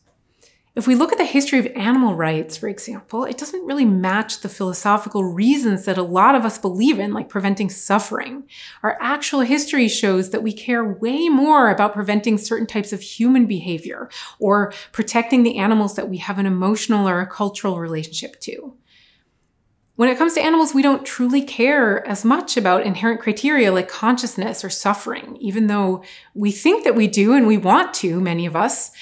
If 0.77 0.87
we 0.87 0.95
look 0.95 1.11
at 1.11 1.19
the 1.19 1.25
history 1.25 1.59
of 1.59 1.67
animal 1.75 2.15
rights, 2.15 2.57
for 2.57 2.69
example, 2.69 3.25
it 3.25 3.37
doesn't 3.37 3.67
really 3.67 3.85
match 3.85 4.41
the 4.41 4.49
philosophical 4.49 5.25
reasons 5.25 5.85
that 5.85 5.99
a 5.99 6.03
lot 6.03 6.37
of 6.37 6.45
us 6.45 6.59
believe 6.59 7.01
in, 7.01 7.13
like 7.13 7.29
preventing 7.29 7.69
suffering. 7.69 8.45
Our 8.85 8.97
actual 9.01 9.41
history 9.41 9.89
shows 9.89 10.31
that 10.31 10.45
we 10.45 10.53
care 10.53 10.85
way 10.85 11.29
more 11.29 11.71
about 11.71 11.93
preventing 11.93 12.39
certain 12.39 12.69
types 12.69 12.93
of 12.93 13.01
human 13.01 13.47
behavior 13.47 14.09
or 14.39 14.73
protecting 14.93 15.43
the 15.43 15.59
animals 15.59 15.97
that 15.97 16.09
we 16.09 16.19
have 16.19 16.39
an 16.39 16.47
emotional 16.47 17.09
or 17.09 17.21
a 17.21 17.27
cultural 17.27 17.81
relationship 17.81 18.39
to. 18.43 18.75
When 19.97 20.09
it 20.09 20.17
comes 20.17 20.33
to 20.33 20.41
animals, 20.41 20.73
we 20.73 20.81
don't 20.81 21.05
truly 21.05 21.43
care 21.43 22.07
as 22.09 22.25
much 22.25 22.57
about 22.57 22.87
inherent 22.87 23.21
criteria 23.21 23.71
like 23.71 23.89
consciousness 23.89 24.65
or 24.65 24.71
suffering, 24.71 25.37
even 25.41 25.67
though 25.67 26.03
we 26.33 26.53
think 26.53 26.85
that 26.85 26.95
we 26.95 27.07
do 27.07 27.35
and 27.35 27.47
we 27.47 27.59
want 27.59 27.93
to, 27.97 28.19
many 28.19 28.47
of 28.47 28.57
us. 28.57 28.93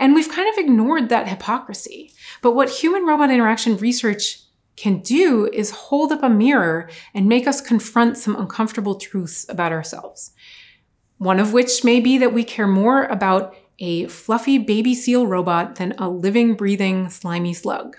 And 0.00 0.14
we've 0.14 0.30
kind 0.30 0.48
of 0.48 0.58
ignored 0.58 1.10
that 1.10 1.28
hypocrisy. 1.28 2.12
But 2.40 2.56
what 2.56 2.70
human 2.70 3.04
robot 3.04 3.30
interaction 3.30 3.76
research 3.76 4.40
can 4.76 5.00
do 5.00 5.48
is 5.52 5.70
hold 5.70 6.10
up 6.10 6.22
a 6.22 6.28
mirror 6.30 6.88
and 7.12 7.28
make 7.28 7.46
us 7.46 7.60
confront 7.60 8.16
some 8.16 8.34
uncomfortable 8.34 8.94
truths 8.94 9.46
about 9.48 9.72
ourselves. 9.72 10.32
One 11.18 11.38
of 11.38 11.52
which 11.52 11.84
may 11.84 12.00
be 12.00 12.16
that 12.16 12.32
we 12.32 12.44
care 12.44 12.66
more 12.66 13.04
about 13.04 13.54
a 13.78 14.06
fluffy 14.06 14.56
baby 14.56 14.94
seal 14.94 15.26
robot 15.26 15.76
than 15.76 15.92
a 15.98 16.08
living, 16.08 16.54
breathing, 16.54 17.10
slimy 17.10 17.52
slug. 17.52 17.98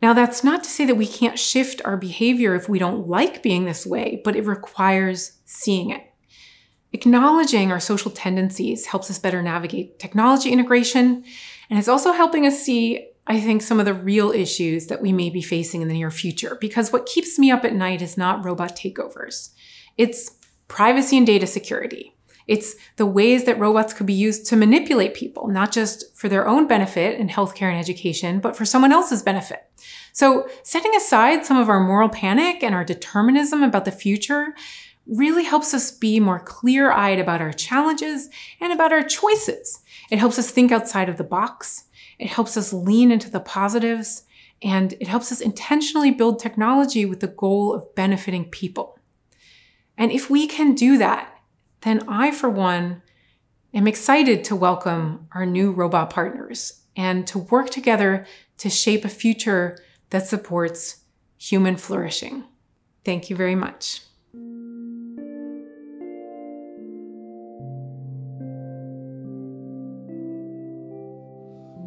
Now, 0.00 0.12
that's 0.12 0.44
not 0.44 0.62
to 0.62 0.70
say 0.70 0.84
that 0.84 0.96
we 0.96 1.08
can't 1.08 1.38
shift 1.38 1.82
our 1.84 1.96
behavior 1.96 2.54
if 2.54 2.68
we 2.68 2.78
don't 2.78 3.08
like 3.08 3.42
being 3.42 3.64
this 3.64 3.84
way, 3.84 4.20
but 4.22 4.36
it 4.36 4.46
requires 4.46 5.40
seeing 5.44 5.90
it. 5.90 6.02
Acknowledging 6.94 7.72
our 7.72 7.80
social 7.80 8.12
tendencies 8.12 8.86
helps 8.86 9.10
us 9.10 9.18
better 9.18 9.42
navigate 9.42 9.98
technology 9.98 10.50
integration, 10.50 11.24
and 11.68 11.76
it's 11.76 11.88
also 11.88 12.12
helping 12.12 12.46
us 12.46 12.62
see, 12.62 13.08
I 13.26 13.40
think, 13.40 13.62
some 13.62 13.80
of 13.80 13.84
the 13.84 13.92
real 13.92 14.30
issues 14.30 14.86
that 14.86 15.02
we 15.02 15.12
may 15.12 15.28
be 15.28 15.42
facing 15.42 15.82
in 15.82 15.88
the 15.88 15.94
near 15.94 16.12
future. 16.12 16.56
Because 16.60 16.92
what 16.92 17.04
keeps 17.04 17.36
me 17.36 17.50
up 17.50 17.64
at 17.64 17.74
night 17.74 18.00
is 18.00 18.16
not 18.16 18.44
robot 18.44 18.76
takeovers, 18.76 19.50
it's 19.98 20.38
privacy 20.68 21.16
and 21.16 21.26
data 21.26 21.48
security. 21.48 22.14
It's 22.46 22.76
the 22.94 23.06
ways 23.06 23.42
that 23.44 23.58
robots 23.58 23.92
could 23.92 24.06
be 24.06 24.12
used 24.12 24.46
to 24.46 24.56
manipulate 24.56 25.14
people, 25.14 25.48
not 25.48 25.72
just 25.72 26.14
for 26.16 26.28
their 26.28 26.46
own 26.46 26.68
benefit 26.68 27.18
in 27.18 27.28
healthcare 27.28 27.70
and 27.70 27.78
education, 27.78 28.38
but 28.38 28.54
for 28.54 28.64
someone 28.64 28.92
else's 28.92 29.22
benefit. 29.22 29.64
So 30.12 30.46
setting 30.62 30.94
aside 30.94 31.44
some 31.44 31.56
of 31.56 31.68
our 31.68 31.80
moral 31.80 32.08
panic 32.08 32.62
and 32.62 32.72
our 32.72 32.84
determinism 32.84 33.64
about 33.64 33.84
the 33.84 33.90
future 33.90 34.54
really 35.06 35.44
helps 35.44 35.74
us 35.74 35.90
be 35.90 36.18
more 36.18 36.40
clear 36.40 36.90
eyed 36.90 37.18
about 37.18 37.40
our 37.40 37.52
challenges 37.52 38.28
and 38.60 38.72
about 38.72 38.92
our 38.92 39.02
choices. 39.02 39.82
It 40.10 40.18
helps 40.18 40.38
us 40.38 40.50
think 40.50 40.72
outside 40.72 41.08
of 41.08 41.16
the 41.16 41.24
box. 41.24 41.84
It 42.18 42.28
helps 42.28 42.56
us 42.56 42.72
lean 42.72 43.10
into 43.10 43.30
the 43.30 43.40
positives 43.40 44.24
and 44.62 44.94
it 44.94 45.08
helps 45.08 45.30
us 45.30 45.40
intentionally 45.40 46.10
build 46.10 46.38
technology 46.38 47.04
with 47.04 47.20
the 47.20 47.26
goal 47.26 47.74
of 47.74 47.94
benefiting 47.94 48.46
people. 48.46 48.98
And 49.98 50.10
if 50.10 50.30
we 50.30 50.46
can 50.46 50.74
do 50.74 50.96
that, 50.98 51.30
then 51.82 52.02
I, 52.08 52.30
for 52.30 52.48
one, 52.48 53.02
am 53.74 53.86
excited 53.86 54.42
to 54.44 54.56
welcome 54.56 55.28
our 55.32 55.44
new 55.44 55.70
robot 55.70 56.10
partners 56.10 56.80
and 56.96 57.26
to 57.26 57.38
work 57.38 57.70
together 57.70 58.26
to 58.58 58.70
shape 58.70 59.04
a 59.04 59.08
future 59.08 59.78
that 60.10 60.26
supports 60.26 61.04
human 61.36 61.76
flourishing. 61.76 62.44
Thank 63.04 63.28
you 63.28 63.36
very 63.36 63.54
much. 63.54 64.00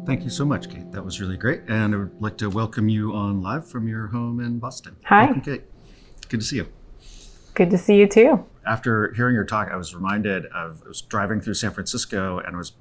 Thank 0.08 0.24
you 0.24 0.30
so 0.30 0.46
much, 0.46 0.70
Kate. 0.70 0.90
That 0.92 1.04
was 1.04 1.20
really 1.20 1.36
great. 1.36 1.60
And 1.68 1.94
I 1.94 1.98
would 1.98 2.18
like 2.18 2.38
to 2.38 2.48
welcome 2.48 2.88
you 2.88 3.12
on 3.12 3.42
live 3.42 3.68
from 3.68 3.86
your 3.86 4.06
home 4.06 4.40
in 4.40 4.58
Boston. 4.58 4.96
Hi. 5.04 5.26
Welcome, 5.26 5.42
Kate. 5.42 5.64
Good 6.30 6.40
to 6.40 6.46
see 6.46 6.56
you. 6.56 6.68
Good 7.52 7.68
to 7.68 7.76
see 7.76 7.96
you 7.96 8.06
too. 8.06 8.42
After 8.66 9.12
hearing 9.12 9.34
your 9.34 9.44
talk, 9.44 9.68
I 9.70 9.76
was 9.76 9.94
reminded 9.94 10.46
of 10.46 10.80
I 10.82 10.88
was 10.88 11.02
driving 11.02 11.42
through 11.42 11.52
San 11.54 11.72
Francisco 11.72 12.38
and 12.38 12.56
I 12.56 12.58
was 12.58 12.72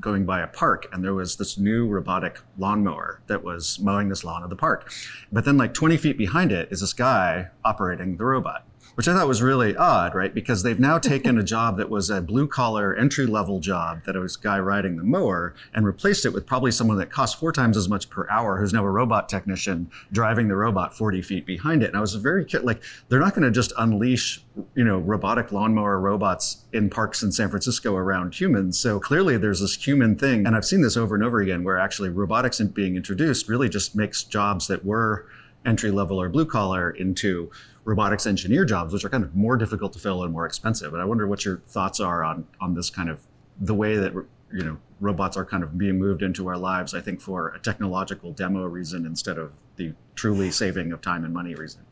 going 0.00 0.24
by 0.24 0.40
a 0.40 0.46
park 0.46 0.88
and 0.90 1.04
there 1.04 1.12
was 1.12 1.36
this 1.36 1.58
new 1.58 1.86
robotic 1.86 2.38
lawnmower 2.56 3.20
that 3.26 3.44
was 3.44 3.78
mowing 3.78 4.08
this 4.08 4.24
lawn 4.24 4.42
of 4.42 4.48
the 4.48 4.56
park. 4.56 4.90
But 5.30 5.44
then 5.44 5.58
like 5.58 5.74
20 5.74 5.98
feet 5.98 6.16
behind 6.16 6.50
it 6.50 6.72
is 6.72 6.80
this 6.80 6.94
guy 6.94 7.48
operating 7.62 8.16
the 8.16 8.24
robot 8.24 8.64
which 8.94 9.08
I 9.08 9.14
thought 9.14 9.28
was 9.28 9.42
really 9.42 9.76
odd, 9.76 10.14
right? 10.14 10.34
Because 10.34 10.62
they've 10.62 10.78
now 10.78 10.98
taken 10.98 11.38
a 11.38 11.42
job 11.42 11.78
that 11.78 11.88
was 11.88 12.10
a 12.10 12.20
blue 12.20 12.46
collar 12.46 12.94
entry 12.94 13.26
level 13.26 13.60
job 13.60 14.04
that 14.04 14.16
was 14.16 14.36
a 14.36 14.40
guy 14.40 14.58
riding 14.58 14.96
the 14.96 15.04
mower 15.04 15.54
and 15.72 15.86
replaced 15.86 16.26
it 16.26 16.32
with 16.32 16.46
probably 16.46 16.70
someone 16.70 16.98
that 16.98 17.10
costs 17.10 17.38
four 17.38 17.52
times 17.52 17.76
as 17.76 17.88
much 17.88 18.10
per 18.10 18.28
hour 18.28 18.58
who's 18.58 18.72
now 18.72 18.84
a 18.84 18.90
robot 18.90 19.28
technician 19.28 19.90
driving 20.12 20.48
the 20.48 20.56
robot 20.56 20.96
40 20.96 21.22
feet 21.22 21.46
behind 21.46 21.82
it. 21.82 21.86
And 21.86 21.96
I 21.96 22.00
was 22.00 22.14
very 22.16 22.46
like, 22.62 22.82
they're 23.08 23.20
not 23.20 23.34
going 23.34 23.44
to 23.44 23.50
just 23.50 23.72
unleash, 23.78 24.42
you 24.74 24.84
know, 24.84 24.98
robotic 24.98 25.52
lawnmower 25.52 25.98
robots 25.98 26.64
in 26.72 26.90
parks 26.90 27.22
in 27.22 27.32
San 27.32 27.48
Francisco 27.48 27.94
around 27.94 28.34
humans. 28.34 28.78
So 28.78 29.00
clearly 29.00 29.36
there's 29.36 29.60
this 29.60 29.76
human 29.76 30.16
thing. 30.16 30.46
And 30.46 30.56
I've 30.56 30.64
seen 30.64 30.82
this 30.82 30.96
over 30.96 31.14
and 31.14 31.24
over 31.24 31.40
again 31.40 31.64
where 31.64 31.78
actually 31.78 32.10
robotics 32.10 32.60
being 32.60 32.96
introduced 32.96 33.48
really 33.48 33.68
just 33.68 33.96
makes 33.96 34.24
jobs 34.24 34.66
that 34.66 34.84
were 34.84 35.26
entry 35.64 35.90
level 35.90 36.20
or 36.20 36.28
blue 36.28 36.46
collar 36.46 36.90
into 36.90 37.50
robotics 37.84 38.26
engineer 38.26 38.64
jobs, 38.64 38.92
which 38.92 39.04
are 39.04 39.08
kind 39.08 39.24
of 39.24 39.34
more 39.34 39.56
difficult 39.56 39.92
to 39.94 39.98
fill 39.98 40.22
and 40.22 40.32
more 40.32 40.46
expensive. 40.46 40.92
And 40.92 41.02
I 41.02 41.04
wonder 41.04 41.26
what 41.26 41.44
your 41.44 41.62
thoughts 41.66 42.00
are 42.00 42.22
on 42.22 42.46
on 42.60 42.74
this 42.74 42.90
kind 42.90 43.08
of 43.08 43.20
the 43.60 43.74
way 43.74 43.96
that 43.96 44.12
you 44.52 44.62
know 44.64 44.78
robots 45.00 45.36
are 45.36 45.44
kind 45.44 45.62
of 45.62 45.78
being 45.78 45.98
moved 45.98 46.22
into 46.22 46.46
our 46.48 46.58
lives. 46.58 46.94
I 46.94 47.00
think 47.00 47.20
for 47.20 47.48
a 47.48 47.58
technological 47.58 48.32
demo 48.32 48.64
reason 48.64 49.06
instead 49.06 49.38
of 49.38 49.52
the 49.76 49.94
truly 50.14 50.50
saving 50.50 50.92
of 50.92 51.00
time 51.00 51.24
and 51.24 51.32
money 51.32 51.54
reason. 51.54 51.82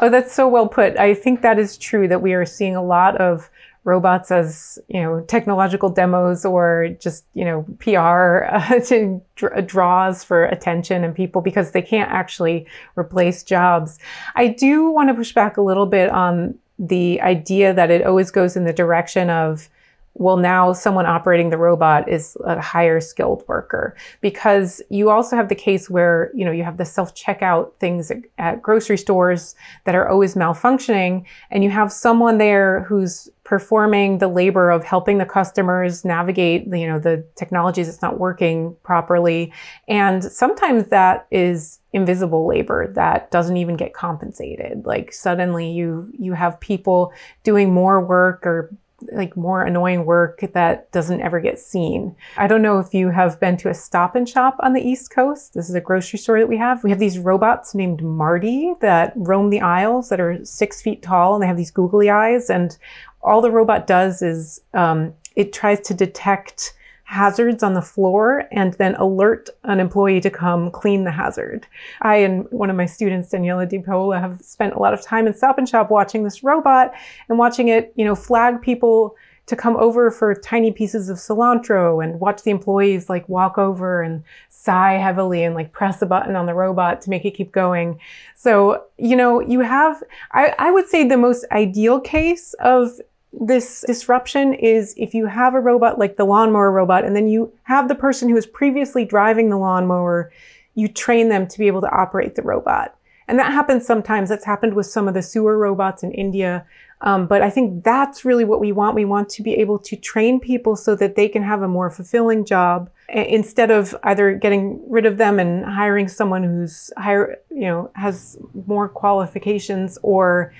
Oh, 0.00 0.08
that's 0.08 0.34
so 0.34 0.48
well 0.48 0.66
put. 0.66 0.96
I 0.96 1.14
think 1.14 1.42
that 1.42 1.58
is 1.58 1.76
true 1.76 2.08
that 2.08 2.22
we 2.22 2.32
are 2.32 2.46
seeing 2.46 2.74
a 2.74 2.82
lot 2.82 3.16
of 3.16 3.50
robots 3.84 4.30
as 4.30 4.78
you 4.88 5.02
know 5.02 5.20
technological 5.22 5.88
demos 5.88 6.44
or 6.44 6.88
just 7.00 7.24
you 7.34 7.44
know 7.44 7.64
PR 7.78 8.44
uh, 8.44 8.80
to 8.86 9.20
dr- 9.36 9.66
draws 9.66 10.22
for 10.22 10.44
attention 10.44 11.04
and 11.04 11.14
people 11.14 11.42
because 11.42 11.72
they 11.72 11.82
can't 11.82 12.10
actually 12.10 12.66
replace 12.96 13.42
jobs. 13.42 13.98
I 14.34 14.48
do 14.48 14.90
want 14.90 15.08
to 15.08 15.14
push 15.14 15.32
back 15.32 15.56
a 15.56 15.62
little 15.62 15.86
bit 15.86 16.10
on 16.10 16.58
the 16.78 17.20
idea 17.20 17.74
that 17.74 17.90
it 17.90 18.04
always 18.06 18.30
goes 18.30 18.56
in 18.56 18.64
the 18.64 18.72
direction 18.72 19.30
of 19.30 19.68
well, 20.14 20.36
now 20.36 20.74
someone 20.74 21.06
operating 21.06 21.50
the 21.50 21.56
robot 21.56 22.08
is 22.08 22.36
a 22.44 22.60
higher 22.60 23.00
skilled 23.00 23.44
worker 23.48 23.96
because 24.20 24.82
you 24.90 25.08
also 25.08 25.36
have 25.36 25.48
the 25.48 25.54
case 25.54 25.88
where, 25.88 26.30
you 26.34 26.44
know, 26.44 26.52
you 26.52 26.64
have 26.64 26.76
the 26.76 26.84
self 26.84 27.14
checkout 27.14 27.72
things 27.76 28.10
at, 28.10 28.18
at, 28.36 28.62
grocery 28.62 28.98
stores 28.98 29.54
that 29.84 29.94
are 29.94 30.08
always 30.08 30.34
malfunctioning 30.34 31.24
and 31.50 31.64
you 31.64 31.70
have 31.70 31.90
someone 31.90 32.36
there 32.36 32.80
who's 32.80 33.30
performing 33.52 34.16
the 34.16 34.28
labor 34.28 34.70
of 34.70 34.82
helping 34.82 35.18
the 35.18 35.26
customers 35.26 36.06
navigate, 36.06 36.66
you 36.68 36.86
know, 36.86 36.98
the 36.98 37.22
technologies 37.36 37.86
that's 37.86 38.00
not 38.00 38.18
working 38.18 38.74
properly. 38.82 39.52
And 39.86 40.24
sometimes 40.24 40.86
that 40.86 41.26
is 41.30 41.78
invisible 41.92 42.46
labor 42.46 42.90
that 42.94 43.30
doesn't 43.30 43.58
even 43.58 43.76
get 43.76 43.92
compensated. 43.92 44.86
Like 44.86 45.12
suddenly 45.12 45.70
you, 45.70 46.10
you 46.18 46.32
have 46.32 46.60
people 46.60 47.12
doing 47.44 47.74
more 47.74 48.02
work 48.02 48.46
or 48.46 48.74
like 49.10 49.36
more 49.36 49.62
annoying 49.62 50.04
work 50.04 50.44
that 50.52 50.90
doesn't 50.92 51.20
ever 51.20 51.40
get 51.40 51.58
seen. 51.58 52.14
I 52.36 52.46
don't 52.46 52.62
know 52.62 52.78
if 52.78 52.94
you 52.94 53.10
have 53.10 53.40
been 53.40 53.56
to 53.58 53.68
a 53.68 53.74
stop 53.74 54.14
and 54.14 54.28
shop 54.28 54.56
on 54.60 54.72
the 54.72 54.80
East 54.80 55.10
Coast. 55.10 55.54
This 55.54 55.68
is 55.68 55.74
a 55.74 55.80
grocery 55.80 56.18
store 56.18 56.38
that 56.38 56.48
we 56.48 56.56
have. 56.56 56.84
We 56.84 56.90
have 56.90 56.98
these 56.98 57.18
robots 57.18 57.74
named 57.74 58.02
Marty 58.02 58.74
that 58.80 59.12
roam 59.16 59.50
the 59.50 59.60
aisles 59.60 60.08
that 60.08 60.20
are 60.20 60.44
six 60.44 60.80
feet 60.80 61.02
tall 61.02 61.34
and 61.34 61.42
they 61.42 61.46
have 61.46 61.56
these 61.56 61.70
googly 61.70 62.10
eyes. 62.10 62.48
And 62.48 62.76
all 63.22 63.40
the 63.40 63.50
robot 63.50 63.86
does 63.86 64.22
is 64.22 64.60
um, 64.74 65.14
it 65.36 65.52
tries 65.52 65.80
to 65.80 65.94
detect 65.94 66.74
hazards 67.04 67.62
on 67.62 67.74
the 67.74 67.82
floor 67.82 68.44
and 68.52 68.72
then 68.74 68.94
alert 68.94 69.50
an 69.64 69.80
employee 69.80 70.20
to 70.20 70.30
come 70.30 70.70
clean 70.70 71.04
the 71.04 71.10
hazard. 71.10 71.66
I 72.00 72.16
and 72.16 72.46
one 72.50 72.70
of 72.70 72.76
my 72.76 72.86
students, 72.86 73.30
Daniela 73.30 73.70
DiPaola, 73.70 74.18
have 74.18 74.40
spent 74.40 74.72
a 74.72 74.78
lot 74.78 74.94
of 74.94 75.02
time 75.02 75.26
in 75.26 75.34
Stop 75.34 75.58
and 75.58 75.68
Shop 75.68 75.90
watching 75.90 76.24
this 76.24 76.42
robot 76.42 76.94
and 77.28 77.38
watching 77.38 77.68
it, 77.68 77.92
you 77.96 78.04
know, 78.06 78.14
flag 78.14 78.62
people 78.62 79.14
to 79.44 79.56
come 79.56 79.76
over 79.76 80.10
for 80.10 80.34
tiny 80.34 80.70
pieces 80.70 81.10
of 81.10 81.18
cilantro 81.18 82.02
and 82.02 82.20
watch 82.20 82.44
the 82.44 82.50
employees 82.50 83.10
like 83.10 83.28
walk 83.28 83.58
over 83.58 84.00
and 84.00 84.22
sigh 84.48 84.92
heavily 84.94 85.42
and 85.42 85.54
like 85.54 85.72
press 85.72 86.00
a 86.00 86.06
button 86.06 86.36
on 86.36 86.46
the 86.46 86.54
robot 86.54 87.02
to 87.02 87.10
make 87.10 87.24
it 87.24 87.32
keep 87.32 87.52
going. 87.52 87.98
So, 88.36 88.84
you 88.96 89.16
know, 89.16 89.40
you 89.40 89.60
have, 89.60 90.02
I, 90.30 90.54
I 90.58 90.70
would 90.70 90.88
say 90.88 91.06
the 91.06 91.16
most 91.16 91.44
ideal 91.50 92.00
case 92.00 92.54
of 92.60 93.00
this 93.32 93.84
disruption 93.86 94.54
is 94.54 94.94
if 94.96 95.14
you 95.14 95.26
have 95.26 95.54
a 95.54 95.60
robot 95.60 95.98
like 95.98 96.16
the 96.16 96.24
lawnmower 96.24 96.70
robot 96.70 97.04
and 97.04 97.16
then 97.16 97.28
you 97.28 97.52
have 97.64 97.88
the 97.88 97.94
person 97.94 98.28
who 98.28 98.34
was 98.34 98.46
previously 98.46 99.04
driving 99.04 99.48
the 99.48 99.56
lawnmower, 99.56 100.30
you 100.74 100.88
train 100.88 101.28
them 101.28 101.46
to 101.46 101.58
be 101.58 101.66
able 101.66 101.80
to 101.80 101.90
operate 101.90 102.34
the 102.34 102.42
robot. 102.42 102.96
And 103.28 103.38
that 103.38 103.52
happens 103.52 103.86
sometimes. 103.86 104.28
That's 104.28 104.44
happened 104.44 104.74
with 104.74 104.86
some 104.86 105.08
of 105.08 105.14
the 105.14 105.22
sewer 105.22 105.56
robots 105.56 106.02
in 106.02 106.12
India. 106.12 106.66
Um, 107.00 107.26
but 107.26 107.42
I 107.42 107.50
think 107.50 107.82
that's 107.82 108.24
really 108.24 108.44
what 108.44 108.60
we 108.60 108.72
want. 108.72 108.94
We 108.94 109.04
want 109.04 109.28
to 109.30 109.42
be 109.42 109.54
able 109.54 109.78
to 109.80 109.96
train 109.96 110.38
people 110.38 110.76
so 110.76 110.94
that 110.96 111.16
they 111.16 111.28
can 111.28 111.42
have 111.42 111.62
a 111.62 111.68
more 111.68 111.90
fulfilling 111.90 112.44
job 112.44 112.90
instead 113.08 113.70
of 113.70 113.94
either 114.04 114.34
getting 114.34 114.80
rid 114.88 115.06
of 115.06 115.18
them 115.18 115.38
and 115.38 115.64
hiring 115.64 116.08
someone 116.08 116.44
who's 116.44 116.92
higher, 116.96 117.38
you 117.50 117.62
know, 117.62 117.90
has 117.94 118.38
more 118.66 118.88
qualifications 118.88 119.98
or 120.02 120.52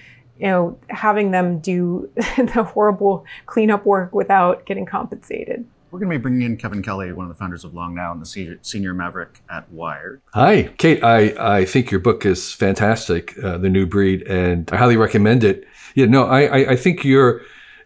you 0.43 0.49
know, 0.49 0.77
having 0.91 1.31
them 1.31 1.61
do 1.61 2.11
the 2.17 2.65
horrible 2.65 3.25
cleanup 3.47 3.87
work 3.87 4.13
without 4.13 4.67
getting 4.67 4.85
compensated. 4.85 5.65
We're 5.93 6.01
going 6.01 6.11
to 6.11 6.19
be 6.19 6.23
bringing 6.23 6.43
in 6.43 6.57
Kevin 6.57 6.83
Kelly, 6.83 7.13
one 7.13 7.27
of 7.27 7.29
the 7.29 7.39
founders 7.39 7.65
of 7.65 7.75
Long 7.75 7.95
Now 7.95 8.13
and 8.13 8.21
the 8.21 8.59
senior 8.63 8.93
maverick 8.93 9.41
at 9.49 9.71
Wired. 9.71 10.21
Hi, 10.35 10.65
Kate. 10.79 11.05
I, 11.05 11.59
I 11.59 11.65
think 11.65 11.91
your 11.91 12.01
book 12.01 12.27
is 12.27 12.53
fantastic, 12.53 13.39
uh, 13.39 13.59
The 13.59 13.69
New 13.69 13.87
Breed, 13.87 14.23
and 14.23 14.69
I 14.73 14.79
highly 14.79 14.97
recommend 14.97 15.45
it. 15.45 15.65
Yeah, 15.95 16.07
no, 16.07 16.25
I, 16.25 16.41
I, 16.45 16.71
I 16.71 16.77
think 16.77 17.05
you're 17.05 17.43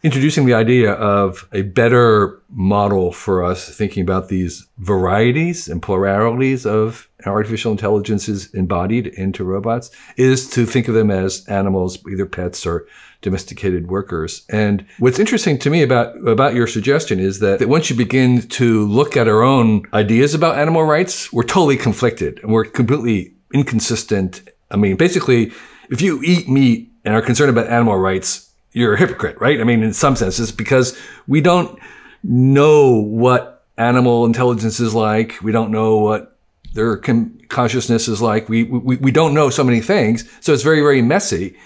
introducing 0.07 0.47
the 0.47 0.55
idea 0.55 0.93
of 0.93 1.49
a 1.53 1.63
better 1.63 2.41
model 2.49 3.11
for 3.11 3.43
us 3.43 3.69
thinking 3.69 4.05
about 4.05 4.29
these 4.29 4.65
varieties 4.79 5.67
and 5.67 5.83
pluralities 5.83 6.65
of 6.65 7.09
artificial 7.27 7.73
intelligences 7.73 8.55
embodied 8.55 9.09
into 9.09 9.43
robots 9.43 9.91
is 10.17 10.49
to 10.49 10.65
think 10.65 10.87
of 10.87 10.95
them 10.95 11.11
as 11.11 11.45
animals, 11.49 11.99
either 12.09 12.25
pets 12.25 12.65
or 12.65 12.87
domesticated 13.21 13.89
workers. 13.89 14.47
And 14.49 14.87
what's 15.01 15.19
interesting 15.19 15.59
to 15.59 15.71
me 15.71 15.83
about, 15.83 16.17
about 16.25 16.55
your 16.55 16.69
suggestion 16.69 17.19
is 17.19 17.41
that, 17.41 17.59
that 17.59 17.69
once 17.69 17.91
you 17.91 17.97
begin 17.97 18.43
to 18.43 18.87
look 18.87 19.17
at 19.17 19.27
our 19.27 19.43
own 19.43 19.83
ideas 19.93 20.35
about 20.35 20.57
animal 20.57 20.85
rights, 20.85 21.33
we're 21.33 21.43
totally 21.43 21.77
conflicted 21.77 22.39
and 22.45 22.53
we're 22.53 22.65
completely 22.65 23.35
inconsistent. 23.53 24.49
I 24.71 24.77
mean, 24.77 24.95
basically, 24.95 25.51
if 25.91 26.01
you 26.01 26.23
eat 26.23 26.49
meat 26.49 26.93
and 27.05 27.13
are 27.13 27.23
concerned 27.23 27.51
about 27.51 27.67
animal 27.67 27.97
rights, 27.97 28.46
you're 28.77 28.93
a 28.93 28.99
hypocrite, 28.99 29.41
right? 29.41 29.59
I 29.59 29.65
mean, 29.65 29.83
in 29.83 29.95
some 29.95 30.17
senses, 30.17 30.53
because 30.53 30.99
we 31.27 31.41
don't 31.41 31.79
know 32.23 32.93
what 32.93 33.65
animal 33.79 34.27
intelligence 34.27 34.81
is 34.81 34.95
like. 34.95 35.43
We 35.43 35.51
don't 35.51 35.71
know 35.71 35.97
what 35.97 36.37
their 36.75 36.99
con- 36.99 37.41
consciousness 37.49 38.07
is 38.07 38.21
like. 38.21 38.51
We, 38.51 38.65
we, 38.65 38.97
we 38.97 39.11
don't 39.11 39.33
know 39.33 39.49
so 39.49 39.65
many 39.65 39.81
things. 39.81 40.29
So 40.41 40.53
it's 40.53 40.63
very, 40.63 40.81
very 40.81 41.01
messy. 41.01 41.57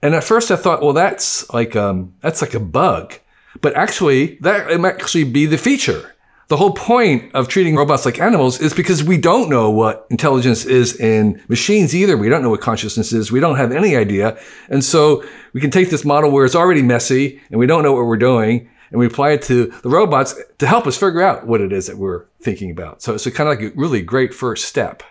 And 0.00 0.14
at 0.14 0.22
first 0.22 0.52
I 0.52 0.56
thought, 0.56 0.80
well, 0.80 0.92
that's 0.92 1.52
like, 1.52 1.74
um, 1.74 2.14
that's 2.20 2.40
like 2.40 2.54
a 2.54 2.60
bug. 2.60 3.14
But 3.60 3.74
actually, 3.74 4.36
that 4.42 4.78
might 4.78 4.94
actually 4.94 5.24
be 5.24 5.46
the 5.46 5.58
feature. 5.58 6.13
The 6.48 6.56
whole 6.56 6.72
point 6.72 7.34
of 7.34 7.48
treating 7.48 7.74
robots 7.74 8.04
like 8.04 8.20
animals 8.20 8.60
is 8.60 8.74
because 8.74 9.02
we 9.02 9.16
don't 9.16 9.48
know 9.48 9.70
what 9.70 10.06
intelligence 10.10 10.66
is 10.66 10.98
in 11.00 11.42
machines 11.48 11.94
either. 11.94 12.16
We 12.16 12.28
don't 12.28 12.42
know 12.42 12.50
what 12.50 12.60
consciousness 12.60 13.12
is. 13.12 13.32
We 13.32 13.40
don't 13.40 13.56
have 13.56 13.72
any 13.72 13.96
idea. 13.96 14.38
And 14.68 14.84
so 14.84 15.24
we 15.54 15.60
can 15.60 15.70
take 15.70 15.90
this 15.90 16.04
model 16.04 16.30
where 16.30 16.44
it's 16.44 16.54
already 16.54 16.82
messy 16.82 17.40
and 17.50 17.58
we 17.58 17.66
don't 17.66 17.82
know 17.82 17.92
what 17.92 18.04
we're 18.04 18.16
doing 18.16 18.68
and 18.90 19.00
we 19.00 19.06
apply 19.06 19.30
it 19.30 19.42
to 19.42 19.66
the 19.82 19.88
robots 19.88 20.34
to 20.58 20.66
help 20.66 20.86
us 20.86 20.96
figure 20.96 21.22
out 21.22 21.46
what 21.46 21.60
it 21.60 21.72
is 21.72 21.86
that 21.86 21.96
we're 21.96 22.26
thinking 22.40 22.70
about. 22.70 23.02
So 23.02 23.14
it's 23.14 23.26
a 23.26 23.30
kind 23.30 23.48
of 23.48 23.58
like 23.58 23.72
a 23.72 23.76
really 23.76 24.02
great 24.02 24.34
first 24.34 24.66
step. 24.66 25.02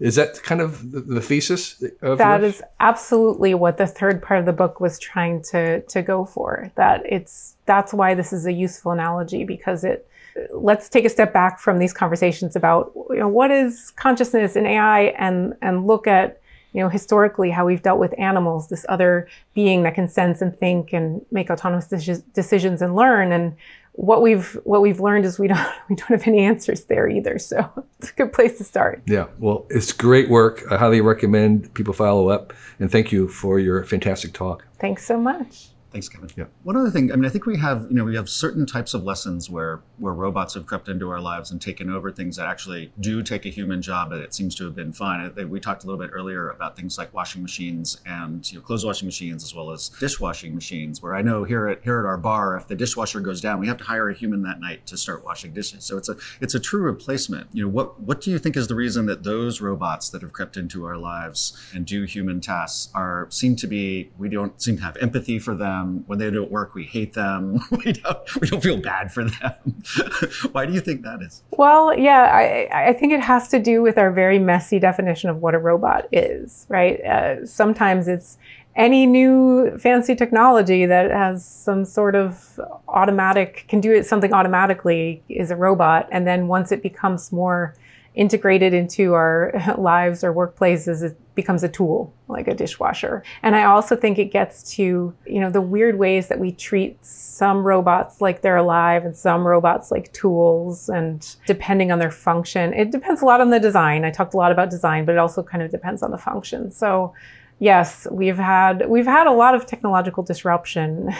Is 0.00 0.14
that 0.14 0.40
kind 0.44 0.60
of 0.60 0.92
the, 0.92 1.00
the 1.00 1.20
thesis? 1.20 1.82
Of 2.02 2.18
that 2.18 2.42
yours? 2.42 2.56
is 2.56 2.62
absolutely 2.78 3.54
what 3.54 3.78
the 3.78 3.86
third 3.86 4.22
part 4.22 4.38
of 4.38 4.46
the 4.46 4.52
book 4.52 4.78
was 4.78 4.98
trying 4.98 5.42
to 5.50 5.80
to 5.80 6.02
go 6.02 6.24
for. 6.24 6.70
That 6.76 7.02
it's 7.04 7.56
that's 7.66 7.92
why 7.92 8.14
this 8.14 8.32
is 8.32 8.46
a 8.46 8.52
useful 8.52 8.92
analogy 8.92 9.42
because 9.42 9.82
it 9.82 10.07
let's 10.50 10.88
take 10.88 11.04
a 11.04 11.08
step 11.08 11.32
back 11.32 11.58
from 11.58 11.78
these 11.78 11.92
conversations 11.92 12.56
about 12.56 12.92
you 13.10 13.18
know 13.18 13.28
what 13.28 13.50
is 13.50 13.90
consciousness 13.96 14.56
in 14.56 14.66
AI 14.66 15.14
and 15.18 15.54
and 15.62 15.86
look 15.86 16.06
at 16.06 16.40
you 16.72 16.82
know, 16.82 16.88
historically 16.88 17.50
how 17.50 17.64
we've 17.66 17.82
dealt 17.82 17.98
with 17.98 18.14
animals, 18.18 18.68
this 18.68 18.84
other 18.88 19.28
being 19.54 19.82
that 19.82 19.94
can 19.94 20.08
sense 20.08 20.42
and 20.42 20.56
think 20.58 20.92
and 20.92 21.24
make 21.30 21.50
autonomous 21.50 21.86
decisions 21.86 22.82
and 22.82 22.94
learn. 22.94 23.32
And 23.32 23.56
what 23.92 24.22
we've 24.22 24.52
what 24.64 24.80
we've 24.80 25.00
learned 25.00 25.24
is 25.24 25.38
we 25.38 25.48
don't 25.48 25.72
we 25.88 25.96
don't 25.96 26.08
have 26.08 26.26
any 26.26 26.40
answers 26.40 26.84
there 26.84 27.08
either. 27.08 27.38
So 27.38 27.68
it's 27.98 28.10
a 28.10 28.14
good 28.14 28.32
place 28.32 28.58
to 28.58 28.64
start. 28.64 29.02
Yeah, 29.06 29.26
well, 29.38 29.66
it's 29.70 29.92
great 29.92 30.28
work. 30.28 30.64
I 30.70 30.76
highly 30.76 31.00
recommend 31.00 31.72
people 31.74 31.94
follow 31.94 32.28
up. 32.28 32.52
And 32.78 32.90
thank 32.90 33.12
you 33.12 33.28
for 33.28 33.58
your 33.58 33.82
fantastic 33.84 34.32
talk. 34.32 34.64
Thanks 34.78 35.04
so 35.04 35.18
much. 35.18 35.70
Thanks, 35.90 36.08
Kevin. 36.08 36.28
Yeah. 36.36 36.44
One 36.64 36.76
other 36.76 36.90
thing, 36.90 37.10
I 37.10 37.16
mean, 37.16 37.24
I 37.24 37.30
think 37.30 37.46
we 37.46 37.56
have, 37.56 37.86
you 37.88 37.94
know, 37.94 38.04
we 38.04 38.14
have 38.14 38.28
certain 38.28 38.66
types 38.66 38.92
of 38.92 39.04
lessons 39.04 39.48
where 39.48 39.80
where 39.96 40.12
robots 40.12 40.54
have 40.54 40.66
crept 40.66 40.88
into 40.88 41.08
our 41.10 41.20
lives 41.20 41.50
and 41.50 41.60
taken 41.60 41.90
over 41.90 42.12
things 42.12 42.36
that 42.36 42.46
actually 42.46 42.92
do 43.00 43.22
take 43.22 43.46
a 43.46 43.48
human 43.48 43.80
job, 43.80 44.10
but 44.10 44.20
it 44.20 44.34
seems 44.34 44.54
to 44.56 44.64
have 44.64 44.76
been 44.76 44.92
fine. 44.92 45.32
We 45.48 45.60
talked 45.60 45.84
a 45.84 45.86
little 45.86 46.00
bit 46.00 46.10
earlier 46.12 46.50
about 46.50 46.76
things 46.76 46.98
like 46.98 47.12
washing 47.14 47.40
machines 47.40 48.00
and 48.04 48.50
you 48.52 48.58
know, 48.58 48.64
clothes 48.64 48.84
washing 48.84 49.08
machines 49.08 49.42
as 49.42 49.54
well 49.54 49.70
as 49.70 49.88
dishwashing 49.88 50.54
machines. 50.54 51.02
Where 51.02 51.14
I 51.14 51.22
know 51.22 51.44
here 51.44 51.68
at 51.68 51.82
here 51.82 51.98
at 51.98 52.04
our 52.04 52.18
bar, 52.18 52.56
if 52.56 52.68
the 52.68 52.76
dishwasher 52.76 53.20
goes 53.20 53.40
down, 53.40 53.58
we 53.58 53.66
have 53.66 53.78
to 53.78 53.84
hire 53.84 54.10
a 54.10 54.14
human 54.14 54.42
that 54.42 54.60
night 54.60 54.86
to 54.88 54.96
start 54.98 55.24
washing 55.24 55.52
dishes. 55.54 55.84
So 55.84 55.96
it's 55.96 56.10
a 56.10 56.16
it's 56.42 56.54
a 56.54 56.60
true 56.60 56.82
replacement. 56.82 57.48
You 57.54 57.62
know, 57.62 57.70
what 57.70 57.98
what 58.00 58.20
do 58.20 58.30
you 58.30 58.38
think 58.38 58.58
is 58.58 58.68
the 58.68 58.74
reason 58.74 59.06
that 59.06 59.24
those 59.24 59.62
robots 59.62 60.10
that 60.10 60.20
have 60.20 60.34
crept 60.34 60.58
into 60.58 60.84
our 60.84 60.98
lives 60.98 61.56
and 61.74 61.86
do 61.86 62.04
human 62.04 62.42
tasks 62.42 62.92
are 62.94 63.26
seem 63.30 63.56
to 63.56 63.66
be 63.66 64.10
we 64.18 64.28
don't 64.28 64.60
seem 64.60 64.76
to 64.76 64.82
have 64.82 64.98
empathy 64.98 65.38
for 65.38 65.54
them 65.54 65.77
when 66.06 66.18
they 66.18 66.30
don't 66.30 66.50
work. 66.50 66.74
We 66.74 66.84
hate 66.84 67.14
them. 67.14 67.60
we 67.84 67.92
don't 67.92 68.40
we 68.40 68.48
don't 68.48 68.62
feel 68.62 68.76
bad 68.76 69.12
for 69.12 69.24
them. 69.24 69.82
Why 70.52 70.66
do 70.66 70.72
you 70.72 70.80
think 70.80 71.02
that 71.02 71.20
is? 71.22 71.42
Well, 71.52 71.96
yeah, 71.98 72.30
I, 72.32 72.88
I 72.88 72.92
think 72.92 73.12
it 73.12 73.20
has 73.20 73.48
to 73.48 73.58
do 73.58 73.82
with 73.82 73.98
our 73.98 74.10
very 74.10 74.38
messy 74.38 74.78
definition 74.78 75.30
of 75.30 75.42
what 75.42 75.54
a 75.54 75.58
robot 75.58 76.08
is, 76.12 76.66
right? 76.68 77.00
Uh, 77.04 77.46
sometimes 77.46 78.08
it's 78.08 78.38
any 78.76 79.06
new 79.06 79.76
fancy 79.76 80.14
technology 80.14 80.86
that 80.86 81.10
has 81.10 81.44
some 81.44 81.84
sort 81.84 82.14
of 82.14 82.60
automatic 82.86 83.64
can 83.68 83.80
do 83.80 83.92
it 83.92 84.06
something 84.06 84.32
automatically 84.32 85.20
is 85.28 85.50
a 85.50 85.56
robot 85.56 86.08
and 86.12 86.28
then 86.28 86.46
once 86.46 86.70
it 86.70 86.80
becomes 86.80 87.32
more 87.32 87.74
integrated 88.18 88.74
into 88.74 89.14
our 89.14 89.52
lives 89.78 90.24
or 90.24 90.34
workplaces 90.34 91.04
it 91.04 91.16
becomes 91.36 91.62
a 91.62 91.68
tool 91.68 92.12
like 92.26 92.48
a 92.48 92.54
dishwasher. 92.54 93.22
And 93.44 93.54
i 93.54 93.62
also 93.62 93.94
think 93.94 94.18
it 94.18 94.32
gets 94.32 94.74
to 94.74 95.14
you 95.24 95.40
know 95.40 95.50
the 95.50 95.60
weird 95.60 95.98
ways 95.98 96.26
that 96.28 96.40
we 96.40 96.50
treat 96.50 96.98
some 97.04 97.62
robots 97.62 98.20
like 98.20 98.42
they're 98.42 98.56
alive 98.56 99.04
and 99.04 99.16
some 99.16 99.46
robots 99.46 99.92
like 99.92 100.12
tools. 100.12 100.88
And 100.88 101.36
depending 101.46 101.92
on 101.92 102.00
their 102.00 102.10
function 102.10 102.74
it 102.74 102.90
depends 102.90 103.22
a 103.22 103.24
lot 103.24 103.40
on 103.40 103.50
the 103.50 103.60
design. 103.60 104.04
I 104.04 104.10
talked 104.10 104.34
a 104.34 104.36
lot 104.36 104.50
about 104.50 104.68
design 104.68 105.04
but 105.04 105.12
it 105.12 105.18
also 105.18 105.42
kind 105.42 105.62
of 105.62 105.70
depends 105.70 106.02
on 106.02 106.10
the 106.10 106.18
function. 106.18 106.72
So 106.72 107.14
yes, 107.60 108.08
we've 108.10 108.36
had 108.36 108.88
we've 108.88 109.06
had 109.06 109.28
a 109.28 109.32
lot 109.32 109.54
of 109.54 109.64
technological 109.64 110.22
disruption, 110.22 111.14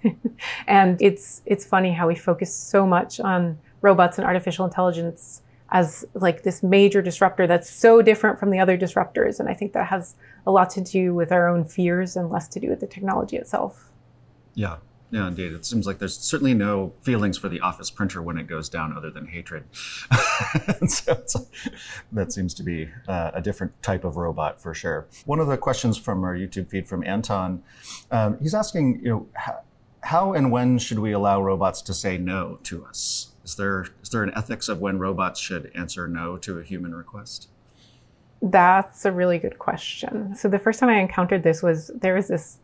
and 0.66 1.00
it's 1.00 1.42
it's 1.44 1.64
funny 1.64 1.92
how 1.92 2.08
we 2.08 2.14
focus 2.14 2.54
so 2.54 2.86
much 2.86 3.20
on 3.20 3.58
robots 3.80 4.18
and 4.18 4.26
artificial 4.26 4.64
intelligence 4.64 5.42
as 5.70 6.04
like 6.14 6.42
this 6.42 6.62
major 6.62 7.02
disruptor 7.02 7.46
that's 7.46 7.68
so 7.70 8.00
different 8.02 8.38
from 8.38 8.50
the 8.50 8.58
other 8.58 8.78
disruptors, 8.78 9.38
and 9.38 9.48
I 9.48 9.54
think 9.54 9.72
that 9.74 9.86
has 9.86 10.14
a 10.46 10.50
lot 10.50 10.70
to 10.70 10.80
do 10.80 11.14
with 11.14 11.30
our 11.32 11.48
own 11.48 11.64
fears 11.64 12.16
and 12.16 12.30
less 12.30 12.48
to 12.48 12.60
do 12.60 12.68
with 12.70 12.80
the 12.80 12.86
technology 12.86 13.36
itself. 13.36 13.90
Yeah, 14.54 14.76
yeah, 15.10 15.28
indeed. 15.28 15.52
It 15.52 15.64
seems 15.64 15.86
like 15.86 15.98
there's 15.98 16.16
certainly 16.16 16.52
no 16.52 16.92
feelings 17.02 17.38
for 17.38 17.48
the 17.48 17.60
office 17.60 17.90
printer 17.90 18.20
when 18.20 18.36
it 18.36 18.46
goes 18.46 18.68
down 18.68 18.94
other 18.94 19.10
than 19.10 19.26
hatred. 19.26 19.64
so 20.86 21.46
that 22.12 22.32
seems 22.32 22.52
to 22.54 22.62
be 22.62 22.90
uh, 23.06 23.30
a 23.32 23.40
different 23.40 23.82
type 23.82 24.04
of 24.04 24.16
robot 24.16 24.60
for 24.60 24.74
sure. 24.74 25.06
One 25.24 25.38
of 25.38 25.46
the 25.46 25.56
questions 25.56 25.96
from 25.96 26.24
our 26.24 26.34
YouTube 26.34 26.68
feed 26.68 26.88
from 26.88 27.04
Anton, 27.04 27.62
um, 28.10 28.38
he's 28.40 28.54
asking, 28.54 29.00
you 29.02 29.08
know, 29.08 29.26
how, 29.34 29.60
how 30.02 30.32
and 30.34 30.52
when 30.52 30.78
should 30.78 30.98
we 30.98 31.12
allow 31.12 31.40
robots 31.40 31.80
to 31.82 31.94
say 31.94 32.18
no 32.18 32.58
to 32.64 32.84
us? 32.84 33.32
Is 33.48 33.54
there 33.54 33.86
is 34.02 34.10
there 34.10 34.22
an 34.22 34.32
ethics 34.36 34.68
of 34.68 34.82
when 34.82 34.98
robots 34.98 35.40
should 35.40 35.72
answer 35.74 36.06
no 36.06 36.36
to 36.36 36.58
a 36.58 36.62
human 36.62 36.94
request? 36.94 37.48
That's 38.42 39.06
a 39.06 39.10
really 39.10 39.38
good 39.38 39.58
question. 39.58 40.36
So 40.36 40.48
the 40.48 40.58
first 40.58 40.78
time 40.78 40.90
I 40.90 41.00
encountered 41.00 41.44
this 41.44 41.62
was 41.62 41.90
there 41.94 42.14
was 42.14 42.28
this 42.28 42.58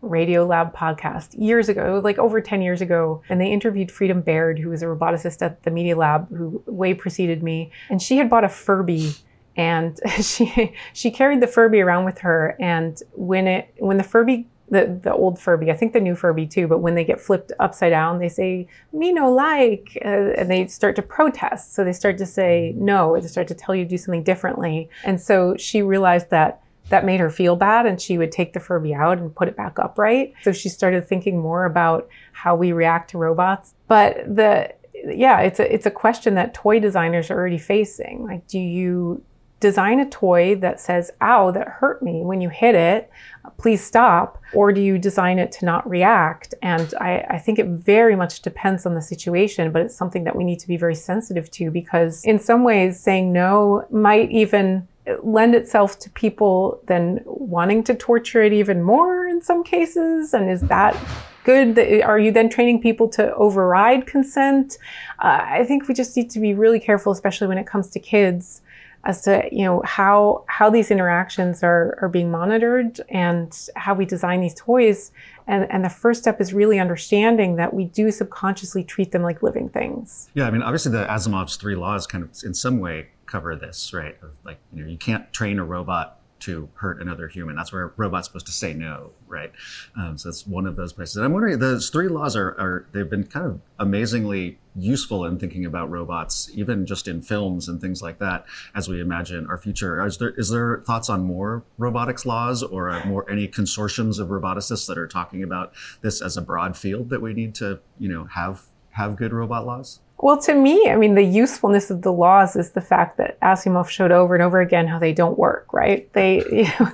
Radio 0.00 0.46
Lab 0.46 0.74
podcast 0.74 1.38
years 1.38 1.68
ago, 1.68 2.00
like 2.02 2.18
over 2.18 2.40
10 2.40 2.62
years 2.62 2.80
ago. 2.80 3.22
And 3.28 3.38
they 3.38 3.52
interviewed 3.52 3.92
Freedom 3.92 4.22
Baird, 4.22 4.58
who 4.58 4.70
was 4.70 4.82
a 4.82 4.86
roboticist 4.86 5.42
at 5.42 5.62
the 5.64 5.70
Media 5.70 5.94
Lab, 5.94 6.34
who 6.34 6.62
way 6.64 6.94
preceded 6.94 7.42
me. 7.42 7.70
And 7.90 8.00
she 8.00 8.16
had 8.16 8.30
bought 8.30 8.44
a 8.44 8.48
Furby 8.48 9.12
and 9.56 10.00
she 10.22 10.74
she 10.94 11.10
carried 11.10 11.42
the 11.42 11.48
Furby 11.48 11.82
around 11.82 12.06
with 12.06 12.20
her. 12.20 12.56
And 12.58 12.98
when 13.12 13.46
it 13.46 13.74
when 13.78 13.98
the 13.98 14.04
Furby 14.04 14.46
the, 14.70 15.00
the 15.02 15.12
old 15.12 15.38
Furby, 15.38 15.70
I 15.70 15.76
think 15.76 15.92
the 15.92 16.00
new 16.00 16.14
Furby 16.14 16.46
too, 16.46 16.68
but 16.68 16.78
when 16.78 16.94
they 16.94 17.04
get 17.04 17.20
flipped 17.20 17.52
upside 17.58 17.90
down, 17.90 18.18
they 18.18 18.28
say, 18.28 18.68
me 18.92 19.12
no 19.12 19.30
like, 19.30 19.98
uh, 20.04 20.32
and 20.38 20.50
they 20.50 20.66
start 20.68 20.96
to 20.96 21.02
protest. 21.02 21.74
So 21.74 21.84
they 21.84 21.92
start 21.92 22.18
to 22.18 22.26
say 22.26 22.74
no, 22.76 23.10
or 23.10 23.20
they 23.20 23.28
start 23.28 23.48
to 23.48 23.54
tell 23.54 23.74
you 23.74 23.84
to 23.84 23.90
do 23.90 23.98
something 23.98 24.22
differently. 24.22 24.88
And 25.04 25.20
so 25.20 25.56
she 25.56 25.82
realized 25.82 26.30
that 26.30 26.62
that 26.88 27.04
made 27.04 27.20
her 27.20 27.30
feel 27.30 27.56
bad 27.56 27.86
and 27.86 28.00
she 28.00 28.18
would 28.18 28.32
take 28.32 28.52
the 28.52 28.60
Furby 28.60 28.92
out 28.92 29.18
and 29.18 29.34
put 29.34 29.48
it 29.48 29.56
back 29.56 29.78
upright. 29.78 30.34
So 30.42 30.52
she 30.52 30.68
started 30.68 31.06
thinking 31.06 31.38
more 31.38 31.64
about 31.64 32.08
how 32.32 32.56
we 32.56 32.72
react 32.72 33.10
to 33.10 33.18
robots. 33.18 33.74
But 33.88 34.16
the 34.34 34.74
yeah, 34.92 35.40
it's 35.40 35.60
a 35.60 35.72
it's 35.72 35.86
a 35.86 35.90
question 35.90 36.34
that 36.34 36.52
toy 36.52 36.80
designers 36.80 37.30
are 37.30 37.38
already 37.38 37.58
facing. 37.58 38.24
Like 38.24 38.46
do 38.48 38.58
you 38.58 39.22
design 39.60 40.00
a 40.00 40.08
toy 40.08 40.56
that 40.56 40.80
says, 40.80 41.12
ow, 41.20 41.50
that 41.50 41.68
hurt 41.68 42.02
me 42.02 42.22
when 42.22 42.40
you 42.40 42.48
hit 42.48 42.74
it, 42.74 43.10
please 43.58 43.84
stop? 43.84 44.38
Or 44.52 44.72
do 44.72 44.80
you 44.80 44.98
design 44.98 45.38
it 45.38 45.52
to 45.52 45.64
not 45.64 45.88
react? 45.88 46.54
And 46.62 46.92
I, 47.00 47.24
I, 47.30 47.38
think 47.38 47.58
it 47.58 47.66
very 47.66 48.16
much 48.16 48.42
depends 48.42 48.86
on 48.86 48.94
the 48.94 49.02
situation, 49.02 49.70
but 49.70 49.82
it's 49.82 49.94
something 49.94 50.24
that 50.24 50.34
we 50.34 50.44
need 50.44 50.58
to 50.60 50.68
be 50.68 50.76
very 50.76 50.94
sensitive 50.94 51.50
to 51.52 51.70
because 51.70 52.24
in 52.24 52.38
some 52.38 52.64
ways 52.64 52.98
saying 52.98 53.32
no 53.32 53.86
might 53.90 54.30
even 54.30 54.88
lend 55.22 55.54
itself 55.54 55.98
to 55.98 56.10
people 56.10 56.80
then 56.86 57.20
wanting 57.24 57.82
to 57.84 57.94
torture 57.94 58.42
it 58.42 58.52
even 58.52 58.82
more 58.82 59.26
in 59.26 59.42
some 59.42 59.64
cases? 59.64 60.34
And 60.34 60.50
is 60.50 60.62
that 60.62 60.96
good? 61.44 61.78
Are 62.02 62.18
you 62.18 62.30
then 62.30 62.48
training 62.48 62.80
people 62.80 63.08
to 63.10 63.34
override 63.34 64.06
consent? 64.06 64.78
Uh, 65.18 65.40
I 65.42 65.64
think 65.64 65.88
we 65.88 65.94
just 65.94 66.16
need 66.16 66.30
to 66.30 66.40
be 66.40 66.54
really 66.54 66.80
careful, 66.80 67.12
especially 67.12 67.48
when 67.48 67.58
it 67.58 67.66
comes 67.66 67.90
to 67.90 68.00
kids, 68.00 68.62
as 69.04 69.22
to 69.22 69.48
you 69.50 69.64
know 69.64 69.82
how 69.84 70.44
how 70.46 70.68
these 70.68 70.90
interactions 70.90 71.62
are 71.62 71.98
are 72.00 72.08
being 72.08 72.30
monitored 72.30 73.00
and 73.08 73.68
how 73.76 73.94
we 73.94 74.04
design 74.04 74.40
these 74.40 74.54
toys. 74.54 75.12
And, 75.46 75.66
and 75.68 75.84
the 75.84 75.90
first 75.90 76.20
step 76.22 76.40
is 76.40 76.54
really 76.54 76.78
understanding 76.78 77.56
that 77.56 77.74
we 77.74 77.86
do 77.86 78.12
subconsciously 78.12 78.84
treat 78.84 79.10
them 79.10 79.22
like 79.22 79.42
living 79.42 79.68
things. 79.68 80.28
Yeah, 80.34 80.46
I 80.46 80.50
mean, 80.52 80.62
obviously 80.62 80.92
the 80.92 81.06
Asimov's 81.06 81.56
three 81.56 81.74
laws 81.74 82.06
kind 82.06 82.22
of 82.22 82.30
in 82.44 82.54
some 82.54 82.78
way 82.78 83.08
cover 83.26 83.56
this, 83.56 83.92
right? 83.92 84.16
Like, 84.44 84.58
you 84.72 84.84
know, 84.84 84.88
you 84.88 84.96
can't 84.96 85.32
train 85.32 85.58
a 85.58 85.64
robot 85.64 86.19
to 86.40 86.68
hurt 86.74 87.00
another 87.00 87.28
human. 87.28 87.56
That's 87.56 87.72
where 87.72 87.84
a 87.84 87.92
robot's 87.96 88.26
supposed 88.26 88.46
to 88.46 88.52
say 88.52 88.74
no, 88.74 89.12
right? 89.26 89.52
Um, 89.96 90.18
so 90.18 90.28
that's 90.28 90.46
one 90.46 90.66
of 90.66 90.76
those 90.76 90.92
places. 90.92 91.16
And 91.16 91.24
I'm 91.24 91.32
wondering, 91.32 91.58
those 91.58 91.90
three 91.90 92.08
laws 92.08 92.36
are, 92.36 92.48
are, 92.50 92.86
they've 92.92 93.08
been 93.08 93.24
kind 93.24 93.46
of 93.46 93.60
amazingly 93.78 94.58
useful 94.76 95.24
in 95.24 95.38
thinking 95.38 95.64
about 95.64 95.90
robots, 95.90 96.50
even 96.54 96.86
just 96.86 97.08
in 97.08 97.22
films 97.22 97.68
and 97.68 97.80
things 97.80 98.02
like 98.02 98.18
that, 98.18 98.44
as 98.74 98.88
we 98.88 99.00
imagine 99.00 99.46
our 99.48 99.58
future. 99.58 100.04
Is 100.04 100.18
there, 100.18 100.30
is 100.30 100.50
there 100.50 100.82
thoughts 100.86 101.10
on 101.10 101.22
more 101.22 101.64
robotics 101.78 102.24
laws 102.24 102.62
or 102.62 103.04
more 103.04 103.28
any 103.30 103.48
consortiums 103.48 104.18
of 104.18 104.28
roboticists 104.28 104.86
that 104.86 104.98
are 104.98 105.08
talking 105.08 105.42
about 105.42 105.72
this 106.00 106.22
as 106.22 106.36
a 106.36 106.42
broad 106.42 106.76
field 106.76 107.10
that 107.10 107.20
we 107.20 107.34
need 107.34 107.54
to, 107.56 107.80
you 107.98 108.08
know, 108.08 108.24
have 108.24 108.66
have 108.90 109.16
good 109.16 109.32
robot 109.32 109.64
laws? 109.64 110.00
Well, 110.22 110.38
to 110.42 110.54
me, 110.54 110.90
I 110.90 110.96
mean, 110.96 111.14
the 111.14 111.24
usefulness 111.24 111.90
of 111.90 112.02
the 112.02 112.12
laws 112.12 112.54
is 112.54 112.72
the 112.72 112.82
fact 112.82 113.16
that 113.16 113.40
Asimov 113.40 113.88
showed 113.88 114.12
over 114.12 114.34
and 114.34 114.42
over 114.42 114.60
again 114.60 114.86
how 114.86 114.98
they 114.98 115.14
don't 115.14 115.38
work, 115.38 115.72
right? 115.72 116.12
They, 116.12 116.44
you 116.52 116.64
know, 116.64 116.92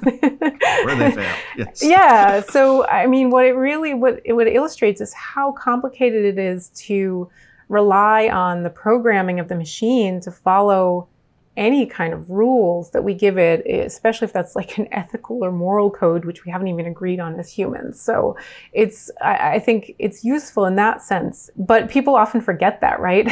where 0.85 0.97
they 0.97 1.11
fail. 1.11 1.35
Yes. 1.57 1.83
Yeah. 1.83 2.41
So, 2.41 2.87
I 2.87 3.07
mean, 3.07 3.31
what 3.31 3.45
it 3.45 3.53
really 3.53 3.95
what 3.95 4.21
it, 4.25 4.35
what 4.35 4.47
it 4.47 4.55
illustrates 4.55 5.01
is 5.01 5.13
how 5.13 5.53
complicated 5.53 6.25
it 6.25 6.39
is 6.39 6.69
to 6.87 7.29
rely 7.69 8.29
on 8.29 8.63
the 8.63 8.71
programming 8.71 9.41
of 9.41 9.49
the 9.49 9.57
machine 9.57 10.21
to 10.21 10.31
follow 10.31 11.09
any 11.57 11.87
kind 11.87 12.13
of 12.13 12.31
rules 12.31 12.91
that 12.91 13.03
we 13.03 13.15
give 13.15 13.39
it, 13.39 13.63
eh, 13.67 13.79
especially 13.79 14.27
if 14.27 14.33
that's 14.33 14.55
like 14.55 14.77
an 14.79 14.89
ethical 14.93 15.45
or 15.45 15.51
moral 15.51 15.91
code, 15.91 16.25
which 16.25 16.45
we 16.45 16.53
haven't 16.53 16.69
even 16.69 16.87
agreed 16.87 17.19
on 17.19 17.39
as 17.39 17.51
humans. 17.51 18.01
So 18.01 18.37
it's, 18.73 19.11
I, 19.23 19.55
I 19.55 19.59
think 19.59 19.95
it's 19.99 20.25
useful 20.25 20.67
in 20.67 20.77
that 20.77 21.03
sense. 21.03 21.51
But 21.57 21.89
people 21.89 22.15
often 22.15 22.41
forget 22.41 22.81
that, 22.83 23.01
right? 23.01 23.27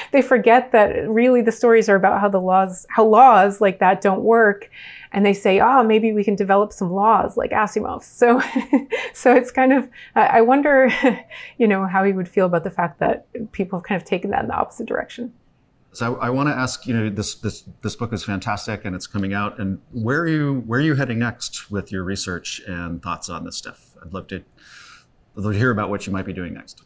they 0.12 0.20
forget 0.20 0.72
that 0.72 1.08
really 1.08 1.40
the 1.40 1.52
stories 1.52 1.88
are 1.88 1.96
about 1.96 2.20
how 2.20 2.28
the 2.28 2.40
laws, 2.40 2.86
how 2.90 3.04
laws 3.04 3.60
like 3.60 3.78
that 3.78 4.00
don't 4.00 4.22
work. 4.22 4.70
And 5.12 5.24
they 5.24 5.34
say, 5.34 5.60
oh, 5.60 5.84
maybe 5.84 6.12
we 6.12 6.24
can 6.24 6.34
develop 6.34 6.72
some 6.72 6.92
laws 6.92 7.36
like 7.36 7.52
Asimov's. 7.52 8.06
So, 8.06 8.42
so 9.14 9.34
it's 9.34 9.52
kind 9.52 9.72
of, 9.72 9.88
I 10.16 10.40
wonder, 10.40 10.90
you 11.58 11.68
know, 11.68 11.86
how 11.86 12.02
he 12.02 12.12
would 12.12 12.28
feel 12.28 12.46
about 12.46 12.64
the 12.64 12.70
fact 12.70 12.98
that 12.98 13.26
people 13.52 13.78
have 13.78 13.86
kind 13.86 14.00
of 14.00 14.06
taken 14.06 14.30
that 14.30 14.42
in 14.42 14.48
the 14.48 14.54
opposite 14.54 14.86
direction. 14.86 15.32
So 15.94 16.16
I, 16.16 16.26
I 16.26 16.30
want 16.30 16.48
to 16.48 16.54
ask, 16.54 16.86
you 16.86 16.94
know, 16.94 17.08
this 17.08 17.36
this 17.36 17.64
this 17.82 17.94
book 17.96 18.12
is 18.12 18.24
fantastic 18.24 18.84
and 18.84 18.94
it's 18.96 19.06
coming 19.06 19.32
out. 19.32 19.58
And 19.58 19.80
where 19.92 20.20
are 20.20 20.28
you 20.28 20.62
where 20.66 20.80
are 20.80 20.82
you 20.82 20.94
heading 20.94 21.20
next 21.20 21.70
with 21.70 21.92
your 21.92 22.02
research 22.02 22.60
and 22.66 23.02
thoughts 23.02 23.30
on 23.30 23.44
this 23.44 23.56
stuff? 23.56 23.94
I'd 24.02 24.12
love 24.12 24.26
to, 24.28 24.36
I'd 24.36 25.42
love 25.42 25.52
to 25.52 25.58
hear 25.58 25.70
about 25.70 25.90
what 25.90 26.06
you 26.06 26.12
might 26.12 26.26
be 26.26 26.32
doing 26.32 26.52
next. 26.52 26.82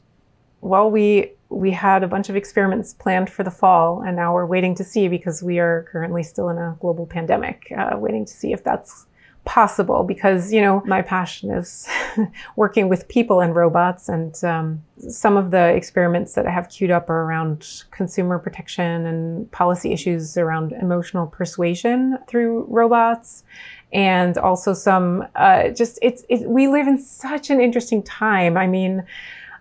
Well, 0.60 0.90
we 0.90 1.32
we 1.48 1.70
had 1.70 2.04
a 2.04 2.08
bunch 2.08 2.28
of 2.28 2.36
experiments 2.36 2.92
planned 2.94 3.30
for 3.30 3.42
the 3.42 3.50
fall, 3.50 4.02
and 4.02 4.14
now 4.14 4.34
we're 4.34 4.46
waiting 4.46 4.74
to 4.76 4.84
see 4.84 5.08
because 5.08 5.42
we 5.42 5.58
are 5.58 5.86
currently 5.90 6.22
still 6.22 6.50
in 6.50 6.58
a 6.58 6.76
global 6.80 7.06
pandemic, 7.06 7.72
uh, 7.76 7.96
waiting 7.96 8.24
to 8.26 8.32
see 8.32 8.52
if 8.52 8.62
that's 8.62 9.06
possible 9.48 10.04
because 10.04 10.52
you 10.52 10.60
know 10.60 10.82
my 10.84 11.00
passion 11.00 11.50
is 11.50 11.88
working 12.56 12.86
with 12.86 13.08
people 13.08 13.40
and 13.40 13.56
robots 13.56 14.06
and 14.06 14.44
um, 14.44 14.84
some 15.08 15.38
of 15.38 15.50
the 15.50 15.74
experiments 15.74 16.34
that 16.34 16.46
i 16.46 16.50
have 16.50 16.68
queued 16.68 16.90
up 16.90 17.08
are 17.08 17.22
around 17.22 17.84
consumer 17.90 18.38
protection 18.38 19.06
and 19.06 19.50
policy 19.50 19.90
issues 19.90 20.36
around 20.36 20.72
emotional 20.72 21.26
persuasion 21.26 22.18
through 22.28 22.66
robots 22.68 23.42
and 23.90 24.36
also 24.36 24.74
some 24.74 25.26
uh, 25.34 25.68
just 25.70 25.98
it's 26.02 26.24
it, 26.28 26.46
we 26.46 26.68
live 26.68 26.86
in 26.86 26.98
such 26.98 27.48
an 27.48 27.58
interesting 27.58 28.02
time. 28.02 28.56
I 28.58 28.66
mean 28.66 29.02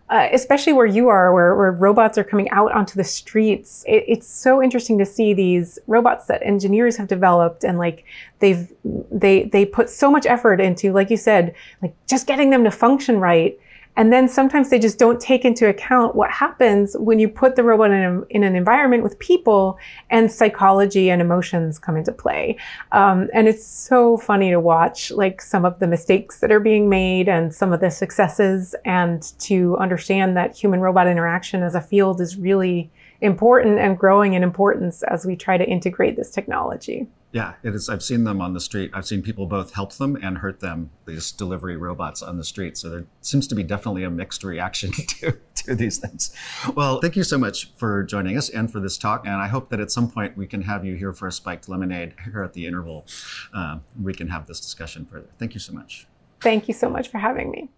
uh, 0.09 0.29
especially 0.31 0.71
where 0.71 0.85
you 0.85 1.09
are, 1.09 1.33
where, 1.33 1.53
where, 1.55 1.71
robots 1.71 2.17
are 2.17 2.23
coming 2.23 2.49
out 2.51 2.71
onto 2.71 2.95
the 2.95 3.03
streets. 3.03 3.83
It, 3.87 4.05
it's 4.07 4.27
so 4.27 4.63
interesting 4.63 4.97
to 4.99 5.05
see 5.05 5.33
these 5.33 5.79
robots 5.87 6.27
that 6.27 6.41
engineers 6.43 6.95
have 6.95 7.07
developed, 7.07 7.65
and 7.65 7.77
like 7.77 8.05
they've 8.39 8.71
they 9.11 9.43
they 9.43 9.65
put 9.65 9.89
so 9.89 10.09
much 10.09 10.25
effort 10.25 10.61
into, 10.61 10.93
like 10.93 11.09
you 11.09 11.17
said, 11.17 11.53
like 11.81 11.93
just 12.07 12.25
getting 12.25 12.51
them 12.51 12.63
to 12.63 12.71
function 12.71 13.19
right. 13.19 13.59
And 13.97 14.13
then 14.13 14.27
sometimes 14.27 14.69
they 14.69 14.77
just 14.77 14.99
don't 14.99 15.19
take 15.19 15.43
into 15.43 15.67
account 15.67 16.15
what 16.15 16.29
happens 16.29 16.95
when 16.99 17.17
you 17.17 17.27
put 17.27 17.55
the 17.55 17.63
robot 17.63 17.89
in, 17.91 18.03
a, 18.03 18.21
in 18.29 18.43
an 18.43 18.55
environment 18.55 19.01
with 19.01 19.17
people 19.17 19.79
and 20.11 20.31
psychology 20.31 21.09
and 21.09 21.19
emotions 21.19 21.79
come 21.79 21.97
into 21.97 22.11
play. 22.11 22.57
Um, 22.91 23.27
and 23.33 23.47
it's 23.47 23.65
so 23.65 24.15
funny 24.17 24.51
to 24.51 24.59
watch 24.59 25.11
like 25.11 25.41
some 25.41 25.65
of 25.65 25.79
the 25.79 25.87
mistakes 25.87 26.39
that 26.39 26.51
are 26.51 26.59
being 26.59 26.89
made 26.89 27.27
and 27.27 27.53
some 27.53 27.73
of 27.73 27.79
the 27.79 27.89
successes 27.89 28.75
and 28.85 29.23
to 29.39 29.75
understand 29.77 30.37
that 30.37 30.55
human 30.55 30.79
robot 30.79 31.07
interaction 31.07 31.63
as 31.63 31.73
a 31.73 31.81
field 31.81 32.21
is 32.21 32.37
really 32.37 32.91
important 33.21 33.79
and 33.79 33.97
growing 33.97 34.33
in 34.33 34.43
importance 34.43 35.01
as 35.03 35.25
we 35.25 35.35
try 35.35 35.57
to 35.57 35.67
integrate 35.67 36.15
this 36.15 36.29
technology. 36.29 37.07
Yeah, 37.33 37.55
it 37.61 37.75
is. 37.75 37.89
I've 37.89 38.03
seen 38.03 38.23
them 38.23 38.41
on 38.41 38.53
the 38.53 38.59
street. 38.59 38.89
I've 38.93 39.05
seen 39.05 39.21
people 39.21 39.47
both 39.47 39.73
help 39.73 39.93
them 39.93 40.17
and 40.21 40.37
hurt 40.37 40.61
them. 40.61 40.91
These 41.05 41.31
delivery 41.33 41.75
robots 41.75 42.21
on 42.21 42.37
the 42.37 42.43
street. 42.43 42.77
So 42.77 42.89
there 42.89 43.05
seems 43.21 43.47
to 43.47 43.55
be 43.55 43.63
definitely 43.63 44.03
a 44.03 44.09
mixed 44.09 44.43
reaction 44.43 44.91
to, 45.07 45.37
to 45.55 45.75
these 45.75 45.97
things. 45.97 46.33
Well, 46.73 47.01
thank 47.01 47.15
you 47.17 47.23
so 47.23 47.37
much 47.37 47.71
for 47.75 48.03
joining 48.03 48.37
us 48.37 48.49
and 48.49 48.71
for 48.71 48.79
this 48.79 48.97
talk. 48.97 49.25
And 49.25 49.35
I 49.35 49.47
hope 49.47 49.69
that 49.69 49.81
at 49.81 49.91
some 49.91 50.09
point 50.09 50.37
we 50.37 50.47
can 50.47 50.61
have 50.61 50.85
you 50.85 50.95
here 50.95 51.11
for 51.11 51.27
a 51.27 51.31
spiked 51.31 51.67
lemonade 51.67 52.13
here 52.23 52.43
at 52.43 52.53
the 52.53 52.65
interval. 52.65 53.05
Uh, 53.53 53.79
we 54.01 54.13
can 54.13 54.29
have 54.29 54.47
this 54.47 54.61
discussion 54.61 55.05
further. 55.05 55.27
Thank 55.37 55.53
you 55.53 55.59
so 55.59 55.73
much. 55.73 56.07
Thank 56.39 56.67
you 56.67 56.73
so 56.73 56.89
much 56.89 57.09
for 57.09 57.17
having 57.17 57.51
me. 57.51 57.69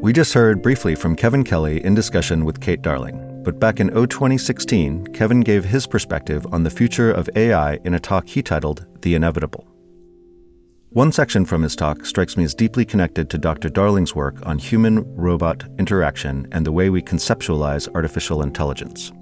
We 0.00 0.12
just 0.12 0.32
heard 0.32 0.62
briefly 0.62 0.94
from 0.94 1.14
Kevin 1.14 1.44
Kelly 1.44 1.84
in 1.84 1.94
discussion 1.94 2.44
with 2.44 2.60
Kate 2.60 2.80
Darling. 2.80 3.33
But 3.44 3.60
back 3.60 3.78
in 3.78 3.88
2016, 3.88 5.08
Kevin 5.08 5.42
gave 5.42 5.66
his 5.66 5.86
perspective 5.86 6.46
on 6.50 6.62
the 6.62 6.70
future 6.70 7.10
of 7.10 7.28
AI 7.36 7.74
in 7.84 7.92
a 7.92 8.00
talk 8.00 8.26
he 8.26 8.42
titled 8.42 8.86
The 9.02 9.14
Inevitable. 9.14 9.68
One 10.88 11.12
section 11.12 11.44
from 11.44 11.62
his 11.62 11.76
talk 11.76 12.06
strikes 12.06 12.38
me 12.38 12.44
as 12.44 12.54
deeply 12.54 12.86
connected 12.86 13.28
to 13.28 13.36
Dr. 13.36 13.68
Darling's 13.68 14.14
work 14.14 14.36
on 14.46 14.58
human 14.58 15.04
robot 15.14 15.62
interaction 15.78 16.48
and 16.52 16.64
the 16.64 16.72
way 16.72 16.88
we 16.88 17.02
conceptualize 17.02 17.94
artificial 17.94 18.42
intelligence. 18.42 19.12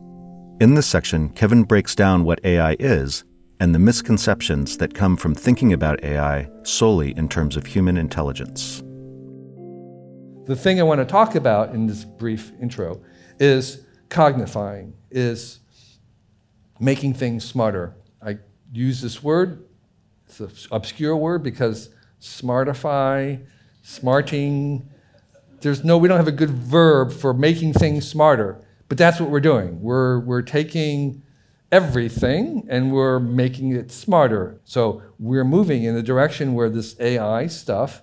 In 0.60 0.74
this 0.74 0.86
section, 0.86 1.30
Kevin 1.30 1.64
breaks 1.64 1.96
down 1.96 2.22
what 2.22 2.44
AI 2.44 2.76
is 2.78 3.24
and 3.58 3.74
the 3.74 3.80
misconceptions 3.80 4.76
that 4.76 4.94
come 4.94 5.16
from 5.16 5.34
thinking 5.34 5.72
about 5.72 6.04
AI 6.04 6.48
solely 6.62 7.16
in 7.16 7.28
terms 7.28 7.56
of 7.56 7.66
human 7.66 7.96
intelligence. 7.96 8.84
The 10.46 10.56
thing 10.56 10.78
I 10.78 10.84
want 10.84 11.00
to 11.00 11.04
talk 11.04 11.34
about 11.34 11.74
in 11.74 11.88
this 11.88 12.04
brief 12.04 12.52
intro 12.60 13.02
is 13.40 13.84
cognifying 14.12 14.92
is 15.10 15.60
making 16.78 17.14
things 17.14 17.44
smarter. 17.44 17.94
I 18.24 18.38
use 18.70 19.00
this 19.00 19.22
word, 19.22 19.64
it's 20.26 20.38
an 20.38 20.50
obscure 20.70 21.16
word 21.16 21.42
because 21.42 21.88
smartify, 22.20 23.42
smarting, 23.82 24.88
there's 25.62 25.82
no, 25.82 25.96
we 25.96 26.08
don't 26.08 26.18
have 26.18 26.28
a 26.28 26.32
good 26.32 26.50
verb 26.50 27.10
for 27.10 27.32
making 27.32 27.72
things 27.72 28.06
smarter, 28.06 28.62
but 28.88 28.98
that's 28.98 29.18
what 29.18 29.30
we're 29.30 29.40
doing. 29.40 29.80
We're, 29.80 30.20
we're 30.20 30.42
taking 30.42 31.22
everything 31.70 32.66
and 32.68 32.92
we're 32.92 33.18
making 33.18 33.74
it 33.74 33.90
smarter. 33.90 34.60
So 34.64 35.02
we're 35.18 35.44
moving 35.44 35.84
in 35.84 35.94
the 35.94 36.02
direction 36.02 36.52
where 36.52 36.68
this 36.68 36.96
AI 37.00 37.46
stuff 37.46 38.02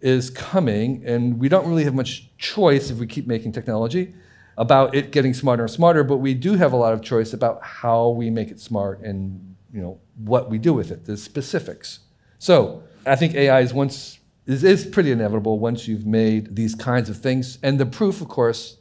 is 0.00 0.30
coming, 0.30 1.02
and 1.04 1.38
we 1.38 1.50
don't 1.50 1.68
really 1.68 1.84
have 1.84 1.94
much 1.94 2.30
choice 2.38 2.90
if 2.90 2.98
we 2.98 3.06
keep 3.06 3.26
making 3.26 3.52
technology 3.52 4.14
about 4.56 4.94
it 4.94 5.12
getting 5.12 5.34
smarter 5.34 5.64
and 5.64 5.70
smarter, 5.70 6.02
but 6.02 6.18
we 6.18 6.34
do 6.34 6.54
have 6.54 6.72
a 6.72 6.76
lot 6.76 6.92
of 6.92 7.02
choice 7.02 7.32
about 7.32 7.62
how 7.62 8.08
we 8.08 8.30
make 8.30 8.50
it 8.50 8.60
smart 8.60 9.00
and 9.00 9.56
you 9.72 9.80
know 9.80 10.00
what 10.16 10.48
we 10.48 10.58
do 10.58 10.72
with 10.72 10.90
it, 10.90 11.04
the 11.04 11.16
specifics. 11.16 12.00
So 12.38 12.82
I 13.04 13.16
think 13.16 13.34
AI 13.34 13.60
is 13.60 13.74
once 13.74 14.18
is, 14.46 14.64
is 14.64 14.86
pretty 14.86 15.10
inevitable 15.10 15.58
once 15.58 15.88
you've 15.88 16.06
made 16.06 16.56
these 16.56 16.74
kinds 16.74 17.10
of 17.10 17.18
things. 17.18 17.58
And 17.62 17.78
the 17.78 17.86
proof, 17.86 18.20
of 18.20 18.28
course, 18.28 18.78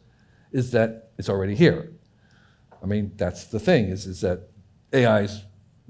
is 0.51 0.71
that 0.71 1.09
it's 1.17 1.29
already 1.29 1.55
here. 1.55 1.91
I 2.81 2.85
mean, 2.85 3.13
that's 3.17 3.45
the 3.45 3.59
thing, 3.59 3.89
is, 3.89 4.05
is 4.05 4.21
that 4.21 4.49
AIs 4.93 5.43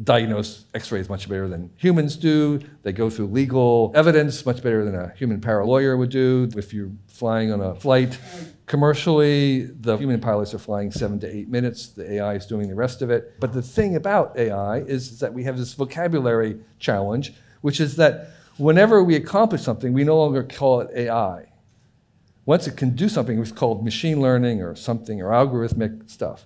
diagnose 0.03 0.65
x-rays 0.73 1.07
much 1.07 1.29
better 1.29 1.47
than 1.47 1.69
humans 1.77 2.17
do. 2.17 2.59
They 2.83 2.91
go 2.91 3.09
through 3.09 3.27
legal 3.27 3.91
evidence 3.95 4.45
much 4.45 4.61
better 4.61 4.83
than 4.83 4.95
a 4.95 5.13
human 5.15 5.39
paralawyer 5.39 5.97
would 5.97 6.09
do. 6.09 6.49
If 6.55 6.73
you're 6.73 6.91
flying 7.07 7.51
on 7.51 7.61
a 7.61 7.75
flight 7.75 8.17
commercially, 8.65 9.65
the 9.65 9.97
human 9.97 10.19
pilots 10.19 10.53
are 10.53 10.59
flying 10.59 10.91
seven 10.91 11.19
to 11.21 11.33
eight 11.33 11.47
minutes. 11.47 11.87
The 11.87 12.13
AI 12.13 12.35
is 12.35 12.45
doing 12.45 12.67
the 12.67 12.75
rest 12.75 13.01
of 13.01 13.09
it. 13.09 13.39
But 13.39 13.53
the 13.53 13.61
thing 13.61 13.95
about 13.95 14.37
AI 14.37 14.79
is, 14.79 15.13
is 15.13 15.19
that 15.19 15.33
we 15.33 15.43
have 15.45 15.57
this 15.57 15.73
vocabulary 15.73 16.59
challenge, 16.79 17.33
which 17.61 17.79
is 17.79 17.95
that 17.95 18.31
whenever 18.57 19.03
we 19.03 19.15
accomplish 19.15 19.61
something, 19.61 19.93
we 19.93 20.03
no 20.03 20.17
longer 20.17 20.43
call 20.43 20.81
it 20.81 20.89
AI. 20.93 21.45
Once 22.45 22.67
it 22.67 22.75
can 22.77 22.95
do 22.95 23.07
something, 23.09 23.39
it's 23.39 23.51
called 23.51 23.83
machine 23.83 24.21
learning 24.21 24.61
or 24.61 24.75
something 24.75 25.21
or 25.21 25.29
algorithmic 25.29 26.09
stuff. 26.09 26.45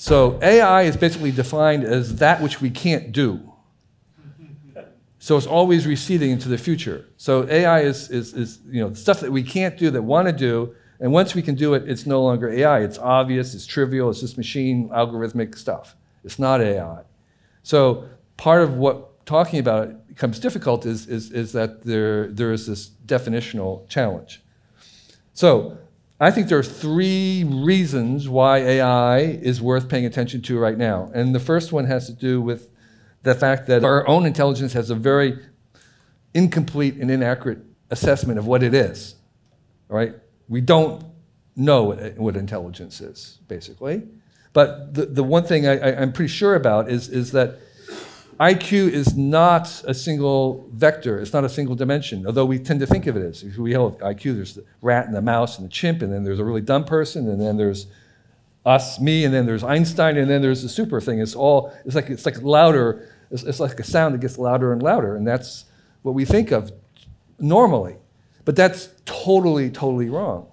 So 0.00 0.38
AI 0.40 0.84
is 0.84 0.96
basically 0.96 1.30
defined 1.30 1.84
as 1.84 2.16
that 2.16 2.40
which 2.40 2.58
we 2.58 2.70
can't 2.70 3.12
do. 3.12 3.52
So 5.18 5.36
it's 5.36 5.46
always 5.46 5.86
receding 5.86 6.30
into 6.30 6.48
the 6.48 6.56
future. 6.56 7.04
So 7.18 7.46
AI 7.46 7.80
is, 7.80 8.08
is, 8.08 8.32
is 8.32 8.60
you 8.66 8.80
know, 8.80 8.94
stuff 8.94 9.20
that 9.20 9.30
we 9.30 9.42
can't 9.42 9.76
do 9.76 9.90
that 9.90 10.00
want 10.00 10.26
to 10.26 10.32
do, 10.32 10.74
and 11.00 11.12
once 11.12 11.34
we 11.34 11.42
can 11.42 11.54
do 11.54 11.74
it, 11.74 11.86
it's 11.86 12.06
no 12.06 12.22
longer 12.22 12.48
AI. 12.48 12.80
It's 12.80 12.96
obvious, 12.96 13.52
it's 13.52 13.66
trivial, 13.66 14.08
it's 14.08 14.20
just 14.20 14.38
machine 14.38 14.88
algorithmic 14.88 15.54
stuff. 15.54 15.96
It's 16.24 16.38
not 16.38 16.62
AI. 16.62 17.02
So 17.62 18.08
part 18.38 18.62
of 18.62 18.78
what 18.78 19.26
talking 19.26 19.58
about 19.58 19.88
it 19.88 20.08
becomes 20.08 20.40
difficult 20.40 20.86
is, 20.86 21.08
is, 21.08 21.30
is 21.30 21.52
that 21.52 21.82
there, 21.82 22.28
there 22.28 22.52
is 22.52 22.66
this 22.66 22.88
definitional 23.04 23.86
challenge. 23.86 24.40
So 25.34 25.76
I 26.22 26.30
think 26.30 26.48
there 26.48 26.58
are 26.58 26.62
three 26.62 27.44
reasons 27.44 28.28
why 28.28 28.58
AI 28.58 29.20
is 29.20 29.62
worth 29.62 29.88
paying 29.88 30.04
attention 30.04 30.42
to 30.42 30.58
right 30.58 30.76
now. 30.76 31.10
And 31.14 31.34
the 31.34 31.40
first 31.40 31.72
one 31.72 31.86
has 31.86 32.06
to 32.08 32.12
do 32.12 32.42
with 32.42 32.68
the 33.22 33.34
fact 33.34 33.66
that 33.68 33.84
our 33.84 34.06
own 34.06 34.26
intelligence 34.26 34.74
has 34.74 34.90
a 34.90 34.94
very 34.94 35.38
incomplete 36.34 36.96
and 36.96 37.10
inaccurate 37.10 37.60
assessment 37.90 38.38
of 38.38 38.46
what 38.46 38.62
it 38.62 38.74
is. 38.74 39.14
Right? 39.88 40.14
We 40.46 40.60
don't 40.60 41.04
know 41.56 41.84
what, 41.84 42.18
what 42.18 42.36
intelligence 42.36 43.00
is, 43.00 43.38
basically. 43.48 44.02
But 44.52 44.92
the, 44.92 45.06
the 45.06 45.24
one 45.24 45.44
thing 45.44 45.66
I, 45.66 46.02
I'm 46.02 46.12
pretty 46.12 46.32
sure 46.32 46.54
about 46.54 46.90
is, 46.90 47.08
is 47.08 47.32
that 47.32 47.60
IQ 48.40 48.90
is 48.90 49.14
not 49.16 49.84
a 49.86 49.92
single 49.92 50.66
vector, 50.72 51.20
it's 51.20 51.34
not 51.34 51.44
a 51.44 51.48
single 51.48 51.74
dimension, 51.74 52.26
although 52.26 52.46
we 52.46 52.58
tend 52.58 52.80
to 52.80 52.86
think 52.86 53.06
of 53.06 53.14
it 53.14 53.22
as. 53.22 53.42
If 53.42 53.58
we 53.58 53.72
have 53.72 53.98
IQ, 53.98 54.34
there's 54.34 54.54
the 54.54 54.64
rat 54.80 55.04
and 55.04 55.14
the 55.14 55.20
mouse 55.20 55.58
and 55.58 55.68
the 55.68 55.70
chimp, 55.70 56.00
and 56.00 56.10
then 56.10 56.24
there's 56.24 56.38
a 56.38 56.44
really 56.44 56.62
dumb 56.62 56.84
person, 56.84 57.28
and 57.28 57.38
then 57.38 57.58
there's 57.58 57.86
us, 58.64 58.98
me, 58.98 59.26
and 59.26 59.34
then 59.34 59.44
there's 59.44 59.62
Einstein, 59.62 60.16
and 60.16 60.30
then 60.30 60.40
there's 60.40 60.62
the 60.62 60.70
super 60.70 61.02
thing. 61.02 61.20
It's 61.20 61.34
all, 61.34 61.70
it's 61.84 61.94
like, 61.94 62.08
it's 62.08 62.24
like 62.24 62.40
louder, 62.40 63.10
it's, 63.30 63.42
it's 63.42 63.60
like 63.60 63.78
a 63.78 63.84
sound 63.84 64.14
that 64.14 64.22
gets 64.22 64.38
louder 64.38 64.72
and 64.72 64.82
louder, 64.82 65.16
and 65.16 65.26
that's 65.26 65.66
what 66.00 66.14
we 66.14 66.24
think 66.24 66.50
of 66.50 66.72
normally. 67.38 67.96
But 68.46 68.56
that's 68.56 68.88
totally, 69.04 69.68
totally 69.70 70.08
wrong. 70.08 70.46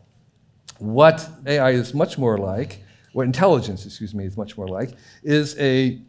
What 0.80 1.28
AI 1.46 1.72
is 1.72 1.94
much 1.94 2.18
more 2.18 2.38
like, 2.38 2.84
what 3.14 3.26
intelligence, 3.26 3.86
excuse 3.86 4.14
me, 4.14 4.26
is 4.26 4.36
much 4.36 4.58
more 4.58 4.68
like, 4.68 4.92
is 5.24 5.58
a 5.58 6.02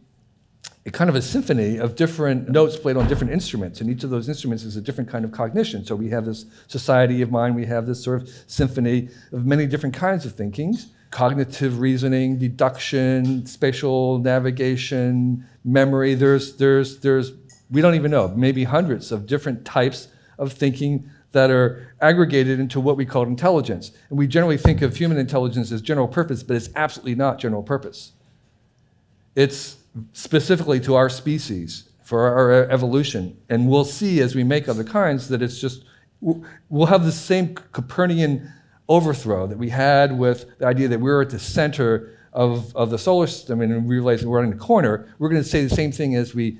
a 0.89 0.91
kind 0.91 1.09
of 1.09 1.15
a 1.15 1.21
symphony 1.21 1.77
of 1.77 1.95
different 1.95 2.49
notes 2.49 2.75
played 2.75 2.97
on 2.97 3.07
different 3.07 3.31
instruments, 3.31 3.79
and 3.79 3.89
each 3.89 4.03
of 4.03 4.09
those 4.09 4.27
instruments 4.27 4.63
is 4.63 4.75
a 4.75 4.81
different 4.81 5.09
kind 5.09 5.23
of 5.23 5.31
cognition. 5.31 5.85
So 5.85 5.95
we 5.95 6.09
have 6.09 6.25
this 6.25 6.45
society 6.67 7.21
of 7.21 7.31
mind, 7.31 7.55
we 7.55 7.65
have 7.67 7.85
this 7.85 8.03
sort 8.03 8.23
of 8.23 8.29
symphony 8.47 9.09
of 9.31 9.45
many 9.45 9.67
different 9.67 9.95
kinds 9.95 10.25
of 10.25 10.33
thinkings 10.33 10.87
cognitive 11.11 11.79
reasoning, 11.79 12.37
deduction, 12.37 13.43
spatial 13.47 14.19
navigation, 14.19 15.43
memory. 15.63 16.13
There's, 16.13 16.57
there's, 16.57 16.99
there's, 16.99 17.31
we 17.71 17.81
don't 17.81 17.95
even 17.95 18.11
know, 18.11 18.27
maybe 18.27 18.63
hundreds 18.65 19.11
of 19.11 19.25
different 19.25 19.65
types 19.65 20.09
of 20.37 20.53
thinking 20.53 21.09
that 21.31 21.49
are 21.49 21.95
aggregated 21.99 22.59
into 22.59 22.79
what 22.79 22.95
we 22.95 23.07
call 23.07 23.23
intelligence. 23.23 23.91
And 24.09 24.19
we 24.19 24.27
generally 24.27 24.57
think 24.57 24.83
of 24.83 24.97
human 24.97 25.17
intelligence 25.17 25.71
as 25.71 25.81
general 25.81 26.07
purpose, 26.07 26.43
but 26.43 26.55
it's 26.55 26.69
absolutely 26.75 27.15
not 27.15 27.39
general 27.39 27.63
purpose. 27.63 28.11
It's 29.35 29.77
specifically 30.13 30.79
to 30.81 30.95
our 30.95 31.09
species 31.09 31.89
for 32.03 32.27
our 32.27 32.69
evolution. 32.71 33.37
And 33.49 33.69
we'll 33.69 33.85
see 33.85 34.19
as 34.21 34.35
we 34.35 34.43
make 34.43 34.67
other 34.67 34.83
kinds 34.83 35.27
that 35.29 35.41
it's 35.41 35.59
just, 35.59 35.85
we'll 36.21 36.87
have 36.87 37.05
the 37.05 37.11
same 37.11 37.53
Copernican 37.53 38.51
overthrow 38.87 39.45
that 39.45 39.57
we 39.57 39.69
had 39.69 40.17
with 40.17 40.57
the 40.57 40.65
idea 40.65 40.87
that 40.87 40.99
we're 40.99 41.21
at 41.21 41.29
the 41.29 41.39
center 41.39 42.17
of, 42.33 42.75
of 42.75 42.89
the 42.89 42.97
solar 42.97 43.27
system 43.27 43.61
and 43.61 43.87
we 43.87 43.95
realize 43.95 44.25
we're 44.25 44.43
in 44.43 44.49
the 44.49 44.55
corner. 44.55 45.13
We're 45.19 45.29
going 45.29 45.43
to 45.43 45.47
say 45.47 45.63
the 45.63 45.75
same 45.75 45.91
thing 45.91 46.15
as 46.15 46.33
we 46.33 46.59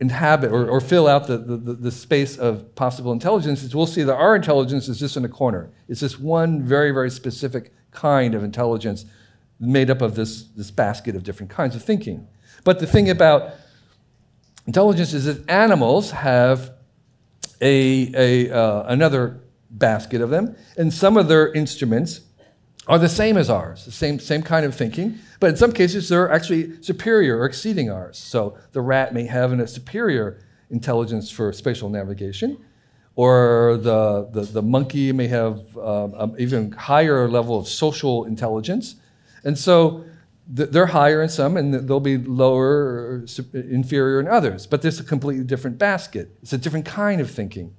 inhabit 0.00 0.52
or, 0.52 0.68
or 0.68 0.80
fill 0.80 1.06
out 1.08 1.26
the, 1.26 1.38
the, 1.38 1.56
the 1.56 1.90
space 1.90 2.36
of 2.36 2.74
possible 2.74 3.12
intelligence. 3.12 3.74
we'll 3.74 3.86
see 3.86 4.02
that 4.02 4.14
our 4.14 4.36
intelligence 4.36 4.88
is 4.88 4.98
just 4.98 5.16
in 5.16 5.24
a 5.24 5.28
corner. 5.28 5.70
It's 5.88 6.00
just 6.00 6.20
one 6.20 6.62
very, 6.62 6.90
very 6.90 7.10
specific 7.10 7.72
kind 7.92 8.34
of 8.34 8.44
intelligence 8.44 9.06
made 9.58 9.90
up 9.90 10.02
of 10.02 10.14
this, 10.14 10.44
this 10.48 10.70
basket 10.70 11.16
of 11.16 11.22
different 11.22 11.50
kinds 11.50 11.74
of 11.74 11.82
thinking. 11.82 12.28
But 12.66 12.80
the 12.80 12.86
thing 12.86 13.10
about 13.10 13.54
intelligence 14.66 15.14
is 15.14 15.26
that 15.26 15.48
animals 15.48 16.10
have 16.10 16.72
a, 17.60 18.10
a, 18.12 18.50
uh, 18.50 18.82
another 18.88 19.38
basket 19.70 20.20
of 20.20 20.30
them, 20.30 20.56
and 20.76 20.92
some 20.92 21.16
of 21.16 21.28
their 21.28 21.52
instruments 21.52 22.22
are 22.88 22.98
the 22.98 23.08
same 23.08 23.36
as 23.36 23.48
ours, 23.48 23.84
the 23.84 23.92
same, 23.92 24.18
same 24.18 24.42
kind 24.42 24.66
of 24.66 24.74
thinking, 24.74 25.16
but 25.38 25.50
in 25.50 25.56
some 25.56 25.70
cases 25.70 26.08
they're 26.08 26.28
actually 26.28 26.82
superior 26.82 27.38
or 27.38 27.46
exceeding 27.46 27.88
ours. 27.88 28.18
So 28.18 28.58
the 28.72 28.80
rat 28.80 29.14
may 29.14 29.26
have 29.26 29.52
a 29.52 29.66
superior 29.68 30.40
intelligence 30.68 31.30
for 31.30 31.52
spatial 31.52 31.88
navigation, 31.88 32.58
or 33.14 33.78
the, 33.80 34.28
the, 34.32 34.40
the 34.40 34.62
monkey 34.62 35.12
may 35.12 35.28
have 35.28 35.78
um, 35.78 36.14
an 36.18 36.34
even 36.40 36.72
higher 36.72 37.28
level 37.28 37.56
of 37.56 37.68
social 37.68 38.24
intelligence. 38.24 38.96
And 39.44 39.56
so 39.56 40.04
they're 40.48 40.86
higher 40.86 41.22
in 41.22 41.28
some 41.28 41.56
and 41.56 41.74
they'll 41.74 42.00
be 42.00 42.18
lower 42.18 42.66
or 42.66 43.26
inferior 43.52 44.20
in 44.20 44.28
others. 44.28 44.66
But 44.66 44.82
there's 44.82 45.00
a 45.00 45.04
completely 45.04 45.44
different 45.44 45.78
basket. 45.78 46.36
It's 46.42 46.52
a 46.52 46.58
different 46.58 46.86
kind 46.86 47.20
of 47.20 47.30
thinking. 47.30 47.74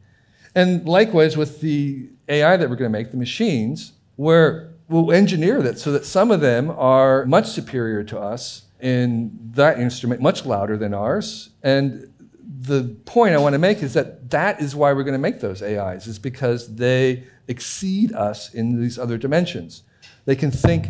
And 0.54 0.88
likewise 0.88 1.38
with 1.38 1.62
the 1.62 2.10
AI 2.28 2.58
that 2.58 2.70
we're 2.70 2.76
going 2.76 2.92
to 2.92 2.98
make, 2.98 3.12
the 3.12 3.18
machines, 3.18 3.94
where 4.16 4.74
we'll 4.90 5.12
engineer 5.12 5.62
that 5.62 5.80
so 5.80 5.92
that 5.92 6.06
some 6.06 6.32
of 6.32 6.42
them 6.42 6.72
are 6.72 7.26
much 7.26 7.48
superior 7.48 8.04
to 8.04 8.20
us 8.20 8.64
in 8.80 9.32
that 9.54 9.80
instrument, 9.80 10.22
much 10.22 10.46
louder 10.46 10.78
than 10.78 10.94
ours. 10.94 11.50
And 11.64 12.12
the 12.60 12.96
point 13.06 13.34
I 13.34 13.38
want 13.38 13.54
to 13.54 13.60
make 13.60 13.82
is 13.84 13.94
that 13.94 14.30
that 14.32 14.62
is 14.62 14.76
why 14.76 14.94
we're 14.94 15.04
going 15.04 15.14
to 15.14 15.20
make 15.20 15.40
those 15.40 15.62
AIs, 15.62 16.08
is 16.08 16.20
because 16.20 16.76
they 16.76 17.24
exceed 17.48 18.12
us 18.14 18.54
in 18.54 18.82
these 18.82 19.00
other 19.00 19.18
dimensions. 19.18 19.84
They 20.26 20.36
can 20.36 20.52
think 20.52 20.90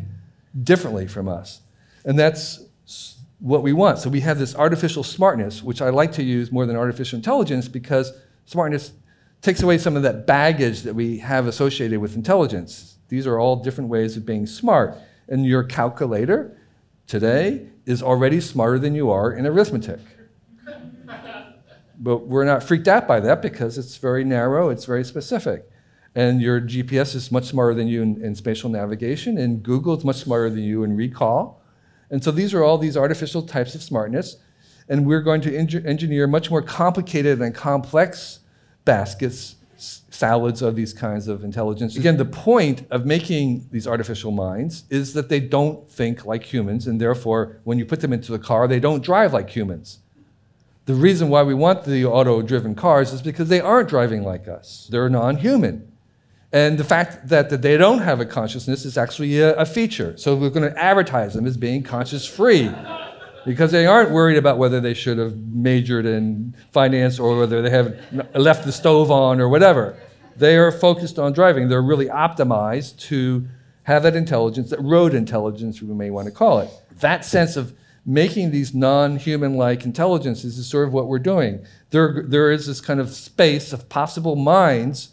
differently 0.64 1.08
from 1.08 1.28
us. 1.28 1.62
And 2.08 2.18
that's 2.18 2.64
what 3.40 3.62
we 3.62 3.74
want. 3.74 4.00
So 4.00 4.10
we 4.10 4.22
have 4.22 4.40
this 4.40 4.56
artificial 4.56 5.04
smartness, 5.04 5.62
which 5.62 5.82
I 5.82 5.90
like 5.90 6.14
to 6.14 6.24
use 6.24 6.52
more 6.54 6.66
than 6.66 6.78
artificial 6.78 7.18
intelligence 7.18 7.68
because 7.68 8.14
smartness 8.46 8.94
takes 9.42 9.62
away 9.62 9.78
some 9.78 9.98
of 9.98 10.04
that 10.04 10.26
baggage 10.26 10.84
that 10.84 10.96
we 10.96 11.18
have 11.20 11.48
associated 11.48 12.00
with 12.00 12.16
intelligence. 12.16 12.98
These 13.10 13.28
are 13.28 13.38
all 13.38 13.58
different 13.58 13.90
ways 13.90 14.16
of 14.16 14.26
being 14.26 14.48
smart. 14.48 14.96
And 15.28 15.46
your 15.46 15.64
calculator 15.64 16.58
today 17.08 17.68
is 17.86 18.02
already 18.02 18.40
smarter 18.40 18.80
than 18.80 18.96
you 18.96 19.12
are 19.12 19.34
in 19.34 19.46
arithmetic. 19.46 20.00
But 22.00 22.28
we're 22.28 22.46
not 22.46 22.64
freaked 22.64 22.88
out 22.88 23.06
by 23.06 23.20
that 23.20 23.42
because 23.42 23.78
it's 23.78 23.98
very 23.98 24.24
narrow, 24.24 24.70
it's 24.70 24.86
very 24.86 25.04
specific. 25.04 25.70
And 26.16 26.42
your 26.42 26.62
GPS 26.62 27.16
is 27.16 27.32
much 27.32 27.46
smarter 27.46 27.74
than 27.74 27.88
you 27.88 28.02
in, 28.02 28.24
in 28.24 28.34
spatial 28.34 28.70
navigation, 28.70 29.38
and 29.38 29.62
Google 29.62 29.98
is 29.98 30.06
much 30.06 30.18
smarter 30.18 30.50
than 30.50 30.64
you 30.64 30.84
in 30.84 30.96
recall. 30.96 31.57
And 32.10 32.24
so 32.24 32.32
these 32.32 32.54
are 32.54 32.64
all 32.64 32.78
these 32.78 32.98
artificial 32.98 33.42
types 33.42 33.76
of 33.76 33.84
smartness. 33.84 34.38
And 34.90 35.06
we're 35.06 35.22
going 35.22 35.42
to 35.42 35.56
engineer 35.56 36.28
much 36.28 36.50
more 36.50 36.62
complicated 36.62 37.42
and 37.42 37.54
complex 37.54 38.40
baskets, 38.86 39.56
salads 39.78 40.62
of 40.62 40.76
these 40.76 40.94
kinds 40.94 41.28
of 41.28 41.44
intelligence. 41.44 41.98
Again, 41.98 42.18
the 42.18 42.26
point 42.26 42.86
of 42.90 43.06
making 43.06 43.68
these 43.72 43.86
artificial 43.86 44.32
minds 44.32 44.86
is 44.90 45.14
that 45.14 45.28
they 45.28 45.42
don't 45.42 45.90
think 45.90 46.26
like 46.26 46.44
humans, 46.44 46.88
and 46.88 47.02
therefore, 47.02 47.60
when 47.66 47.78
you 47.78 47.86
put 47.86 48.00
them 48.00 48.14
into 48.14 48.32
the 48.32 48.40
car, 48.40 48.68
they 48.68 48.80
don't 48.80 49.04
drive 49.04 49.34
like 49.34 49.50
humans. 49.50 50.00
The 50.86 50.94
reason 50.94 51.28
why 51.28 51.44
we 51.44 51.54
want 51.54 51.84
the 51.84 52.06
auto 52.06 52.42
driven 52.42 52.74
cars 52.74 53.12
is 53.12 53.22
because 53.22 53.50
they 53.50 53.60
aren't 53.60 53.90
driving 53.90 54.24
like 54.24 54.48
us, 54.48 54.88
they're 54.90 55.10
non 55.10 55.36
human. 55.38 55.92
And 56.54 56.78
the 56.78 56.84
fact 56.84 57.28
that, 57.28 57.62
they 57.62 57.78
don't 57.78 58.00
have 58.00 58.20
a 58.22 58.26
consciousness 58.26 58.86
is 58.86 58.98
actually 58.98 59.40
a, 59.40 59.54
a 59.56 59.66
feature. 59.66 60.16
So 60.18 60.36
we're 60.36 60.50
going 60.50 60.72
to 60.72 60.78
advertise 60.80 61.34
them 61.34 61.46
as 61.46 61.58
being 61.58 61.84
conscious 61.84 62.26
free 62.26 62.72
because 63.46 63.72
they 63.72 63.86
aren't 63.86 64.12
worried 64.12 64.38
about 64.38 64.58
whether 64.58 64.80
they 64.80 64.94
should 64.94 65.18
have 65.18 65.38
majored 65.38 66.06
in 66.06 66.56
finance 66.72 67.20
or 67.20 67.38
whether 67.40 67.62
they 67.62 67.70
have 67.70 68.00
left 68.34 68.66
the 68.66 68.72
stove 68.72 69.12
on 69.12 69.42
or 69.42 69.50
whatever. 69.50 69.98
They 70.38 70.56
are 70.58 70.72
focused 70.72 71.20
on 71.20 71.34
driving. 71.34 71.68
They're 71.68 71.82
really 71.82 72.08
optimized 72.08 73.00
to 73.08 73.48
have 73.84 74.04
that 74.04 74.16
intelligence, 74.16 74.70
that 74.70 74.82
road 74.82 75.14
intelligence, 75.14 75.82
we 75.82 75.94
may 75.94 76.10
want 76.10 76.28
to 76.28 76.32
call 76.32 76.60
it. 76.60 76.70
That 77.00 77.26
sense 77.26 77.56
of 77.56 77.74
making 78.06 78.52
these 78.52 78.74
non-human 78.74 79.56
like 79.56 79.84
intelligences 79.84 80.58
is 80.58 80.68
sort 80.68 80.88
of 80.88 80.94
what 80.94 81.08
we're 81.08 81.20
doing. 81.20 81.66
There, 81.90 82.24
there 82.26 82.52
is 82.52 82.68
this 82.68 82.80
kind 82.82 83.00
of 83.00 83.14
space 83.14 83.74
of 83.74 83.90
possible 83.90 84.36
minds 84.36 85.10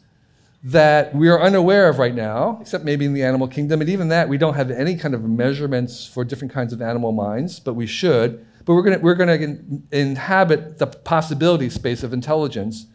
that 0.66 1.14
we 1.14 1.28
are 1.28 1.40
unaware 1.40 1.90
of 1.90 1.98
right 1.98 2.14
now, 2.14 2.56
except 2.58 2.84
maybe 2.84 3.04
in 3.04 3.12
the 3.12 3.22
animal 3.22 3.46
kingdom. 3.46 3.82
And 3.82 3.90
even 3.90 4.08
that, 4.08 4.30
we 4.30 4.38
don't 4.38 4.54
have 4.54 4.70
any 4.70 4.96
kind 4.96 5.14
of 5.14 5.22
measurements 5.22 6.06
for 6.06 6.24
different 6.24 6.54
kinds 6.54 6.72
of 6.72 6.80
animal 6.80 7.12
minds, 7.12 7.60
but 7.60 7.74
we 7.74 7.86
should. 7.86 8.44
But 8.64 8.72
we're 8.72 8.82
going 8.82 9.00
we're 9.02 9.14
to 9.14 9.82
inhabit 9.92 10.78
the 10.78 10.86
possibility 10.86 11.68
space 11.68 12.02
of 12.02 12.14
intelligence 12.14 12.86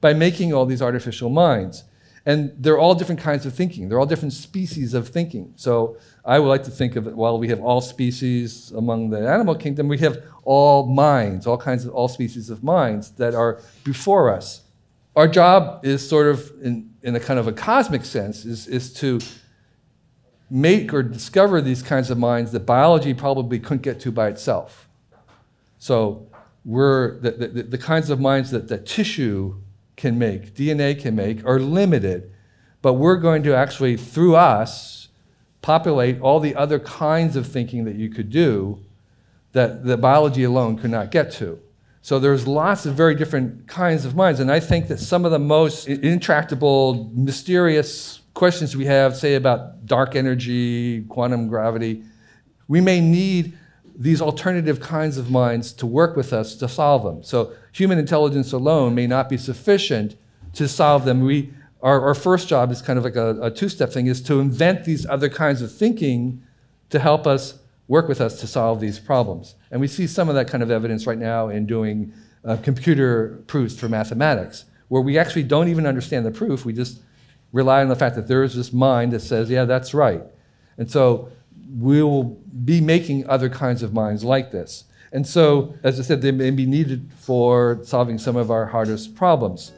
by 0.00 0.14
making 0.14 0.52
all 0.52 0.66
these 0.66 0.82
artificial 0.82 1.30
minds. 1.30 1.84
And 2.26 2.54
they're 2.58 2.78
all 2.78 2.96
different 2.96 3.20
kinds 3.20 3.46
of 3.46 3.54
thinking. 3.54 3.88
They're 3.88 4.00
all 4.00 4.06
different 4.06 4.32
species 4.32 4.92
of 4.92 5.08
thinking. 5.08 5.52
So 5.54 5.98
I 6.24 6.40
would 6.40 6.48
like 6.48 6.64
to 6.64 6.72
think 6.72 6.96
of 6.96 7.06
it 7.06 7.14
while 7.14 7.38
we 7.38 7.48
have 7.48 7.60
all 7.60 7.80
species 7.80 8.72
among 8.72 9.10
the 9.10 9.28
animal 9.28 9.54
kingdom, 9.54 9.86
we 9.86 9.98
have 9.98 10.24
all 10.42 10.86
minds, 10.86 11.46
all 11.46 11.58
kinds 11.58 11.84
of 11.84 11.92
all 11.94 12.08
species 12.08 12.50
of 12.50 12.64
minds 12.64 13.12
that 13.12 13.34
are 13.34 13.60
before 13.84 14.32
us. 14.32 14.62
Our 15.14 15.28
job 15.28 15.84
is 15.84 16.08
sort 16.08 16.26
of 16.26 16.52
in, 16.62 16.91
in 17.02 17.14
a 17.16 17.20
kind 17.20 17.38
of 17.38 17.46
a 17.46 17.52
cosmic 17.52 18.04
sense, 18.04 18.44
is, 18.44 18.66
is 18.66 18.92
to 18.94 19.20
make 20.50 20.92
or 20.92 21.02
discover 21.02 21.60
these 21.60 21.82
kinds 21.82 22.10
of 22.10 22.18
minds 22.18 22.52
that 22.52 22.60
biology 22.60 23.14
probably 23.14 23.58
couldn't 23.58 23.82
get 23.82 23.98
to 24.00 24.12
by 24.12 24.28
itself. 24.28 24.88
So 25.78 26.28
we're 26.64 27.18
the, 27.20 27.30
the, 27.30 27.62
the 27.62 27.78
kinds 27.78 28.10
of 28.10 28.20
minds 28.20 28.50
that, 28.50 28.68
that 28.68 28.86
tissue 28.86 29.56
can 29.96 30.18
make, 30.18 30.54
DNA 30.54 31.00
can 31.00 31.16
make, 31.16 31.44
are 31.44 31.58
limited. 31.58 32.32
But 32.82 32.94
we're 32.94 33.16
going 33.16 33.42
to 33.44 33.54
actually, 33.54 33.96
through 33.96 34.36
us, 34.36 35.08
populate 35.62 36.20
all 36.20 36.40
the 36.40 36.54
other 36.54 36.78
kinds 36.78 37.36
of 37.36 37.46
thinking 37.46 37.84
that 37.84 37.94
you 37.94 38.10
could 38.10 38.30
do 38.30 38.80
that, 39.52 39.84
that 39.84 39.98
biology 39.98 40.44
alone 40.44 40.76
could 40.76 40.90
not 40.90 41.10
get 41.10 41.30
to. 41.32 41.60
So 42.04 42.18
there's 42.18 42.48
lots 42.48 42.84
of 42.84 42.94
very 42.94 43.14
different 43.14 43.68
kinds 43.68 44.04
of 44.04 44.16
minds. 44.16 44.40
And 44.40 44.50
I 44.50 44.58
think 44.58 44.88
that 44.88 44.98
some 44.98 45.24
of 45.24 45.30
the 45.30 45.38
most 45.38 45.86
intractable, 45.86 47.10
mysterious 47.14 48.22
questions 48.34 48.76
we 48.76 48.86
have, 48.86 49.16
say 49.16 49.36
about 49.36 49.86
dark 49.86 50.16
energy, 50.16 51.02
quantum 51.02 51.46
gravity, 51.46 52.02
we 52.66 52.80
may 52.80 53.00
need 53.00 53.56
these 53.94 54.20
alternative 54.20 54.80
kinds 54.80 55.16
of 55.16 55.30
minds 55.30 55.72
to 55.74 55.86
work 55.86 56.16
with 56.16 56.32
us 56.32 56.56
to 56.56 56.68
solve 56.68 57.04
them. 57.04 57.22
So 57.22 57.52
human 57.70 57.98
intelligence 57.98 58.52
alone 58.52 58.96
may 58.96 59.06
not 59.06 59.28
be 59.28 59.36
sufficient 59.36 60.16
to 60.54 60.66
solve 60.66 61.04
them. 61.04 61.20
We, 61.20 61.52
our, 61.82 62.00
our 62.00 62.14
first 62.14 62.48
job 62.48 62.72
is 62.72 62.82
kind 62.82 62.98
of 62.98 63.04
like 63.04 63.16
a, 63.16 63.38
a 63.40 63.50
two-step 63.50 63.90
thing, 63.92 64.08
is 64.08 64.20
to 64.22 64.40
invent 64.40 64.84
these 64.84 65.06
other 65.06 65.28
kinds 65.28 65.62
of 65.62 65.72
thinking 65.72 66.42
to 66.90 66.98
help 66.98 67.28
us 67.28 67.58
work 67.92 68.08
with 68.08 68.22
us 68.22 68.40
to 68.40 68.46
solve 68.46 68.80
these 68.80 68.98
problems. 68.98 69.54
And 69.70 69.78
we 69.78 69.86
see 69.86 70.06
some 70.06 70.30
of 70.30 70.34
that 70.34 70.48
kind 70.48 70.62
of 70.62 70.70
evidence 70.70 71.06
right 71.06 71.18
now 71.18 71.50
in 71.50 71.66
doing 71.66 72.14
uh, 72.42 72.56
computer 72.56 73.44
proofs 73.46 73.78
for 73.78 73.86
mathematics, 73.86 74.64
where 74.88 75.02
we 75.02 75.18
actually 75.18 75.42
don't 75.42 75.68
even 75.68 75.86
understand 75.86 76.24
the 76.24 76.30
proof. 76.30 76.64
We 76.64 76.72
just 76.72 77.02
rely 77.52 77.82
on 77.82 77.88
the 77.88 77.94
fact 77.94 78.16
that 78.16 78.28
there 78.28 78.42
is 78.44 78.54
this 78.56 78.72
mind 78.72 79.12
that 79.12 79.20
says, 79.20 79.50
yeah, 79.50 79.66
that's 79.66 79.92
right. 79.92 80.22
And 80.78 80.90
so 80.90 81.30
we 81.78 82.02
will 82.02 82.40
be 82.64 82.80
making 82.80 83.28
other 83.28 83.50
kinds 83.50 83.82
of 83.82 83.92
minds 83.92 84.24
like 84.24 84.52
this. 84.52 84.84
And 85.12 85.26
so, 85.26 85.74
as 85.82 86.00
I 86.00 86.02
said, 86.02 86.22
they 86.22 86.32
may 86.32 86.50
be 86.50 86.64
needed 86.64 87.10
for 87.18 87.78
solving 87.84 88.16
some 88.16 88.36
of 88.36 88.50
our 88.50 88.64
hardest 88.64 89.14
problems. 89.14 89.70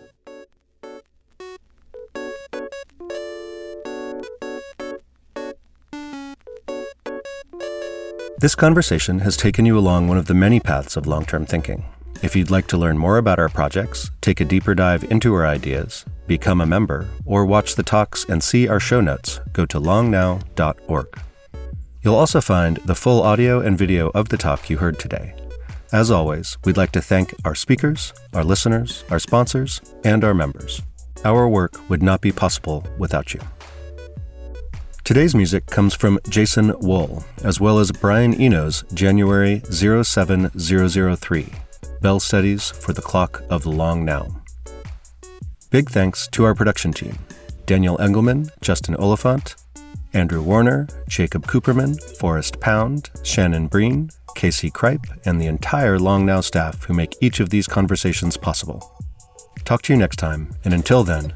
This 8.45 8.55
conversation 8.55 9.21
has 9.21 9.39
taken 9.39 9.65
you 9.65 9.79
along 9.79 10.07
one 10.07 10.19
of 10.19 10.27
the 10.27 10.35
many 10.35 10.61
paths 10.61 10.99
of 10.99 11.07
long 11.07 11.25
term 11.25 11.47
thinking. 11.47 11.83
If 12.23 12.37
you'd 12.37 12.51
like 12.51 12.67
to 12.67 12.77
learn 12.77 12.99
more 12.99 13.17
about 13.17 13.39
our 13.39 13.49
projects, 13.49 14.11
take 14.21 14.43
a 14.43 14.45
deeper 14.45 14.75
dive 14.75 15.03
into 15.05 15.33
our 15.33 15.47
ideas, 15.47 16.05
become 16.27 16.61
a 16.61 16.67
member, 16.67 17.09
or 17.25 17.47
watch 17.47 17.75
the 17.75 17.83
talks 17.83 18.27
and 18.27 18.43
see 18.43 18.69
our 18.69 18.79
show 18.79 19.01
notes, 19.01 19.41
go 19.55 19.65
to 19.65 19.81
longnow.org. 19.81 21.07
You'll 22.03 22.15
also 22.17 22.43
find 22.43 22.77
the 22.85 22.95
full 22.95 23.23
audio 23.23 23.61
and 23.61 23.79
video 23.79 24.11
of 24.11 24.29
the 24.29 24.37
talk 24.37 24.69
you 24.69 24.77
heard 24.77 24.99
today. 24.99 25.35
As 25.91 26.11
always, 26.11 26.59
we'd 26.67 26.77
like 26.77 26.93
to 26.93 27.01
thank 27.01 27.33
our 27.47 27.55
speakers, 27.55 28.13
our 28.35 28.45
listeners, 28.45 29.05
our 29.09 29.19
sponsors, 29.19 29.81
and 30.05 30.23
our 30.23 30.35
members. 30.35 30.83
Our 31.25 31.49
work 31.49 31.81
would 31.89 32.03
not 32.03 32.21
be 32.21 32.31
possible 32.31 32.87
without 32.99 33.33
you. 33.33 33.41
Today's 35.05 35.35
music 35.35 35.67
comes 35.67 35.93
from 35.93 36.19
Jason 36.31 36.73
Wool, 36.81 37.23
as 37.43 37.61
well 37.61 37.79
as 37.79 37.93
Brian 37.93 38.41
Eno's 38.41 38.85
January 38.95 39.61
07003, 39.71 41.53
Bell 42.01 42.19
Studies 42.19 42.71
for 42.71 42.95
the 42.95 43.03
Clock 43.03 43.43
of 43.51 43.65
the 43.65 43.71
Long 43.71 44.07
Now. 44.07 44.27
Big 45.69 45.91
thanks 45.91 46.27
to 46.29 46.45
our 46.45 46.55
production 46.55 46.91
team 46.91 47.19
Daniel 47.67 48.01
Engelman, 48.01 48.49
Justin 48.63 48.97
Oliphant, 48.97 49.57
Andrew 50.15 50.41
Warner, 50.41 50.89
Jacob 51.07 51.47
Kuppermann, 51.47 52.03
Forrest 52.17 52.59
Pound, 52.61 53.11
Shannon 53.23 53.67
Breen, 53.67 54.09
Casey 54.35 54.71
Kripe, 54.71 55.05
and 55.27 55.39
the 55.39 55.49
entire 55.49 55.99
Long 55.99 56.25
Now 56.25 56.41
staff 56.41 56.85
who 56.85 56.95
make 56.95 57.15
each 57.21 57.41
of 57.41 57.51
these 57.51 57.67
conversations 57.67 58.39
possible. 58.39 58.91
Talk 59.67 59.83
to 59.83 59.93
you 59.93 59.99
next 59.99 60.17
time, 60.17 60.55
and 60.65 60.73
until 60.73 61.05
then, 61.05 61.35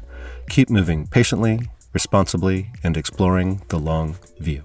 keep 0.49 0.71
moving 0.71 1.05
patiently, 1.05 1.59
responsibly, 1.93 2.71
and 2.83 2.97
exploring 2.97 3.61
the 3.69 3.79
long 3.79 4.17
view. 4.39 4.63